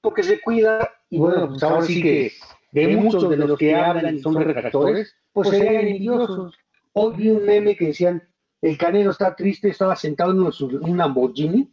porque 0.00 0.22
se 0.22 0.40
cuida 0.40 0.90
y 1.08 1.18
bueno, 1.18 1.48
pues 1.48 1.62
ahora 1.62 1.82
sí 1.82 2.02
que 2.02 2.32
de 2.72 2.96
muchos 2.96 3.28
de 3.28 3.36
los 3.36 3.58
que 3.58 3.74
hablan 3.74 4.16
y 4.16 4.20
son 4.20 4.34
retractores, 4.36 5.16
pues, 5.32 5.48
pues 5.48 5.58
serían 5.58 5.86
envidiosos. 5.86 6.54
Hoy 6.92 7.16
vi 7.16 7.28
un 7.30 7.44
meme 7.44 7.76
que 7.76 7.86
decían, 7.86 8.22
el 8.62 8.76
Canelo 8.78 9.10
está 9.10 9.34
triste, 9.34 9.68
estaba 9.68 9.96
sentado 9.96 10.32
en 10.32 10.40
un 10.82 10.96
Lamborghini 10.96 11.70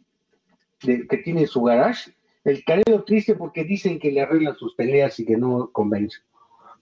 que 0.80 1.20
tiene 1.24 1.46
su 1.46 1.62
garage. 1.62 2.12
El 2.44 2.64
Canelo 2.64 3.04
triste 3.04 3.34
porque 3.34 3.64
dicen 3.64 3.98
que 3.98 4.10
le 4.10 4.22
arreglan 4.22 4.56
sus 4.56 4.74
peleas 4.74 5.18
y 5.20 5.24
que 5.24 5.36
no 5.36 5.70
convence. 5.70 6.18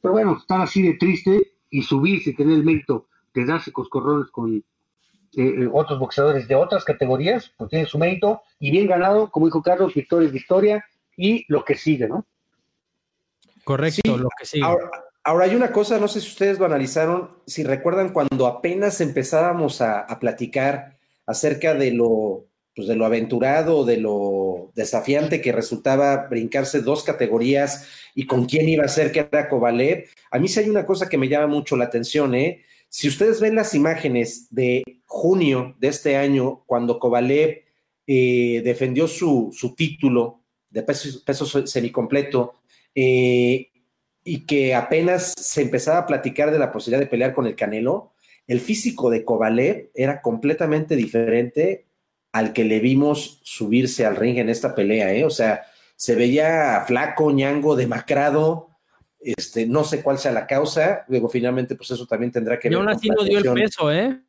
Pero 0.01 0.13
bueno, 0.13 0.37
estar 0.39 0.61
así 0.61 0.83
de 0.83 0.95
triste 0.95 1.56
y 1.71 1.83
subirse 1.83 2.31
y 2.31 2.35
tener 2.35 2.55
el 2.55 2.65
mérito 2.65 3.07
de 3.35 3.45
darse 3.45 3.73
coscorrones 3.73 4.31
con 4.31 4.57
eh, 4.57 4.63
eh, 5.37 5.69
otros 5.73 5.99
boxeadores 5.99 6.49
de 6.49 6.55
otras 6.55 6.85
categorías, 6.85 7.53
pues 7.57 7.71
tiene 7.71 7.87
su 7.87 7.99
mérito 7.99 8.43
y 8.59 8.71
bien 8.71 8.87
ganado, 8.87 9.31
como 9.31 9.47
dijo 9.47 9.63
Carlos, 9.63 9.95
victoria 9.95 10.27
es 10.27 10.33
victoria 10.33 10.85
y 11.17 11.45
lo 11.49 11.65
que 11.65 11.75
sigue, 11.75 12.09
¿no? 12.09 12.25
Correcto, 13.65 14.17
lo 14.17 14.29
que 14.39 14.47
sigue. 14.47 14.65
Ahora, 15.27 15.45
hay 15.45 15.57
una 15.57 15.73
cosa, 15.73 15.99
no 15.99 16.07
sé 16.07 16.21
si 16.21 16.29
ustedes 16.29 16.61
lo 16.61 16.67
analizaron, 16.67 17.31
si 17.47 17.65
recuerdan 17.65 18.11
cuando 18.13 18.47
apenas 18.47 19.01
empezábamos 19.01 19.81
a, 19.81 20.07
platicar 20.21 20.97
acerca 21.27 21.75
de 21.75 21.91
lo, 21.91 22.45
pues 22.77 22.87
de 22.89 22.95
lo 22.95 23.07
aventurado, 23.07 23.87
de 23.87 23.97
lo 23.97 24.71
desafiante 24.75 25.41
que 25.41 25.51
resultaba 25.51 26.29
brincarse 26.29 26.83
dos 26.83 27.03
categorías 27.05 27.89
y 28.15 28.27
con 28.27 28.45
quién 28.45 28.69
iba 28.69 28.85
a 28.85 28.89
ser, 28.89 29.13
que 29.13 29.21
era 29.21 29.49
Kovalev. 29.49 30.05
A 30.31 30.39
mí 30.39 30.47
sí 30.47 30.61
hay 30.61 30.69
una 30.69 30.85
cosa 30.85 31.09
que 31.09 31.17
me 31.17 31.29
llama 31.29 31.47
mucho 31.47 31.75
la 31.75 31.87
atención, 31.87 32.35
¿eh? 32.35 32.65
Si 32.91 33.09
ustedes 33.09 33.41
ven 33.41 33.55
las 33.55 33.75
imágenes 33.75 34.49
de 34.51 34.85
junio 35.07 35.75
de 35.79 35.89
este 35.89 36.17
año, 36.17 36.65
cuando 36.67 36.99
Kovalev 36.99 37.63
eh, 38.07 38.61
defendió 38.63 39.09
su, 39.09 39.51
título 39.75 40.43
de 40.69 40.83
peso, 40.83 41.25
peso 41.25 41.67
semicompleto, 41.67 42.61
eh, 42.95 43.71
y 44.23 44.45
que 44.45 44.75
apenas 44.75 45.33
se 45.39 45.63
empezaba 45.63 46.01
a 46.01 46.07
platicar 46.07 46.51
de 46.51 46.59
la 46.59 46.73
posibilidad 46.73 47.01
de 47.01 47.11
pelear 47.11 47.33
con 47.33 47.47
el 47.47 47.57
Canelo, 47.57 48.13
el 48.47 48.61
físico 48.61 49.09
de 49.09 49.25
Kovalev 49.25 49.91
era 49.95 50.21
completamente 50.21 50.95
diferente 50.95 51.86
al 52.37 52.53
que 52.53 52.65
le 52.65 52.81
vimos 52.81 53.41
subirse 53.45 54.05
al 54.05 54.15
ring 54.15 54.37
en 54.37 54.51
esta 54.51 54.75
pelea, 54.75 55.11
¿eh? 55.15 55.25
O 55.25 55.31
sea, 55.31 55.65
se 55.97 56.15
veía 56.15 56.85
flaco, 56.87 57.31
ñango, 57.31 57.77
demacrado, 57.77 58.69
este, 59.19 59.65
no 59.65 59.85
sé 59.85 60.03
cuál 60.03 60.19
sea 60.19 60.33
la 60.33 60.47
causa, 60.47 61.07
luego 61.09 61.31
finalmente 61.31 61.77
pues 61.77 61.93
eso 61.93 62.07
también 62.07 62.31
tendrá 62.31 62.59
que 62.59 62.69
ver. 62.69 62.75
Y 62.75 62.77
aún 62.79 62.91
así 62.91 63.09
no 63.09 63.25
dio 63.25 63.39
el 63.39 63.63
peso, 63.63 63.91
¿eh? 63.91 64.21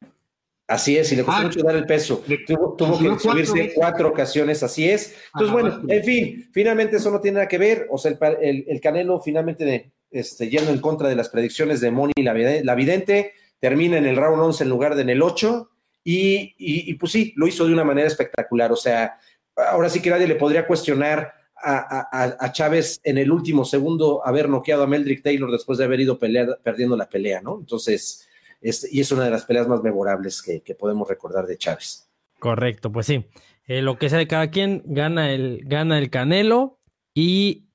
Así 0.68 0.98
es, 0.98 1.12
y 1.12 1.18
le 1.18 1.24
costó 1.24 1.42
ah, 1.42 1.44
mucho 1.44 1.64
dar 1.64 1.76
el 1.76 1.86
peso. 1.86 2.24
tuvo, 2.48 2.98
que 2.98 3.20
subirse 3.20 3.60
en 3.60 3.72
cuatro 3.76 4.08
ocasiones, 4.08 4.64
así 4.64 4.90
es. 4.90 5.14
Entonces, 5.34 5.52
bueno, 5.52 5.82
en 5.90 6.04
fin, 6.06 6.50
finalmente 6.54 6.98
eso 6.98 7.12
no 7.12 7.20
tiene 7.20 7.36
nada 7.36 7.48
que 7.50 7.58
ver. 7.58 7.88
O 7.90 7.98
sea, 7.98 8.18
el, 8.42 8.80
Canelo 8.82 9.20
finalmente 9.20 9.66
de, 9.66 9.92
este, 10.12 10.50
yendo 10.50 10.72
en 10.72 10.80
contra 10.80 11.10
de 11.10 11.16
las 11.18 11.28
predicciones 11.28 11.82
de 11.82 11.92
Moni 11.92 12.14
la, 12.22 12.34
la 12.34 12.76
vidente, 12.76 13.34
termina 13.60 13.98
en 13.98 14.06
el 14.06 14.16
round 14.16 14.42
11 14.42 14.64
en 14.64 14.70
lugar 14.70 14.96
de 14.96 15.02
en 15.02 15.10
el 15.10 15.22
8. 15.22 15.70
Y, 16.10 16.94
pues 16.94 17.12
sí, 17.12 17.34
lo 17.36 17.48
hizo 17.48 17.66
de 17.66 17.74
una 17.74 17.84
manera 17.84 18.08
espectacular. 18.08 18.72
O 18.72 18.78
sea, 18.78 19.20
ahora 19.58 19.90
sí 19.90 20.02
que 20.02 20.10
nadie 20.10 20.26
le 20.26 20.36
podría 20.36 20.66
cuestionar 20.66 21.34
a, 21.62 22.38
a, 22.40 22.52
Chávez 22.54 23.02
en 23.04 23.18
el 23.18 23.30
último 23.30 23.66
segundo 23.66 24.26
haber 24.26 24.48
noqueado 24.48 24.84
a 24.84 24.88
Meldrick 24.88 25.22
Taylor 25.22 25.52
después 25.52 25.78
de 25.78 25.84
haber 25.84 26.00
ido 26.00 26.18
pelear, 26.18 26.60
perdiendo 26.64 26.96
la 26.96 27.10
pelea, 27.10 27.42
¿no? 27.42 27.58
Entonces, 27.60 28.26
y 28.62 29.02
es 29.02 29.12
una 29.12 29.26
de 29.26 29.32
las 29.32 29.44
peleas 29.44 29.68
más 29.68 29.84
memorables 29.84 30.42
que, 30.42 30.76
podemos 30.76 31.10
recordar 31.10 31.46
de 31.46 31.58
Chávez. 31.58 32.10
Correcto, 32.40 32.90
pues 32.90 33.06
sí. 33.06 33.26
Eh, 33.66 33.82
lo 33.82 33.98
que 33.98 34.10
sea 34.10 34.20
de 34.20 34.28
cada 34.28 34.50
quien, 34.50 34.84
gana 34.86 35.32
el, 35.32 35.64
gana 35.66 36.00
el 36.00 36.10
Canelo 36.10 36.80
y 37.14 37.66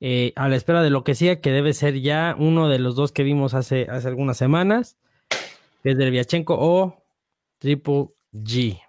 eh, 0.00 0.32
a 0.34 0.48
la 0.48 0.56
espera 0.56 0.82
de 0.82 0.90
lo 0.90 1.04
que 1.04 1.14
sea, 1.14 1.40
que 1.40 1.52
debe 1.52 1.74
ser 1.74 2.00
ya 2.00 2.34
uno 2.36 2.68
de 2.68 2.80
los 2.80 2.96
dos 2.96 3.12
que 3.12 3.22
vimos 3.22 3.54
hace, 3.54 3.86
hace 3.88 4.08
algunas 4.08 4.36
semanas, 4.36 4.98
que 5.84 5.90
es 5.90 5.98
del 5.98 6.10
Viachenko 6.10 6.56
o 6.58 7.07
Triple 7.58 8.08
G. 8.32 8.80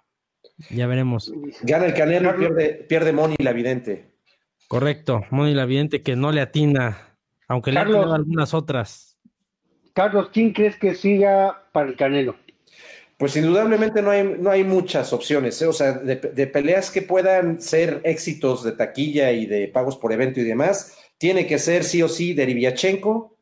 Ya 0.70 0.86
veremos. 0.86 1.32
Gana 1.62 1.86
el 1.86 1.94
Canelo 1.94 2.30
y 2.30 2.38
pierde, 2.38 2.86
pierde 2.88 3.12
Moni 3.12 3.36
la 3.38 3.52
vidente. 3.52 4.10
Correcto, 4.68 5.24
Moni 5.30 5.54
la 5.54 5.64
vidente 5.64 6.02
que 6.02 6.16
no 6.16 6.30
le 6.30 6.40
atina, 6.40 7.16
aunque 7.48 7.72
le 7.72 7.80
ha 7.80 7.82
atinado 7.82 8.14
algunas 8.14 8.54
otras. 8.54 9.18
Carlos, 9.92 10.30
¿quién 10.32 10.52
crees 10.52 10.76
que 10.76 10.94
siga 10.94 11.64
para 11.72 11.88
el 11.88 11.96
Canelo? 11.96 12.36
Pues 13.16 13.36
indudablemente 13.36 14.00
no 14.00 14.10
hay, 14.10 14.36
no 14.38 14.50
hay 14.50 14.64
muchas 14.64 15.12
opciones, 15.12 15.60
¿eh? 15.60 15.66
o 15.66 15.74
sea, 15.74 15.92
de, 15.92 16.46
peleas 16.46 16.90
que 16.90 17.02
puedan 17.02 17.60
ser 17.60 18.00
éxitos 18.04 18.64
de 18.64 18.72
taquilla 18.72 19.30
y 19.32 19.44
de 19.44 19.68
pagos 19.68 19.98
por 19.98 20.12
evento 20.12 20.40
y 20.40 20.44
demás, 20.44 20.96
tiene 21.18 21.46
que 21.46 21.58
ser 21.58 21.84
sí 21.84 22.00
o 22.02 22.08
sí 22.08 22.32
de 22.32 22.46
Riviachenko 22.46 23.36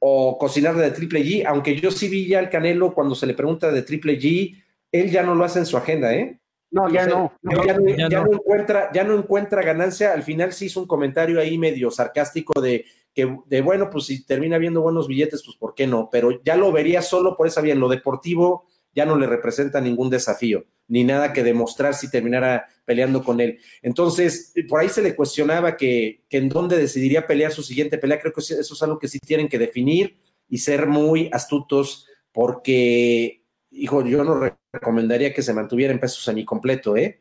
o 0.00 0.38
cocinar 0.38 0.76
de 0.76 0.90
Triple 0.90 1.24
G, 1.24 1.44
aunque 1.46 1.78
yo 1.80 1.90
sí 1.90 2.08
vi 2.08 2.28
ya 2.28 2.38
al 2.38 2.50
Canelo 2.50 2.94
cuando 2.94 3.14
se 3.14 3.26
le 3.26 3.34
pregunta 3.34 3.70
de 3.70 3.82
Triple 3.82 4.18
G, 4.18 4.62
él 4.92 5.10
ya 5.10 5.22
no 5.22 5.34
lo 5.34 5.44
hace 5.44 5.58
en 5.58 5.66
su 5.66 5.76
agenda, 5.76 6.14
¿eh? 6.14 6.38
No, 6.70 6.88
ya, 6.90 7.06
no, 7.06 7.32
ya, 7.42 8.20
no, 8.20 8.32
encuentra, 8.32 8.92
ya 8.92 9.02
no 9.02 9.14
encuentra 9.14 9.62
ganancia. 9.62 10.12
Al 10.12 10.22
final 10.22 10.52
sí 10.52 10.66
hizo 10.66 10.80
un 10.80 10.86
comentario 10.86 11.40
ahí 11.40 11.56
medio 11.56 11.90
sarcástico 11.90 12.60
de 12.60 12.84
que 13.14 13.38
de 13.46 13.62
bueno, 13.62 13.88
pues 13.88 14.04
si 14.04 14.24
termina 14.26 14.58
viendo 14.58 14.82
buenos 14.82 15.08
billetes, 15.08 15.42
pues 15.42 15.56
por 15.56 15.74
qué 15.74 15.86
no, 15.86 16.10
pero 16.12 16.42
ya 16.42 16.56
lo 16.56 16.70
vería 16.70 17.00
solo 17.00 17.36
por 17.36 17.46
esa 17.46 17.62
vía. 17.62 17.72
En 17.72 17.80
lo 17.80 17.88
deportivo 17.88 18.66
ya 18.94 19.06
no 19.06 19.16
le 19.16 19.26
representa 19.26 19.80
ningún 19.80 20.10
desafío, 20.10 20.64
ni 20.88 21.04
nada 21.04 21.32
que 21.32 21.42
demostrar 21.42 21.94
si 21.94 22.10
terminara 22.10 22.66
peleando 22.84 23.22
con 23.22 23.40
él. 23.40 23.58
Entonces, 23.82 24.52
por 24.68 24.80
ahí 24.80 24.88
se 24.88 25.02
le 25.02 25.14
cuestionaba 25.14 25.76
que, 25.76 26.24
que 26.28 26.38
en 26.38 26.48
dónde 26.48 26.76
decidiría 26.76 27.26
pelear 27.26 27.52
su 27.52 27.62
siguiente 27.62 27.98
pelea. 27.98 28.20
Creo 28.20 28.32
que 28.32 28.40
eso 28.40 28.54
es 28.60 28.82
algo 28.82 28.98
que 28.98 29.08
sí 29.08 29.18
tienen 29.18 29.48
que 29.48 29.58
definir 29.58 30.18
y 30.48 30.58
ser 30.58 30.86
muy 30.86 31.28
astutos, 31.32 32.06
porque, 32.32 33.44
hijo, 33.70 34.04
yo 34.04 34.24
no 34.24 34.50
recomendaría 34.72 35.34
que 35.34 35.42
se 35.42 35.54
mantuviera 35.54 35.92
en 35.92 36.00
peso 36.00 36.20
semicompleto, 36.20 36.96
¿eh? 36.96 37.20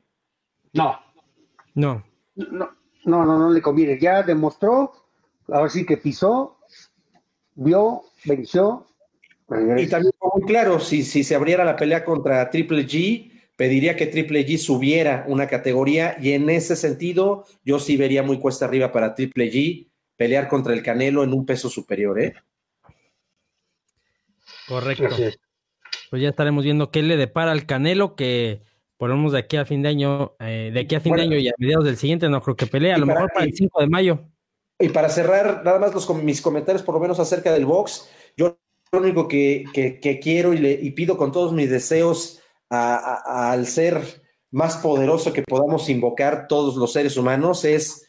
No. 0.73 0.99
No. 1.73 2.03
No, 2.36 2.69
no, 3.06 3.25
no, 3.25 3.39
no 3.39 3.49
le 3.51 3.62
conviene. 3.62 3.99
Ya 3.99 4.24
demostró, 4.24 4.93
ahora 5.47 5.70
sí 5.70 5.86
que 5.86 5.97
pisó, 5.97 6.57
vio, 7.55 8.03
venció. 8.26 8.86
Y 9.50 9.88
también 9.88 10.14
fue 10.20 10.30
muy 10.36 10.45
claro, 10.45 10.80
si, 10.80 11.04
si 11.04 11.24
se 11.24 11.36
abriera 11.36 11.64
la 11.64 11.78
pelea 11.78 12.04
contra 12.04 12.50
Triple 12.50 12.86
G, 12.86 13.32
pediría 13.56 13.95
que 13.95 14.08
Triple 14.08 14.45
G 14.45 14.58
subiera 14.58 15.26
una 15.28 15.48
categoría 15.48 16.18
y 16.22 16.34
en 16.34 16.50
ese 16.50 16.76
sentido 16.76 17.45
yo 17.64 17.80
sí 17.80 17.95
vería 17.95 18.24
muy 18.24 18.39
cuesta 18.39 18.66
arriba 18.66 18.91
para 18.91 19.16
Triple 19.16 19.52
G 19.52 19.88
pelear 20.18 20.48
contra 20.50 20.74
el 20.74 20.84
Canelo 20.84 21.24
en 21.24 21.34
un 21.34 21.45
peso 21.45 21.70
superior, 21.70 22.20
¿eh? 22.20 22.34
Correcto. 24.68 25.16
Pues 26.10 26.22
ya 26.22 26.30
estaremos 26.30 26.64
viendo 26.64 26.91
qué 26.91 27.02
le 27.02 27.16
depara 27.16 27.52
al 27.52 27.66
Canelo, 27.66 28.16
que 28.16 28.62
ponemos 28.98 29.32
de 29.32 29.39
aquí 29.39 29.56
a 29.56 29.66
fin 29.66 29.82
de 29.82 29.89
año, 29.89 30.36
eh, 30.39 30.72
de 30.74 30.80
aquí 30.82 30.95
a 30.95 31.00
fin 31.00 31.16
de 31.16 31.22
año 31.22 31.38
y 31.38 31.48
a 31.48 31.54
mediados 31.58 31.86
del 31.86 31.98
siguiente, 31.98 32.28
no 32.28 32.41
creo 32.41 32.56
que 32.56 32.68
pelee, 32.68 32.93
a 32.93 32.98
lo 32.98 33.06
mejor 33.06 33.32
para 33.34 33.45
el 33.45 33.54
5 33.54 33.80
de 33.80 33.88
mayo. 33.88 34.20
Y 34.80 34.89
para 34.89 35.10
cerrar, 35.10 35.64
nada 35.64 35.80
más 35.80 35.93
los, 35.93 36.10
mis 36.16 36.41
comentarios, 36.41 36.84
por 36.84 36.95
lo 36.95 37.02
menos 37.02 37.20
acerca 37.20 37.52
del 37.54 37.66
box, 37.66 38.10
yo 38.36 38.60
único 38.98 39.28
que, 39.28 39.66
quiero 40.22 40.54
y, 40.54 40.91
pido 40.91 41.18
con 41.18 41.32
todos 41.32 41.54
mis 41.54 41.70
deseos 41.70 42.41
al 42.70 43.66
ser 43.66 44.02
más 44.52 44.78
poderoso 44.78 45.34
que 45.34 45.43
podamos 45.43 45.89
invocar 45.89 46.48
todos 46.48 46.76
los 46.76 46.93
seres 46.93 47.18
humanos 47.18 47.66
es 47.66 48.08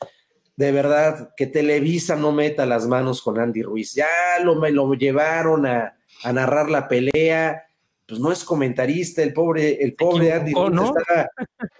de 0.58 0.72
verdad 0.72 1.30
que 1.36 1.46
Televisa 1.46 2.16
no 2.16 2.32
meta 2.32 2.66
las 2.66 2.88
manos 2.88 3.22
con 3.22 3.38
Andy 3.38 3.62
Ruiz. 3.62 3.94
Ya 3.94 4.08
lo, 4.42 4.56
me 4.56 4.72
lo 4.72 4.92
llevaron 4.94 5.66
a, 5.66 5.94
narrar 6.32 6.68
la 6.68 6.88
pelea, 6.88 7.62
pues 8.04 8.18
no 8.18 8.32
es 8.32 8.42
comentarista, 8.42 9.22
el 9.22 9.32
pobre, 9.32 9.80
el 9.80 9.94
pobre 9.94 10.32
Andy 10.32 10.52
Ruiz 10.52 10.90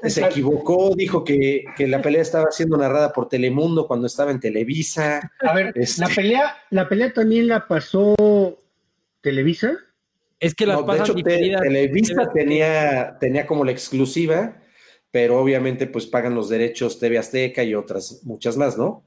se 0.15 0.25
equivocó, 0.25 0.95
dijo 0.95 1.25
que, 1.25 1.65
la 1.77 2.01
pelea 2.01 2.23
estaba 2.23 2.53
siendo 2.53 2.77
narrada 2.77 3.13
por 3.13 3.29
Telemundo 3.29 3.89
cuando 3.89 4.07
estaba 4.07 4.31
en 4.31 4.39
Televisa. 4.39 5.29
A 5.41 5.55
ver, 5.55 5.73
la 5.75 5.83
este 5.83 6.07
pelea, 6.15 6.57
la 6.71 6.89
pelea 6.89 7.13
también 7.13 7.49
la 7.49 7.67
pasó 7.67 8.15
Televisa. 9.21 9.79
Es 10.41 10.55
que 10.55 10.67
las 10.67 10.87
de 10.87 10.97
hecho, 10.99 11.15
Televisa 11.15 12.31
tenía, 12.33 13.17
tenía 13.19 13.47
como 13.47 13.65
la 13.65 13.73
exclusiva, 13.73 14.57
pero 15.11 15.41
obviamente 15.41 15.87
pues 15.87 16.07
pagan 16.07 16.35
los 16.35 16.49
derechos 16.49 16.99
TV 16.99 17.19
Azteca 17.19 17.65
y 17.65 17.75
otras 17.75 18.21
muchas 18.25 18.57
más, 18.57 18.79
¿no? 18.79 19.05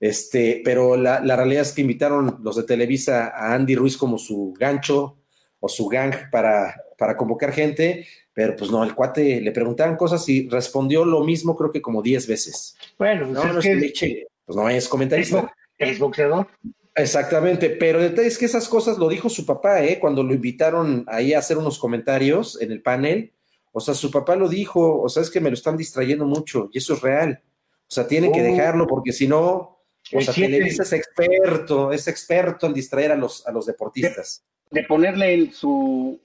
Este, 0.00 0.62
pero 0.64 0.96
la, 0.96 1.20
realidad 1.20 1.62
es 1.62 1.72
que 1.72 1.82
invitaron 1.82 2.40
los 2.42 2.56
de 2.56 2.64
Televisa 2.64 3.28
a 3.28 3.54
Andy 3.54 3.76
Ruiz 3.76 3.96
como 3.96 4.18
su 4.18 4.52
gancho 4.58 5.18
o 5.60 5.68
su 5.68 5.86
gang 5.86 6.12
para, 6.30 6.74
para 6.98 7.16
convocar 7.16 7.52
gente, 7.52 8.06
pero 8.32 8.56
pues 8.56 8.70
no, 8.70 8.82
el 8.82 8.94
cuate 8.94 9.40
le 9.40 9.52
preguntaban 9.52 9.96
cosas 9.96 10.28
y 10.28 10.48
respondió 10.48 11.04
lo 11.04 11.22
mismo 11.22 11.56
creo 11.56 11.70
que 11.70 11.80
como 11.80 12.02
10 12.02 12.26
veces. 12.26 12.76
Bueno, 12.98 13.26
no, 13.26 13.44
no 13.44 13.60
es 13.60 13.66
que, 13.96 14.26
pues 14.44 14.56
no 14.56 14.68
es 14.68 14.88
comentarista. 14.88 15.54
Es 15.78 15.98
boxeador. 15.98 16.48
Exactamente, 16.94 17.70
pero 17.70 18.00
el 18.00 18.10
detalle 18.10 18.28
es 18.28 18.36
que 18.36 18.44
esas 18.44 18.68
cosas 18.68 18.98
lo 18.98 19.08
dijo 19.08 19.30
su 19.30 19.46
papá, 19.46 19.82
¿eh? 19.82 19.98
Cuando 19.98 20.22
lo 20.22 20.34
invitaron 20.34 21.04
ahí 21.08 21.32
a 21.32 21.38
hacer 21.38 21.56
unos 21.56 21.78
comentarios 21.78 22.60
en 22.60 22.70
el 22.70 22.82
panel. 22.82 23.32
O 23.72 23.80
sea, 23.80 23.94
su 23.94 24.10
papá 24.10 24.36
lo 24.36 24.48
dijo, 24.48 25.00
o 25.00 25.08
sea, 25.08 25.22
es 25.22 25.30
que 25.30 25.40
me 25.40 25.48
lo 25.48 25.54
están 25.54 25.78
distrayendo 25.78 26.26
mucho 26.26 26.68
y 26.72 26.78
eso 26.78 26.92
es 26.92 27.00
real. 27.00 27.40
O 27.42 27.94
sea, 27.94 28.06
tienen 28.06 28.32
que 28.32 28.42
oh. 28.42 28.44
dejarlo 28.44 28.86
porque 28.86 29.12
si 29.12 29.26
no, 29.26 29.78
o 30.12 30.20
sea, 30.20 30.34
Televisa 30.34 30.82
es 30.82 30.92
experto, 30.92 31.92
es 31.92 32.06
experto 32.08 32.66
en 32.66 32.74
distraer 32.74 33.12
a 33.12 33.16
los, 33.16 33.46
a 33.46 33.52
los 33.52 33.64
deportistas. 33.64 34.44
De, 34.70 34.82
ponerle 34.84 35.32
en 35.32 35.52
su... 35.52 36.20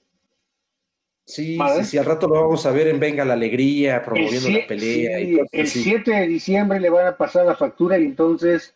Sí, 1.24 1.58
sí, 1.76 1.84
sí, 1.84 1.98
al 1.98 2.06
rato 2.06 2.26
lo 2.26 2.40
vamos 2.40 2.64
a 2.64 2.70
ver 2.70 2.88
en 2.88 2.98
Venga 2.98 3.24
la 3.24 3.34
Alegría, 3.34 4.02
promoviendo 4.02 4.48
la 4.48 4.66
pelea. 4.66 5.20
y 5.20 5.38
el 5.52 5.66
7 5.66 6.10
de 6.10 6.26
diciembre 6.26 6.80
le 6.80 6.88
van 6.88 7.06
a 7.06 7.16
pasar 7.16 7.44
la 7.44 7.54
factura 7.54 7.98
y 7.98 8.04
entonces 8.04 8.74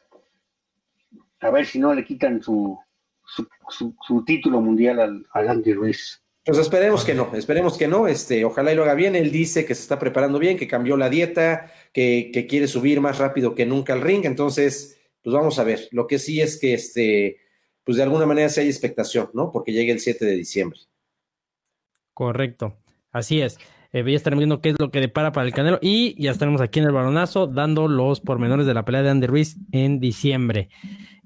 a 1.42 1.50
ver 1.50 1.66
si 1.66 1.78
no 1.78 1.94
le 1.94 2.04
quitan 2.04 2.42
su, 2.42 2.78
su, 3.68 4.24
título 4.24 4.60
mundial 4.60 5.00
al, 5.00 5.26
al, 5.32 5.48
Andy 5.48 5.74
Ruiz. 5.74 6.22
Pues 6.44 6.58
esperemos 6.58 7.04
que 7.04 7.14
no, 7.14 7.30
esperemos 7.34 7.78
que 7.78 7.86
no, 7.86 8.08
este, 8.08 8.44
ojalá 8.44 8.72
y 8.72 8.76
lo 8.76 8.82
haga 8.82 8.94
bien, 8.94 9.14
él 9.14 9.30
dice 9.30 9.64
que 9.64 9.74
se 9.74 9.82
está 9.82 9.98
preparando 9.98 10.38
bien, 10.38 10.56
que 10.56 10.66
cambió 10.66 10.96
la 10.96 11.08
dieta, 11.08 11.72
que, 11.92 12.30
que 12.32 12.46
quiere 12.46 12.66
subir 12.66 13.00
más 13.00 13.18
rápido 13.18 13.54
que 13.54 13.66
nunca 13.66 13.92
al 13.92 14.00
ring, 14.00 14.24
entonces, 14.24 15.00
pues 15.22 15.34
vamos 15.34 15.58
a 15.58 15.64
ver, 15.64 15.88
lo 15.92 16.06
que 16.06 16.18
sí 16.18 16.40
es 16.40 16.58
que, 16.58 16.74
este, 16.74 17.38
pues 17.84 17.96
de 17.96 18.02
alguna 18.02 18.26
manera 18.26 18.48
sí 18.48 18.60
hay 18.60 18.68
expectación, 18.68 19.30
¿no? 19.34 19.52
Porque 19.52 19.72
llegue 19.72 19.92
el 19.92 20.00
7 20.00 20.24
de 20.24 20.36
diciembre. 20.36 20.80
Correcto, 22.12 22.76
así 23.12 23.40
es. 23.40 23.58
Eh, 23.92 24.02
ya 24.06 24.16
estaremos 24.16 24.40
viendo 24.40 24.60
qué 24.60 24.70
es 24.70 24.76
lo 24.78 24.90
que 24.90 25.00
depara 25.00 25.32
para 25.32 25.46
el 25.46 25.52
Canelo 25.52 25.78
y 25.82 26.20
ya 26.22 26.30
estaremos 26.30 26.60
aquí 26.62 26.78
en 26.80 26.86
el 26.86 26.92
balonazo 26.92 27.46
dando 27.46 27.88
los 27.88 28.20
pormenores 28.20 28.66
de 28.66 28.72
la 28.72 28.84
pelea 28.84 29.02
de 29.02 29.10
Andy 29.10 29.26
Ruiz 29.26 29.56
en 29.70 30.00
diciembre. 30.00 30.70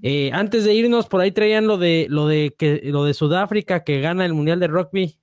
Eh, 0.03 0.31
antes 0.33 0.65
de 0.65 0.75
irnos, 0.75 1.07
por 1.07 1.21
ahí 1.21 1.31
traían 1.31 1.67
lo 1.67 1.79
de 1.79 2.07
lo 2.09 2.27
de 2.27 2.55
que 2.59 2.81
lo 2.85 3.05
de 3.05 3.15
Sudáfrica 3.15 3.85
que 3.85 4.01
gana 4.01 4.27
el 4.27 4.35
Mundial 4.35 4.59
de 4.59 4.67
Rugby. 4.67 5.19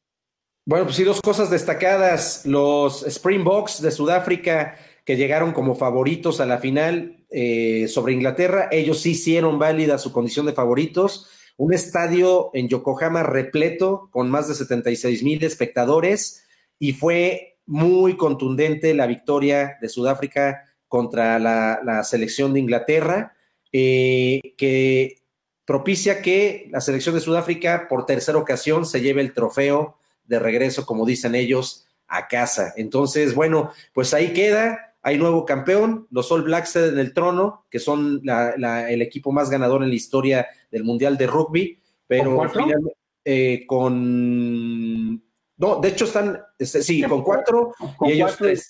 Bueno, 0.65 0.85
pues 0.85 0.95
sí, 0.95 1.03
dos 1.03 1.21
cosas 1.21 1.49
destacadas. 1.49 2.45
Los 2.45 3.03
Springboks 3.03 3.81
de 3.81 3.91
Sudáfrica 3.91 4.77
que 5.03 5.17
llegaron 5.17 5.51
como 5.51 5.75
favoritos 5.75 6.39
a 6.39 6.45
la 6.45 6.59
final 6.59 7.25
eh, 7.29 7.89
sobre 7.89 8.13
Inglaterra, 8.13 8.69
ellos 8.71 9.01
sí 9.01 9.11
hicieron 9.11 9.59
válida 9.59 9.97
su 9.97 10.13
condición 10.13 10.45
de 10.45 10.53
favoritos. 10.53 11.27
Un 11.57 11.73
estadio 11.73 12.51
en 12.53 12.69
Yokohama 12.69 13.21
repleto 13.21 14.07
con 14.11 14.29
más 14.29 14.47
de 14.47 14.55
76 14.55 15.23
mil 15.23 15.43
espectadores 15.43 16.45
y 16.83 16.91
fue 16.91 17.59
muy 17.65 18.17
contundente 18.17 18.93
la 18.93 19.07
victoria 19.07 19.77
de 19.79 19.87
Sudáfrica 19.87 20.65
contra 20.89 21.39
la 21.39 22.03
selección 22.03 22.53
de 22.53 22.59
Inglaterra. 22.59 23.37
Eh, 23.71 24.53
que 24.57 25.23
propicia 25.63 26.21
que 26.21 26.67
la 26.71 26.81
selección 26.81 27.15
de 27.15 27.21
Sudáfrica 27.21 27.87
por 27.87 28.05
tercera 28.05 28.37
ocasión 28.37 28.85
se 28.85 28.99
lleve 28.99 29.21
el 29.21 29.33
trofeo 29.33 29.97
de 30.25 30.39
regreso, 30.39 30.85
como 30.85 31.05
dicen 31.05 31.35
ellos, 31.35 31.87
a 32.05 32.27
casa. 32.27 32.73
Entonces, 32.75 33.33
bueno, 33.33 33.71
pues 33.93 34.13
ahí 34.13 34.33
queda, 34.33 34.93
hay 35.01 35.17
nuevo 35.17 35.45
campeón, 35.45 36.07
los 36.11 36.31
All 36.33 36.43
Blacks 36.43 36.75
en 36.75 36.99
el 36.99 37.13
trono, 37.13 37.65
que 37.71 37.79
son 37.79 38.21
el 38.27 39.01
equipo 39.01 39.31
más 39.31 39.49
ganador 39.49 39.83
en 39.83 39.89
la 39.89 39.95
historia 39.95 40.47
del 40.69 40.83
Mundial 40.83 41.17
de 41.17 41.27
Rugby, 41.27 41.79
pero 42.07 42.35
¿Con, 42.35 42.91
eh, 43.23 43.63
con 43.65 45.22
no, 45.63 45.79
de 45.79 45.87
hecho 45.87 46.03
están, 46.03 46.41
este, 46.59 46.83
sí, 46.83 47.01
con 47.03 47.23
cuatro 47.23 47.73
y 48.01 48.11
ellos 48.11 48.35
tres. 48.37 48.67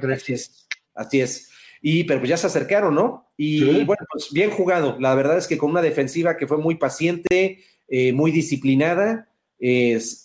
Tres. 0.00 0.20
Así 0.20 0.32
es. 0.32 0.68
Así 0.94 1.20
es. 1.20 1.50
Y, 1.80 2.04
pero 2.04 2.20
pues 2.20 2.30
ya 2.30 2.36
se 2.36 2.46
acercaron, 2.46 2.94
¿no? 2.94 3.32
Y 3.36 3.82
bueno, 3.84 4.06
pues 4.12 4.28
bien 4.30 4.52
jugado. 4.52 4.96
La 5.00 5.16
verdad 5.16 5.36
es 5.36 5.48
que 5.48 5.58
con 5.58 5.70
una 5.70 5.82
defensiva 5.82 6.36
que 6.36 6.46
fue 6.46 6.58
muy 6.58 6.76
paciente, 6.76 7.64
eh, 7.88 8.12
muy 8.12 8.30
disciplinada, 8.30 9.28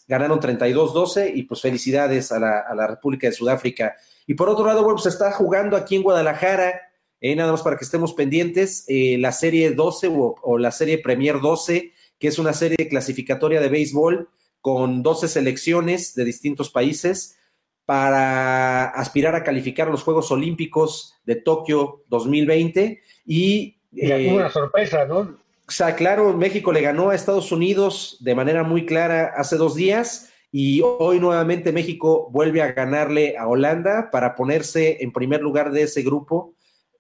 ganaron 0.08 0.40
32-12 0.40 1.32
y 1.34 1.44
pues 1.44 1.62
felicidades 1.62 2.32
a 2.32 2.40
la, 2.40 2.88
República 2.88 3.26
de 3.26 3.34
Sudáfrica. 3.34 3.96
Y 4.28 4.36
por 4.36 4.50
otro 4.50 4.68
lado, 4.68 4.84
bueno, 4.84 4.98
pues 5.02 5.12
está 5.12 5.32
jugando 5.32 5.76
aquí 5.76 5.96
en 5.96 6.04
Guadalajara, 6.04 6.80
eh, 7.22 7.36
nada 7.36 7.54
más 7.54 7.64
para 7.64 7.76
que 7.76 7.86
estemos 7.86 8.14
pendientes, 8.14 8.86
eh, 8.88 9.18
la 9.18 9.32
serie 9.32 9.72
12 9.72 10.10
o, 10.10 10.36
o, 10.44 10.58
la 10.60 10.72
serie 10.72 11.00
Premier 11.00 11.42
12, 11.42 11.92
que 12.20 12.28
es 12.28 12.38
una 12.38 12.54
serie 12.54 12.88
clasificatoria 12.88 13.60
de 13.60 13.70
béisbol 13.70 14.30
con 14.62 15.04
12 15.04 15.28
selecciones 15.28 16.16
de 16.16 16.26
distintos 16.26 16.70
países 16.70 17.38
para 17.86 18.86
aspirar 18.90 19.36
a 19.36 19.44
calificar 19.44 19.88
los 19.88 20.04
Juegos 20.04 20.30
Olímpicos 20.32 21.16
de 21.26 21.36
Tokio 21.36 22.04
2020 22.10 23.02
y... 23.26 23.78
Eh, 23.96 24.34
una 24.34 24.50
sorpresa, 24.50 25.06
¿no? 25.06 25.20
O 25.20 25.72
sea, 25.72 25.96
claro, 25.96 26.34
México 26.34 26.72
le 26.72 26.82
ganó 26.82 27.10
a 27.10 27.16
Estados 27.16 27.52
Unidos 27.52 28.18
de 28.20 28.36
manera 28.36 28.64
muy 28.64 28.86
clara 28.86 29.34
hace 29.36 29.56
dos 29.56 29.76
días 29.76 30.30
y 30.52 30.82
hoy 30.82 31.20
nuevamente 31.20 31.72
México 31.72 32.30
vuelve 32.32 32.62
a 32.62 32.72
ganarle 32.74 33.38
a 33.38 33.48
Holanda 33.48 34.10
para 34.12 34.36
ponerse 34.36 34.98
en 35.02 35.12
primer 35.12 35.42
lugar 35.42 35.72
de 35.72 35.84
ese 35.84 36.04
grupo 36.04 36.56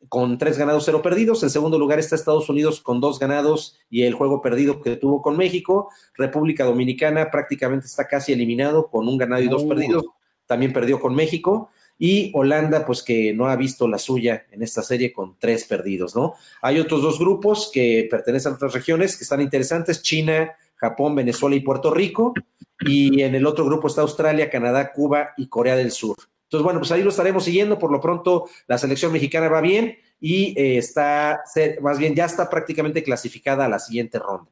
con 0.09 0.37
tres 0.37 0.57
ganados, 0.57 0.85
cero 0.85 1.01
perdidos. 1.01 1.43
En 1.43 1.49
segundo 1.49 1.77
lugar 1.77 1.99
está 1.99 2.15
Estados 2.15 2.49
Unidos 2.49 2.81
con 2.81 2.99
dos 2.99 3.19
ganados 3.19 3.77
y 3.89 4.03
el 4.03 4.13
juego 4.13 4.41
perdido 4.41 4.81
que 4.81 4.95
tuvo 4.95 5.21
con 5.21 5.37
México. 5.37 5.89
República 6.15 6.63
Dominicana 6.63 7.29
prácticamente 7.31 7.87
está 7.87 8.07
casi 8.07 8.33
eliminado 8.33 8.87
con 8.87 9.07
un 9.07 9.17
ganado 9.17 9.41
y 9.41 9.47
dos 9.47 9.63
perdidos 9.65 10.03
también 10.47 10.73
perdió 10.73 10.99
con 10.99 11.13
México, 11.13 11.69
y 11.99 12.31
Holanda, 12.33 12.85
pues 12.85 13.03
que 13.03 13.33
no 13.33 13.47
ha 13.47 13.55
visto 13.55 13.87
la 13.87 13.97
suya 13.97 14.45
en 14.51 14.63
esta 14.63 14.81
serie 14.81 15.11
con 15.11 15.37
tres 15.37 15.65
perdidos, 15.65 16.15
¿no? 16.15 16.35
Hay 16.61 16.79
otros 16.79 17.01
dos 17.01 17.19
grupos 17.19 17.69
que 17.73 18.07
pertenecen 18.09 18.53
a 18.53 18.55
otras 18.55 18.73
regiones 18.73 19.17
que 19.17 19.23
están 19.23 19.41
interesantes, 19.41 20.01
China, 20.01 20.55
Japón, 20.75 21.15
Venezuela 21.15 21.55
y 21.55 21.61
Puerto 21.61 21.91
Rico, 21.93 22.33
y 22.79 23.21
en 23.21 23.35
el 23.35 23.45
otro 23.45 23.65
grupo 23.65 23.87
está 23.87 24.01
Australia, 24.01 24.49
Canadá, 24.49 24.93
Cuba 24.93 25.33
y 25.37 25.47
Corea 25.47 25.75
del 25.75 25.91
Sur. 25.91 26.15
Entonces, 26.47 26.63
bueno, 26.63 26.79
pues 26.79 26.91
ahí 26.91 27.03
lo 27.03 27.09
estaremos 27.09 27.43
siguiendo. 27.43 27.77
Por 27.77 27.91
lo 27.91 27.99
pronto, 27.99 28.45
la 28.67 28.77
selección 28.77 29.11
mexicana 29.11 29.49
va 29.49 29.59
bien 29.59 29.97
y 30.19 30.57
eh, 30.57 30.77
está, 30.77 31.41
más 31.81 31.99
bien, 31.99 32.15
ya 32.15 32.25
está 32.25 32.49
prácticamente 32.49 33.03
clasificada 33.03 33.65
a 33.65 33.69
la 33.69 33.79
siguiente 33.79 34.17
ronda. 34.17 34.49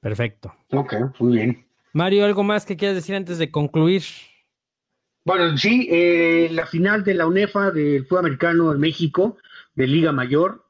Perfecto. 0.00 0.54
Ok, 0.72 0.94
muy 1.18 1.36
bien. 1.36 1.66
Mario, 1.92 2.24
¿algo 2.24 2.44
más 2.44 2.64
que 2.64 2.76
quieras 2.76 2.94
decir 2.94 3.16
antes 3.16 3.38
de 3.38 3.50
concluir? 3.50 4.02
Bueno, 5.24 5.56
sí, 5.58 5.88
eh, 5.90 6.48
la 6.52 6.66
final 6.66 7.04
de 7.04 7.14
la 7.14 7.26
UNEFA 7.26 7.72
del 7.72 8.06
fútbol 8.06 8.20
americano 8.20 8.72
en 8.72 8.80
México, 8.80 9.36
de 9.74 9.86
Liga 9.86 10.12
Mayor, 10.12 10.64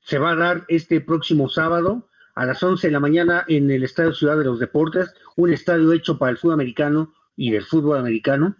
se 0.00 0.18
va 0.18 0.32
a 0.32 0.36
dar 0.36 0.64
este 0.68 1.00
próximo 1.00 1.48
sábado 1.48 2.08
a 2.34 2.44
las 2.44 2.62
11 2.62 2.86
de 2.86 2.92
la 2.92 3.00
mañana 3.00 3.44
en 3.48 3.70
el 3.70 3.82
Estadio 3.82 4.12
Ciudad 4.12 4.38
de 4.38 4.44
los 4.44 4.60
Deportes, 4.60 5.12
un 5.36 5.52
estadio 5.52 5.92
hecho 5.92 6.18
para 6.18 6.30
el 6.30 6.38
fútbol 6.38 6.54
americano 6.54 7.12
y 7.36 7.50
del 7.50 7.64
fútbol 7.64 7.98
americano. 7.98 8.56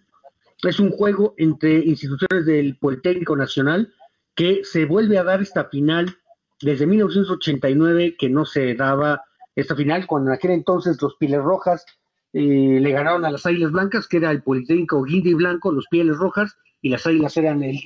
Es 0.62 0.80
un 0.80 0.90
juego 0.90 1.34
entre 1.36 1.74
instituciones 1.74 2.46
del 2.46 2.76
Politécnico 2.78 3.36
Nacional 3.36 3.92
que 4.34 4.64
se 4.64 4.84
vuelve 4.84 5.18
a 5.18 5.24
dar 5.24 5.40
esta 5.40 5.64
final 5.66 6.16
desde 6.60 6.86
1989 6.86 8.16
que 8.18 8.28
no 8.28 8.44
se 8.44 8.74
daba 8.74 9.22
esta 9.54 9.74
final, 9.74 10.06
cuando 10.06 10.30
en 10.30 10.36
aquel 10.36 10.52
entonces 10.52 11.00
los 11.02 11.16
Piles 11.16 11.42
Rojas 11.42 11.84
eh, 12.32 12.78
le 12.80 12.90
ganaron 12.90 13.24
a 13.24 13.30
las 13.30 13.46
Águilas 13.46 13.72
Blancas, 13.72 14.06
que 14.06 14.18
era 14.18 14.30
el 14.30 14.42
Politécnico 14.42 15.02
Guinda 15.02 15.30
y 15.30 15.34
Blanco, 15.34 15.72
los 15.72 15.86
Pieles 15.88 16.16
Rojas, 16.16 16.56
y 16.80 16.90
las 16.90 17.06
Águilas 17.06 17.36
eran 17.36 17.62
el, 17.62 17.80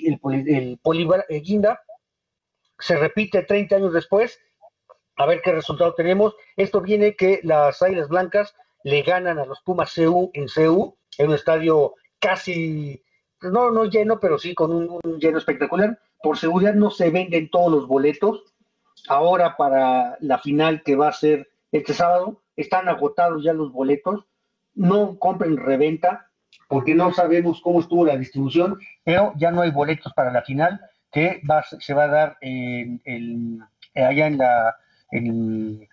el, 0.47 1.43
Guinda. 1.43 1.81
Se 2.79 2.97
repite 2.97 3.43
30 3.43 3.77
años 3.77 3.93
después, 3.93 4.39
a 5.17 5.27
ver 5.27 5.41
qué 5.43 5.53
resultado 5.53 5.95
tenemos. 5.95 6.35
Esto 6.57 6.81
viene 6.81 7.17
que 7.17 7.41
las 7.43 7.81
Águilas 7.81 8.09
Blancas 8.09 8.55
le 8.85 9.03
ganan 9.03 9.39
a 9.39 9.47
los 9.47 9.61
Pumas 9.63 9.95
CU 9.95 10.31
en 10.35 10.49
CU, 10.49 10.97
en 11.19 11.29
un 11.29 11.35
estadio 11.35 11.95
casi, 12.23 13.03
no, 13.43 13.71
no 13.71 13.85
lleno, 13.85 14.21
pero 14.21 14.39
sí 14.39 14.55
con 14.55 14.73
un, 14.73 15.01
lleno 15.19 15.39
espectacular. 15.39 15.99
Por 16.23 16.39
seguridad 16.39 16.75
no 16.75 16.91
se 16.91 17.11
venden 17.11 17.51
todos 17.51 17.71
los 17.71 17.87
boletos. 17.89 18.45
Ahora 19.09 19.57
para 19.57 20.17
la 20.21 20.39
final 20.39 20.83
que 20.85 20.97
va 20.97 21.09
a 21.09 21.13
ser 21.13 21.51
este 21.73 21.93
sábado, 21.93 22.41
están 22.57 22.89
agotados 22.89 23.43
ya 23.43 23.53
los 23.53 23.73
boletos. 23.73 24.25
No 24.75 25.19
compren 25.19 25.57
reventa 25.57 26.29
porque 26.69 26.95
no 26.95 27.13
sabemos 27.13 27.61
cómo 27.61 27.81
estuvo 27.81 28.07
la 28.07 28.17
distribución, 28.17 28.79
pero 29.05 29.33
ya 29.37 29.51
no 29.51 29.63
hay 29.63 29.71
boletos 29.71 30.13
para 30.15 30.33
la 30.33 30.43
final 30.43 30.81
que 31.11 31.43
va, 31.51 31.63
se 31.63 31.93
va 31.93 32.05
a 32.05 32.09
dar 32.09 32.39
allá 33.95 34.27
en 34.27 34.39
la 34.39 34.77
en, 35.11 35.89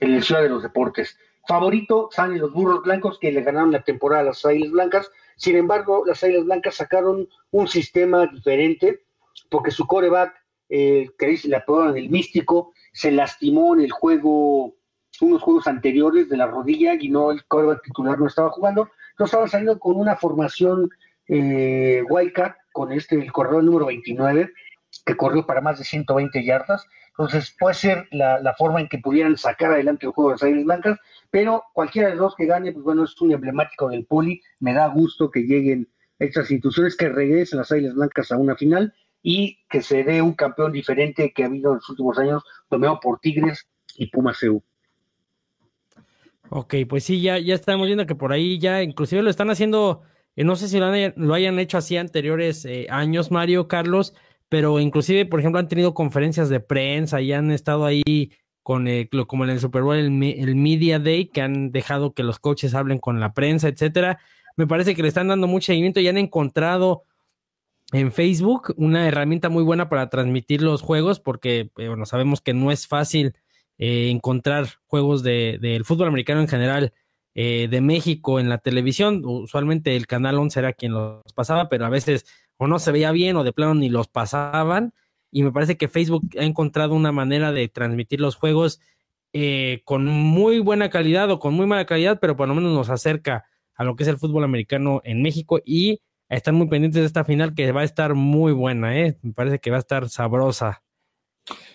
el 0.00 0.22
Ciudad 0.22 0.42
de 0.42 0.48
los 0.48 0.62
Deportes. 0.62 1.16
Favorito 1.46 2.08
salen 2.10 2.40
los 2.40 2.52
burros 2.52 2.82
blancos 2.82 3.18
que 3.18 3.30
le 3.30 3.42
ganaron 3.42 3.70
la 3.70 3.82
temporada 3.82 4.22
a 4.22 4.26
las 4.26 4.44
Águilas 4.44 4.72
Blancas. 4.72 5.10
Sin 5.36 5.56
embargo, 5.56 6.04
las 6.06 6.22
Águilas 6.22 6.44
Blancas 6.44 6.76
sacaron 6.76 7.28
un 7.50 7.68
sistema 7.68 8.26
diferente 8.26 9.04
porque 9.50 9.70
su 9.70 9.86
coreback, 9.86 10.34
eh, 10.68 11.08
que 11.18 11.26
dice 11.26 11.48
la 11.48 11.64
en 11.68 11.96
el 11.96 12.10
místico, 12.10 12.72
se 12.92 13.10
lastimó 13.10 13.74
en 13.74 13.82
el 13.82 13.90
juego, 13.90 14.76
unos 15.20 15.42
juegos 15.42 15.66
anteriores 15.66 16.28
de 16.28 16.36
la 16.36 16.46
rodilla 16.46 16.94
y 16.98 17.08
no 17.08 17.30
el 17.30 17.44
coreback 17.46 17.82
titular 17.82 18.18
no 18.18 18.26
estaba 18.26 18.50
jugando. 18.50 18.90
Entonces 19.10 19.32
estaban 19.32 19.48
saliendo 19.48 19.78
con 19.78 19.96
una 19.96 20.16
formación 20.16 20.88
eh, 21.28 22.02
con 22.72 22.92
este, 22.92 23.16
el 23.16 23.32
corredor 23.32 23.64
número 23.64 23.86
29, 23.86 24.52
que 25.04 25.16
corrió 25.16 25.46
para 25.46 25.60
más 25.60 25.78
de 25.78 25.84
120 25.84 26.44
yardas. 26.44 26.84
Entonces 27.16 27.54
puede 27.58 27.74
ser 27.74 28.08
la, 28.10 28.54
forma 28.58 28.80
en 28.80 28.88
que 28.88 28.98
pudieran 28.98 29.38
sacar 29.38 29.72
adelante 29.72 30.06
el 30.06 30.12
juego 30.12 30.30
de 30.30 30.34
las 30.34 30.42
Águilas 30.42 30.64
Blancas, 30.64 30.98
pero 31.30 31.62
cualquiera 31.72 32.08
de 32.08 32.16
los 32.16 32.24
dos 32.24 32.34
que 32.34 32.46
gane, 32.46 32.72
pues 32.72 32.84
bueno, 32.84 33.04
es 33.04 33.20
un 33.20 33.30
emblemático 33.30 33.88
del 33.88 34.04
poli. 34.04 34.42
Me 34.58 34.74
da 34.74 34.88
gusto 34.88 35.30
que 35.30 35.42
lleguen 35.42 35.88
estas 36.18 36.50
instituciones, 36.50 36.96
que 36.96 37.08
regresen 37.08 37.60
las 37.60 37.70
Águilas 37.70 37.94
Blancas 37.94 38.32
a 38.32 38.36
una 38.36 38.56
final 38.56 38.92
y 39.22 39.60
que 39.70 39.80
se 39.80 40.02
dé 40.02 40.22
un 40.22 40.34
campeón 40.34 40.72
diferente 40.72 41.32
que 41.32 41.44
ha 41.44 41.46
habido 41.46 41.70
en 41.70 41.76
los 41.76 41.88
últimos 41.88 42.18
años, 42.18 42.42
dominado 42.68 42.98
por 43.00 43.20
Tigres 43.20 43.68
y 43.96 44.08
Pumas 44.08 44.40
CU. 44.40 44.62
Ok, 46.50 46.74
pues 46.88 47.04
sí, 47.04 47.22
ya, 47.22 47.38
ya 47.38 47.54
estamos 47.54 47.86
viendo 47.86 48.06
que 48.06 48.16
por 48.16 48.32
ahí 48.32 48.58
ya 48.58 48.82
inclusive 48.82 49.22
lo 49.22 49.30
están 49.30 49.50
haciendo, 49.50 50.02
eh, 50.36 50.44
no 50.44 50.56
sé 50.56 50.68
si 50.68 50.78
lo, 50.78 51.34
hayan 51.34 51.58
hecho 51.58 51.78
así 51.78 51.96
anteriores 51.96 52.64
eh, 52.64 52.86
años, 52.90 53.30
Mario, 53.30 53.68
Carlos, 53.68 54.14
pero 54.48 54.80
inclusive, 54.80 55.26
por 55.26 55.40
ejemplo, 55.40 55.58
han 55.58 55.68
tenido 55.68 55.94
conferencias 55.94 56.48
de 56.48 56.60
prensa 56.60 57.20
y 57.20 57.32
han 57.32 57.50
estado 57.50 57.84
ahí 57.84 58.32
con 58.62 58.88
el, 58.88 59.08
como 59.26 59.44
en 59.44 59.50
el 59.50 59.60
Super 59.60 59.82
Bowl, 59.82 59.96
el, 59.96 60.10
Media 60.10 60.98
Day, 60.98 61.26
que 61.26 61.42
han 61.42 61.70
dejado 61.70 62.14
que 62.14 62.22
los 62.22 62.38
coaches 62.38 62.74
hablen 62.74 62.98
con 62.98 63.20
la 63.20 63.34
prensa, 63.34 63.68
etcétera. 63.68 64.18
Me 64.56 64.66
parece 64.66 64.94
que 64.94 65.02
le 65.02 65.08
están 65.08 65.28
dando 65.28 65.46
mucho 65.46 65.66
seguimiento 65.66 66.00
y 66.00 66.08
han 66.08 66.16
encontrado 66.16 67.02
en 67.92 68.10
Facebook 68.10 68.74
una 68.76 69.06
herramienta 69.06 69.50
muy 69.50 69.62
buena 69.62 69.88
para 69.88 70.08
transmitir 70.08 70.62
los 70.62 70.80
juegos, 70.80 71.20
porque 71.20 71.70
eh, 71.76 71.88
bueno, 71.88 72.06
sabemos 72.06 72.40
que 72.40 72.54
no 72.54 72.70
es 72.70 72.86
fácil 72.86 73.34
eh, 73.76 74.08
encontrar 74.10 74.66
juegos 74.86 75.22
del 75.22 75.60
de, 75.60 75.82
fútbol 75.84 76.08
americano 76.08 76.40
en 76.40 76.48
general 76.48 76.92
eh, 77.34 77.68
de 77.70 77.80
México 77.80 78.40
en 78.40 78.48
la 78.48 78.58
televisión. 78.58 79.22
Usualmente 79.24 79.96
el 79.96 80.06
canal 80.06 80.38
11 80.38 80.58
era 80.58 80.72
quien 80.72 80.92
los 80.92 81.22
pasaba, 81.34 81.68
pero 81.68 81.84
a 81.84 81.90
veces 81.90 82.24
o 82.56 82.66
no 82.66 82.78
se 82.78 82.92
veía 82.92 83.12
bien 83.12 83.36
o 83.36 83.44
de 83.44 83.52
plano 83.52 83.74
ni 83.74 83.88
los 83.88 84.08
pasaban. 84.08 84.92
Y 85.30 85.42
me 85.42 85.52
parece 85.52 85.76
que 85.76 85.88
Facebook 85.88 86.22
ha 86.38 86.44
encontrado 86.44 86.94
una 86.94 87.12
manera 87.12 87.52
de 87.52 87.68
transmitir 87.68 88.20
los 88.20 88.36
juegos 88.36 88.80
eh, 89.32 89.82
con 89.84 90.06
muy 90.06 90.60
buena 90.60 90.90
calidad 90.90 91.30
o 91.30 91.40
con 91.40 91.54
muy 91.54 91.66
mala 91.66 91.86
calidad, 91.86 92.18
pero 92.20 92.36
por 92.36 92.46
lo 92.46 92.54
menos 92.54 92.72
nos 92.72 92.88
acerca 92.88 93.44
a 93.74 93.82
lo 93.82 93.96
que 93.96 94.04
es 94.04 94.08
el 94.08 94.18
fútbol 94.18 94.44
americano 94.44 95.00
en 95.04 95.22
México 95.22 95.60
y 95.64 96.00
están 96.28 96.54
muy 96.54 96.68
pendientes 96.68 97.00
de 97.00 97.06
esta 97.06 97.24
final 97.24 97.54
que 97.54 97.72
va 97.72 97.80
a 97.80 97.84
estar 97.84 98.14
muy 98.14 98.52
buena, 98.52 98.96
¿eh? 98.98 99.18
Me 99.22 99.32
parece 99.32 99.58
que 99.58 99.70
va 99.70 99.76
a 99.76 99.80
estar 99.80 100.08
sabrosa. 100.08 100.82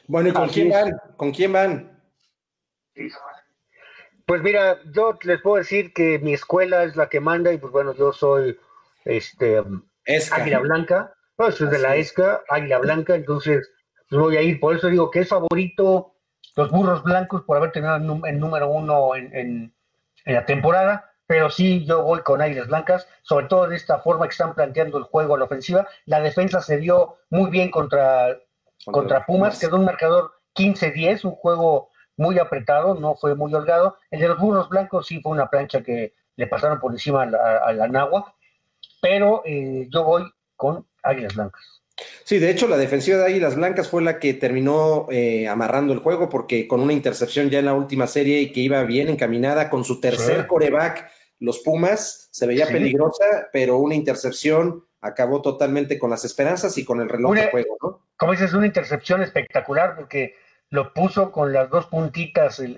Bueno, 0.08 0.30
¿y 0.30 0.32
con 0.32 0.50
quién 0.50 0.70
van? 0.70 0.92
¿Con 1.18 1.32
quién 1.32 1.54
van? 1.54 2.02
Pues 4.26 4.42
mira, 4.42 4.80
yo 4.94 5.18
les 5.24 5.42
puedo 5.42 5.58
decir 5.58 5.94
que 5.94 6.20
mi 6.20 6.34
escuela 6.34 6.84
es 6.84 6.96
la 6.96 7.10
que 7.10 7.20
manda 7.20 7.52
y 7.52 7.58
pues 7.58 7.72
bueno, 7.72 7.94
yo 7.94 8.14
soy 8.14 8.58
este 9.06 9.62
Águila 10.32 10.60
Blanca, 10.60 11.14
no, 11.38 11.52
soy 11.52 11.70
de 11.70 11.80
la 11.80 11.96
ESCA, 11.96 12.42
Águila 12.50 12.80
Blanca, 12.80 13.16
entonces 13.16 13.72
pues 14.10 14.22
voy 14.22 14.38
a 14.38 14.42
ir, 14.42 14.60
por 14.60 14.76
eso 14.76 14.88
digo 14.88 15.12
que 15.12 15.20
es 15.20 15.30
favorito 15.30 16.16
los 16.56 16.72
burros 16.72 17.04
blancos 17.04 17.44
por 17.44 17.58
haber 17.58 17.72
tenido 17.72 17.96
el 17.96 18.40
número 18.40 18.70
uno 18.70 19.16
en, 19.16 19.74
la 20.26 20.46
temporada, 20.46 21.12
pero 21.26 21.50
sí 21.50 21.86
yo 21.86 22.04
voy 22.04 22.20
con 22.22 22.42
Águilas 22.42 22.68
Blancas, 22.68 23.08
sobre 23.22 23.48
todo 23.48 23.68
de 23.68 23.76
esta 23.76 24.00
forma 24.00 24.26
que 24.26 24.32
están 24.32 24.54
planteando 24.54 24.98
el 24.98 25.06
juego 25.06 25.36
a 25.36 25.38
la 25.40 25.46
ofensiva. 25.46 25.88
La 26.06 26.20
defensa 26.20 26.62
se 26.62 26.78
vio 26.78 27.18
muy 27.30 27.50
bien 27.50 27.72
contra, 27.72 28.38
contra, 28.86 29.26
Pumas, 29.26 29.58
quedó 29.58 29.78
un 29.78 29.86
marcador 29.86 30.34
15-10, 30.56 31.24
un 31.24 31.32
juego 31.32 31.90
muy 32.18 32.38
apretado, 32.38 32.96
no 32.96 33.16
fue 33.16 33.34
muy 33.34 33.54
holgado. 33.54 33.98
El 34.12 34.20
de 34.20 34.28
los 34.28 34.38
burros 34.38 34.70
blancos 34.70 35.08
sí 35.08 35.22
fue 35.22 35.32
una 35.32 35.50
plancha 35.50 35.82
que 35.82 36.14
le 36.36 36.48
pasaron 36.48 36.80
por 36.80 36.92
encima 36.92 37.24
a 37.24 37.74
la, 37.74 37.88
Nagua, 37.88 38.36
pero 39.02 39.42
eh, 39.46 39.88
yo 39.90 40.04
voy 40.04 40.24
con 40.56 40.86
Águilas 41.04 41.36
Blancas. 41.36 41.80
Sí, 42.24 42.40
de 42.40 42.50
hecho, 42.50 42.68
la 42.68 42.78
defensiva 42.78 43.18
de 43.18 43.26
Águilas 43.26 43.56
Blancas 43.56 43.90
fue 43.90 44.02
la 44.02 44.20
que 44.20 44.34
terminó 44.34 45.08
eh, 45.10 45.48
amarrando 45.48 45.94
el 45.94 46.00
juego, 46.00 46.30
porque 46.30 46.68
con 46.68 46.80
una 46.80 46.94
intercepción 46.94 47.50
ya 47.50 47.60
en 47.60 47.66
la 47.66 47.74
última 47.74 48.08
serie 48.08 48.40
y 48.42 48.52
que 48.52 48.62
iba 48.62 48.84
bien 48.84 49.10
encaminada, 49.10 49.70
con 49.70 49.84
su 49.84 50.00
tercer 50.00 50.48
coreback, 50.48 51.10
los 51.40 51.60
Pumas, 51.60 52.30
se 52.32 52.48
veía 52.48 52.68
peligrosa, 52.68 53.50
pero 53.52 53.78
una 53.78 53.96
intercepción 53.96 54.86
acabó 55.02 55.42
totalmente 55.42 55.98
con 55.98 56.10
las 56.10 56.26
esperanzas 56.26 56.78
y 56.78 56.86
con 56.86 57.00
el 57.00 57.10
reloj 57.10 57.34
de 57.36 57.50
juego, 57.50 57.78
¿no? 57.82 58.06
Como 58.18 58.34
dices, 58.34 58.54
una 58.54 58.68
intercepción 58.68 59.22
espectacular, 59.22 59.96
porque 59.96 60.36
lo 60.70 60.94
puso 60.94 61.32
con 61.32 61.54
las 61.54 61.70
dos 61.70 61.88
puntitas 61.88 62.60
el, 62.60 62.76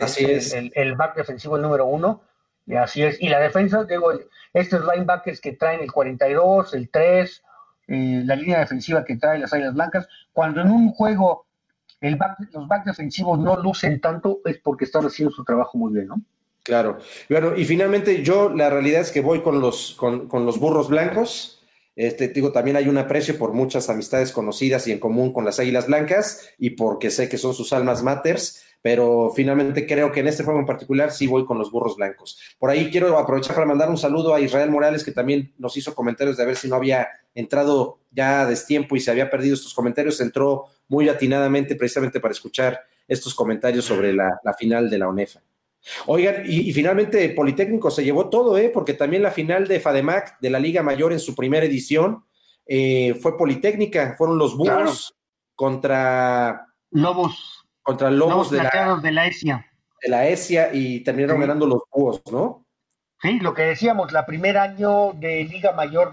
el, 0.75 0.95
back 0.95 1.15
defensivo 1.15 1.55
el 1.55 1.63
número 1.63 1.85
uno, 1.85 2.21
y 2.65 2.75
así 2.75 3.03
es. 3.03 3.21
Y 3.21 3.29
la 3.29 3.39
defensa, 3.39 3.83
digo, 3.83 4.11
estos 4.53 4.81
linebackers 4.81 5.41
que 5.41 5.53
traen 5.53 5.81
el 5.81 5.91
42, 5.91 6.73
el 6.73 6.89
3, 6.89 7.43
eh, 7.87 8.21
la 8.25 8.35
línea 8.35 8.59
defensiva 8.59 9.03
que 9.03 9.17
trae 9.17 9.39
las 9.39 9.53
Águilas 9.53 9.73
Blancas, 9.73 10.07
cuando 10.31 10.61
en 10.61 10.69
un 10.69 10.91
juego 10.91 11.45
el 11.99 12.17
los 12.51 12.67
back 12.67 12.85
defensivos 12.85 13.39
no 13.39 13.57
lucen 13.57 14.01
tanto, 14.01 14.39
es 14.45 14.57
porque 14.57 14.85
están 14.85 15.05
haciendo 15.05 15.33
su 15.33 15.43
trabajo 15.43 15.77
muy 15.77 15.93
bien, 15.93 16.07
¿no? 16.07 16.21
Claro. 16.63 16.99
Bueno, 17.29 17.55
y 17.55 17.65
finalmente 17.65 18.23
yo 18.23 18.49
la 18.49 18.69
realidad 18.69 19.01
es 19.01 19.11
que 19.11 19.21
voy 19.21 19.41
con 19.41 19.61
los, 19.61 19.93
con, 19.93 20.27
con 20.27 20.45
los 20.45 20.59
burros 20.59 20.89
blancos. 20.89 21.60
Este, 21.95 22.29
digo, 22.29 22.51
también 22.51 22.77
hay 22.77 22.87
un 22.87 22.97
aprecio 22.97 23.37
por 23.37 23.53
muchas 23.53 23.89
amistades 23.89 24.31
conocidas 24.31 24.87
y 24.87 24.91
en 24.91 24.99
común 24.99 25.33
con 25.33 25.43
las 25.43 25.59
Águilas 25.59 25.87
Blancas 25.87 26.49
y 26.57 26.71
porque 26.71 27.11
sé 27.11 27.27
que 27.27 27.37
son 27.37 27.53
sus 27.53 27.73
almas 27.73 28.01
maters, 28.01 28.63
pero 28.81 29.31
finalmente 29.35 29.85
creo 29.85 30.11
que 30.11 30.21
en 30.21 30.27
este 30.27 30.43
juego 30.43 30.59
en 30.59 30.65
particular 30.65 31.11
sí 31.11 31.27
voy 31.27 31.45
con 31.45 31.57
los 31.57 31.71
burros 31.71 31.97
blancos. 31.97 32.39
Por 32.57 32.69
ahí 32.69 32.89
quiero 32.89 33.17
aprovechar 33.17 33.55
para 33.55 33.67
mandar 33.67 33.89
un 33.89 33.97
saludo 33.97 34.33
a 34.33 34.39
Israel 34.39 34.71
Morales, 34.71 35.03
que 35.03 35.11
también 35.11 35.53
nos 35.57 35.75
hizo 35.77 35.93
comentarios 35.93 36.37
de 36.37 36.45
ver 36.45 36.55
si 36.55 36.67
no 36.67 36.75
había 36.75 37.07
entrado 37.35 37.99
ya 38.09 38.41
a 38.41 38.47
destiempo 38.47 38.95
y 38.95 38.99
se 38.99 39.11
había 39.11 39.29
perdido 39.29 39.53
estos 39.53 39.73
comentarios. 39.73 40.19
Entró 40.21 40.65
muy 40.87 41.09
atinadamente 41.09 41.75
precisamente 41.75 42.19
para 42.19 42.31
escuchar 42.31 42.79
estos 43.07 43.35
comentarios 43.35 43.85
sobre 43.85 44.13
la, 44.13 44.39
la 44.43 44.53
final 44.53 44.89
de 44.89 44.97
la 44.97 45.09
ONEFA. 45.09 45.41
Oigan, 46.05 46.43
y, 46.45 46.71
finalmente 46.73 47.29
Politécnico 47.29 47.89
se 47.89 48.03
llevó 48.03 48.29
todo, 48.29 48.57
¿eh? 48.57 48.69
porque 48.69 48.93
también 48.93 49.23
la 49.23 49.31
final 49.31 49.67
de 49.67 49.79
FADEMAC 49.79 50.39
de 50.39 50.49
la 50.49 50.59
Liga 50.59 50.83
Mayor 50.83 51.11
en 51.11 51.19
su 51.19 51.35
primera 51.35 51.65
edición 51.65 52.23
eh, 52.67 53.15
fue 53.15 53.37
Politécnica, 53.37 54.15
fueron 54.17 54.37
los 54.37 54.55
Búhos 54.55 55.15
contra 55.55 56.67
Lobos. 56.91 57.65
Contra 57.81 58.11
Lobos, 58.11 58.51
de, 58.51 58.57
la, 58.57 58.99
de 59.01 59.11
la 59.11 59.25
ESIA. 59.25 59.65
De 60.01 60.09
la 60.09 60.27
ESIA 60.27 60.69
y 60.71 61.01
terminaron 61.01 61.41
ganando 61.41 61.65
los 61.65 61.81
Búhos, 61.91 62.21
¿no? 62.31 62.65
Sí, 63.21 63.39
lo 63.39 63.53
que 63.53 63.63
decíamos, 63.63 64.11
la 64.11 64.25
primer 64.25 64.57
año 64.57 65.13
de 65.13 65.43
Liga 65.43 65.73
Mayor 65.73 66.11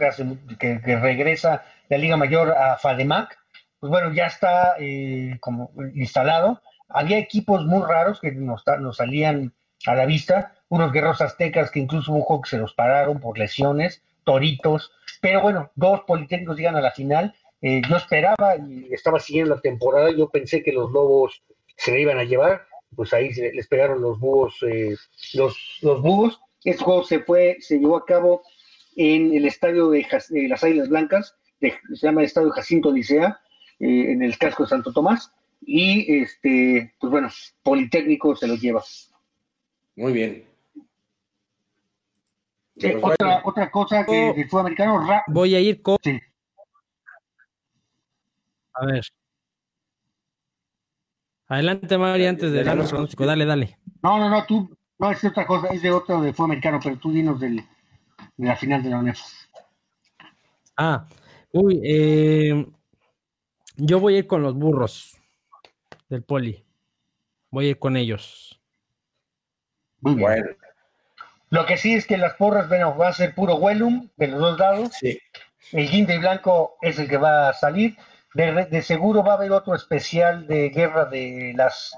que, 0.59 0.79
regresa 0.79 1.65
la 1.89 1.97
Liga 1.97 2.17
Mayor 2.17 2.51
a 2.51 2.77
FADEMAC, 2.77 3.39
pues 3.81 3.91
bueno, 3.91 4.13
ya 4.13 4.27
está 4.27 4.75
eh, 4.79 5.37
como 5.41 5.71
instalado. 5.95 6.61
Había 6.89 7.19
equipos 7.19 7.65
muy 7.65 7.83
raros 7.87 8.21
que 8.21 8.33
nos, 8.33 8.63
nos 8.81 8.97
salían 8.97 9.55
a 9.87 9.95
la 9.95 10.07
vista, 10.07 10.55
unos 10.69 10.93
guerreros 10.93 11.21
aztecas 11.21 11.71
que 11.71 11.81
incluso 11.81 12.13
hubo 12.13 12.37
un 12.37 12.43
que 12.43 12.51
se 12.51 12.59
los 12.59 12.75
pararon 12.75 13.21
por 13.21 13.39
lesiones, 13.39 14.03
toritos, 14.25 14.93
pero 15.21 15.41
bueno, 15.41 15.71
dos 15.75 16.01
politécnicos 16.07 16.57
llegan 16.57 16.77
a 16.77 16.81
la 16.81 16.93
final. 16.93 17.35
Eh, 17.61 17.83
yo 17.89 17.97
esperaba 17.97 18.57
y 18.57 18.93
estaba 18.93 19.19
siguiendo 19.19 19.55
la 19.55 19.61
temporada, 19.61 20.11
yo 20.11 20.29
pensé 20.29 20.63
que 20.63 20.73
los 20.73 20.91
lobos 20.93 21.43
se 21.77 21.93
le 21.93 22.03
iban 22.03 22.19
a 22.19 22.25
llevar, 22.25 22.67
pues 22.95 23.13
ahí 23.13 23.33
les 23.33 23.67
pegaron 23.67 24.01
los 24.01 24.19
búhos, 24.21 24.57
eh, 24.63 24.97
los, 25.35 25.79
los 25.83 26.03
búhos. 26.03 26.41
Este 26.65 26.85
juego 26.85 27.05
se 27.05 27.21
fue, 27.21 27.57
se 27.61 27.79
llevó 27.79 27.97
a 27.97 28.05
cabo 28.05 28.43
en 28.97 29.33
el 29.33 29.47
estadio 29.47 29.91
de, 29.91 30.07
las 30.49 30.65
Águilas 30.65 30.89
Blancas, 30.89 31.37
se 31.61 31.73
llama 31.95 32.21
el 32.21 32.27
estadio 32.27 32.51
Jacinto 32.51 32.93
Licea, 32.93 33.41
eh, 33.81 34.13
en 34.13 34.23
el 34.23 34.37
casco 34.39 34.65
de 34.65 34.71
Santo 34.71 34.93
Tomás. 34.93 35.33
y 35.61 36.21
este, 36.21 36.95
pues 37.01 37.11
bueno, 37.11 37.29
Politécnico 37.63 38.35
se 38.37 38.49
los 38.49 38.61
lleva. 38.61 38.83
Muy 39.99 40.13
bien. 40.13 40.45
Otra, 43.03 43.43
otra 43.45 43.69
cosa 43.69 44.07
que 44.07 44.31
el 44.31 44.49
fútbol 44.49 44.61
americano. 44.61 45.05
Voy 45.27 45.57
a 45.57 45.61
ir 45.61 45.83
con. 45.83 45.99
A 48.75 48.87
ver. 48.87 49.05
Adelante, 51.49 51.99
Mari, 51.99 52.27
antes 52.27 52.53
de 52.53 52.63
dar 52.63 52.87
pronóstico. 52.87 53.27
Dale, 53.27 53.45
dale. 53.45 53.77
No, 54.01 54.19
no, 54.19 54.31
no, 54.31 54.47
tú. 54.47 54.71
No, 55.01 55.11
es 55.11 55.25
otra 55.25 55.45
cosa, 55.45 55.67
es 55.69 55.83
de 55.83 55.91
otro 55.91 56.21
de 56.21 56.33
fútbol 56.33 56.53
americano, 56.53 56.79
pero 56.83 56.97
tú 56.99 57.11
dinos 57.11 57.41
del, 57.41 57.57
de 57.57 58.47
la 58.47 58.55
final 58.55 58.83
de 58.85 58.91
la 58.91 58.99
UNEF. 58.99 59.21
Ah, 60.77 61.09
uy, 61.53 61.81
eh, 61.83 62.67
yo 63.77 63.99
voy 63.99 64.15
a 64.15 64.19
ir 64.19 64.27
con 64.29 64.43
los 64.43 64.55
burros 64.55 65.17
del 66.09 66.23
poli. 66.23 66.65
Voy 67.51 67.67
a 67.67 67.71
ir 67.71 67.79
con 67.81 67.97
ellos. 67.97 68.58
Muy 70.01 70.15
Bueno. 70.15 70.49
Lo 71.51 71.65
que 71.65 71.79
sí 71.79 71.95
es 71.95 72.07
que 72.07 72.19
las 72.19 72.35
porras 72.35 72.69
bueno, 72.69 72.97
va 72.97 73.09
a 73.09 73.13
ser 73.13 73.35
puro 73.35 73.57
Wellum 73.57 74.11
de 74.17 74.29
los 74.29 74.41
dos 74.41 74.59
lados. 74.59 74.93
Sí. 74.93 75.19
El 75.73 75.89
guinde 75.89 76.19
blanco 76.19 76.77
es 76.83 76.99
el 76.99 77.09
que 77.09 77.17
va 77.17 77.49
a 77.49 77.55
salir. 77.55 77.97
De, 78.35 78.83
seguro 78.83 79.25
va 79.25 79.33
a 79.33 79.37
haber 79.37 79.53
otro 79.53 79.75
especial 79.75 80.47
de 80.47 80.69
guerra 80.69 81.07
de 81.07 81.55
las 81.57 81.97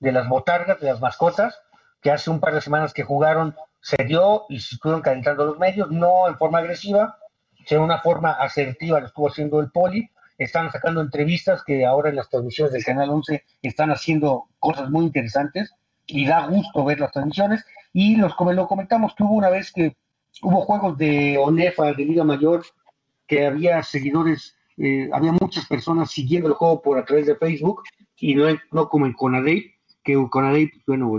de 0.00 0.12
las 0.12 0.28
botargas, 0.28 0.80
de 0.80 0.86
las 0.86 1.00
mascotas, 1.00 1.60
que 2.00 2.10
hace 2.10 2.30
un 2.30 2.40
par 2.40 2.54
de 2.54 2.60
semanas 2.60 2.92
que 2.92 3.02
jugaron, 3.02 3.56
se 3.80 4.04
dio 4.04 4.46
y 4.48 4.60
se 4.60 4.76
estuvieron 4.76 5.02
calentando 5.02 5.44
los 5.44 5.58
medios, 5.58 5.90
no 5.90 6.28
en 6.28 6.38
forma 6.38 6.58
agresiva, 6.58 7.18
sino 7.66 7.82
una 7.82 8.00
forma 8.00 8.32
asertiva, 8.32 9.00
lo 9.00 9.06
estuvo 9.06 9.28
haciendo 9.28 9.60
el 9.60 9.70
poli, 9.70 10.08
están 10.38 10.70
sacando 10.70 11.00
entrevistas 11.00 11.64
que 11.64 11.84
ahora 11.84 12.10
en 12.10 12.16
las 12.16 12.28
transmisiones 12.28 12.72
del 12.72 12.84
Canal 12.84 13.10
11 13.10 13.44
están 13.62 13.90
haciendo 13.90 14.48
cosas 14.60 14.88
muy 14.88 15.04
interesantes 15.06 15.74
y 16.08 16.26
da 16.26 16.46
gusto 16.46 16.84
ver 16.84 17.00
las 17.00 17.12
transmisiones. 17.12 17.64
Y 17.92 18.16
los, 18.16 18.34
lo 18.38 18.66
comentamos, 18.66 19.14
que 19.14 19.22
hubo 19.22 19.34
una 19.34 19.50
vez 19.50 19.72
que 19.72 19.96
hubo 20.42 20.62
juegos 20.62 20.98
de 20.98 21.38
ONEFA, 21.38 21.92
de 21.92 22.04
Liga 22.04 22.24
Mayor, 22.24 22.64
que 23.26 23.46
había 23.46 23.82
seguidores, 23.82 24.56
eh, 24.76 25.08
había 25.12 25.32
muchas 25.32 25.66
personas 25.66 26.10
siguiendo 26.10 26.48
el 26.48 26.54
juego 26.54 26.82
por 26.82 26.98
a 26.98 27.04
través 27.04 27.26
de 27.26 27.36
Facebook 27.36 27.82
y 28.16 28.34
no, 28.34 28.46
no 28.72 28.88
como 28.88 29.06
en 29.06 29.12
Conadey, 29.12 29.72
que 30.02 30.16
Conadey, 30.30 30.68
pues, 30.68 30.82
bueno, 30.86 31.12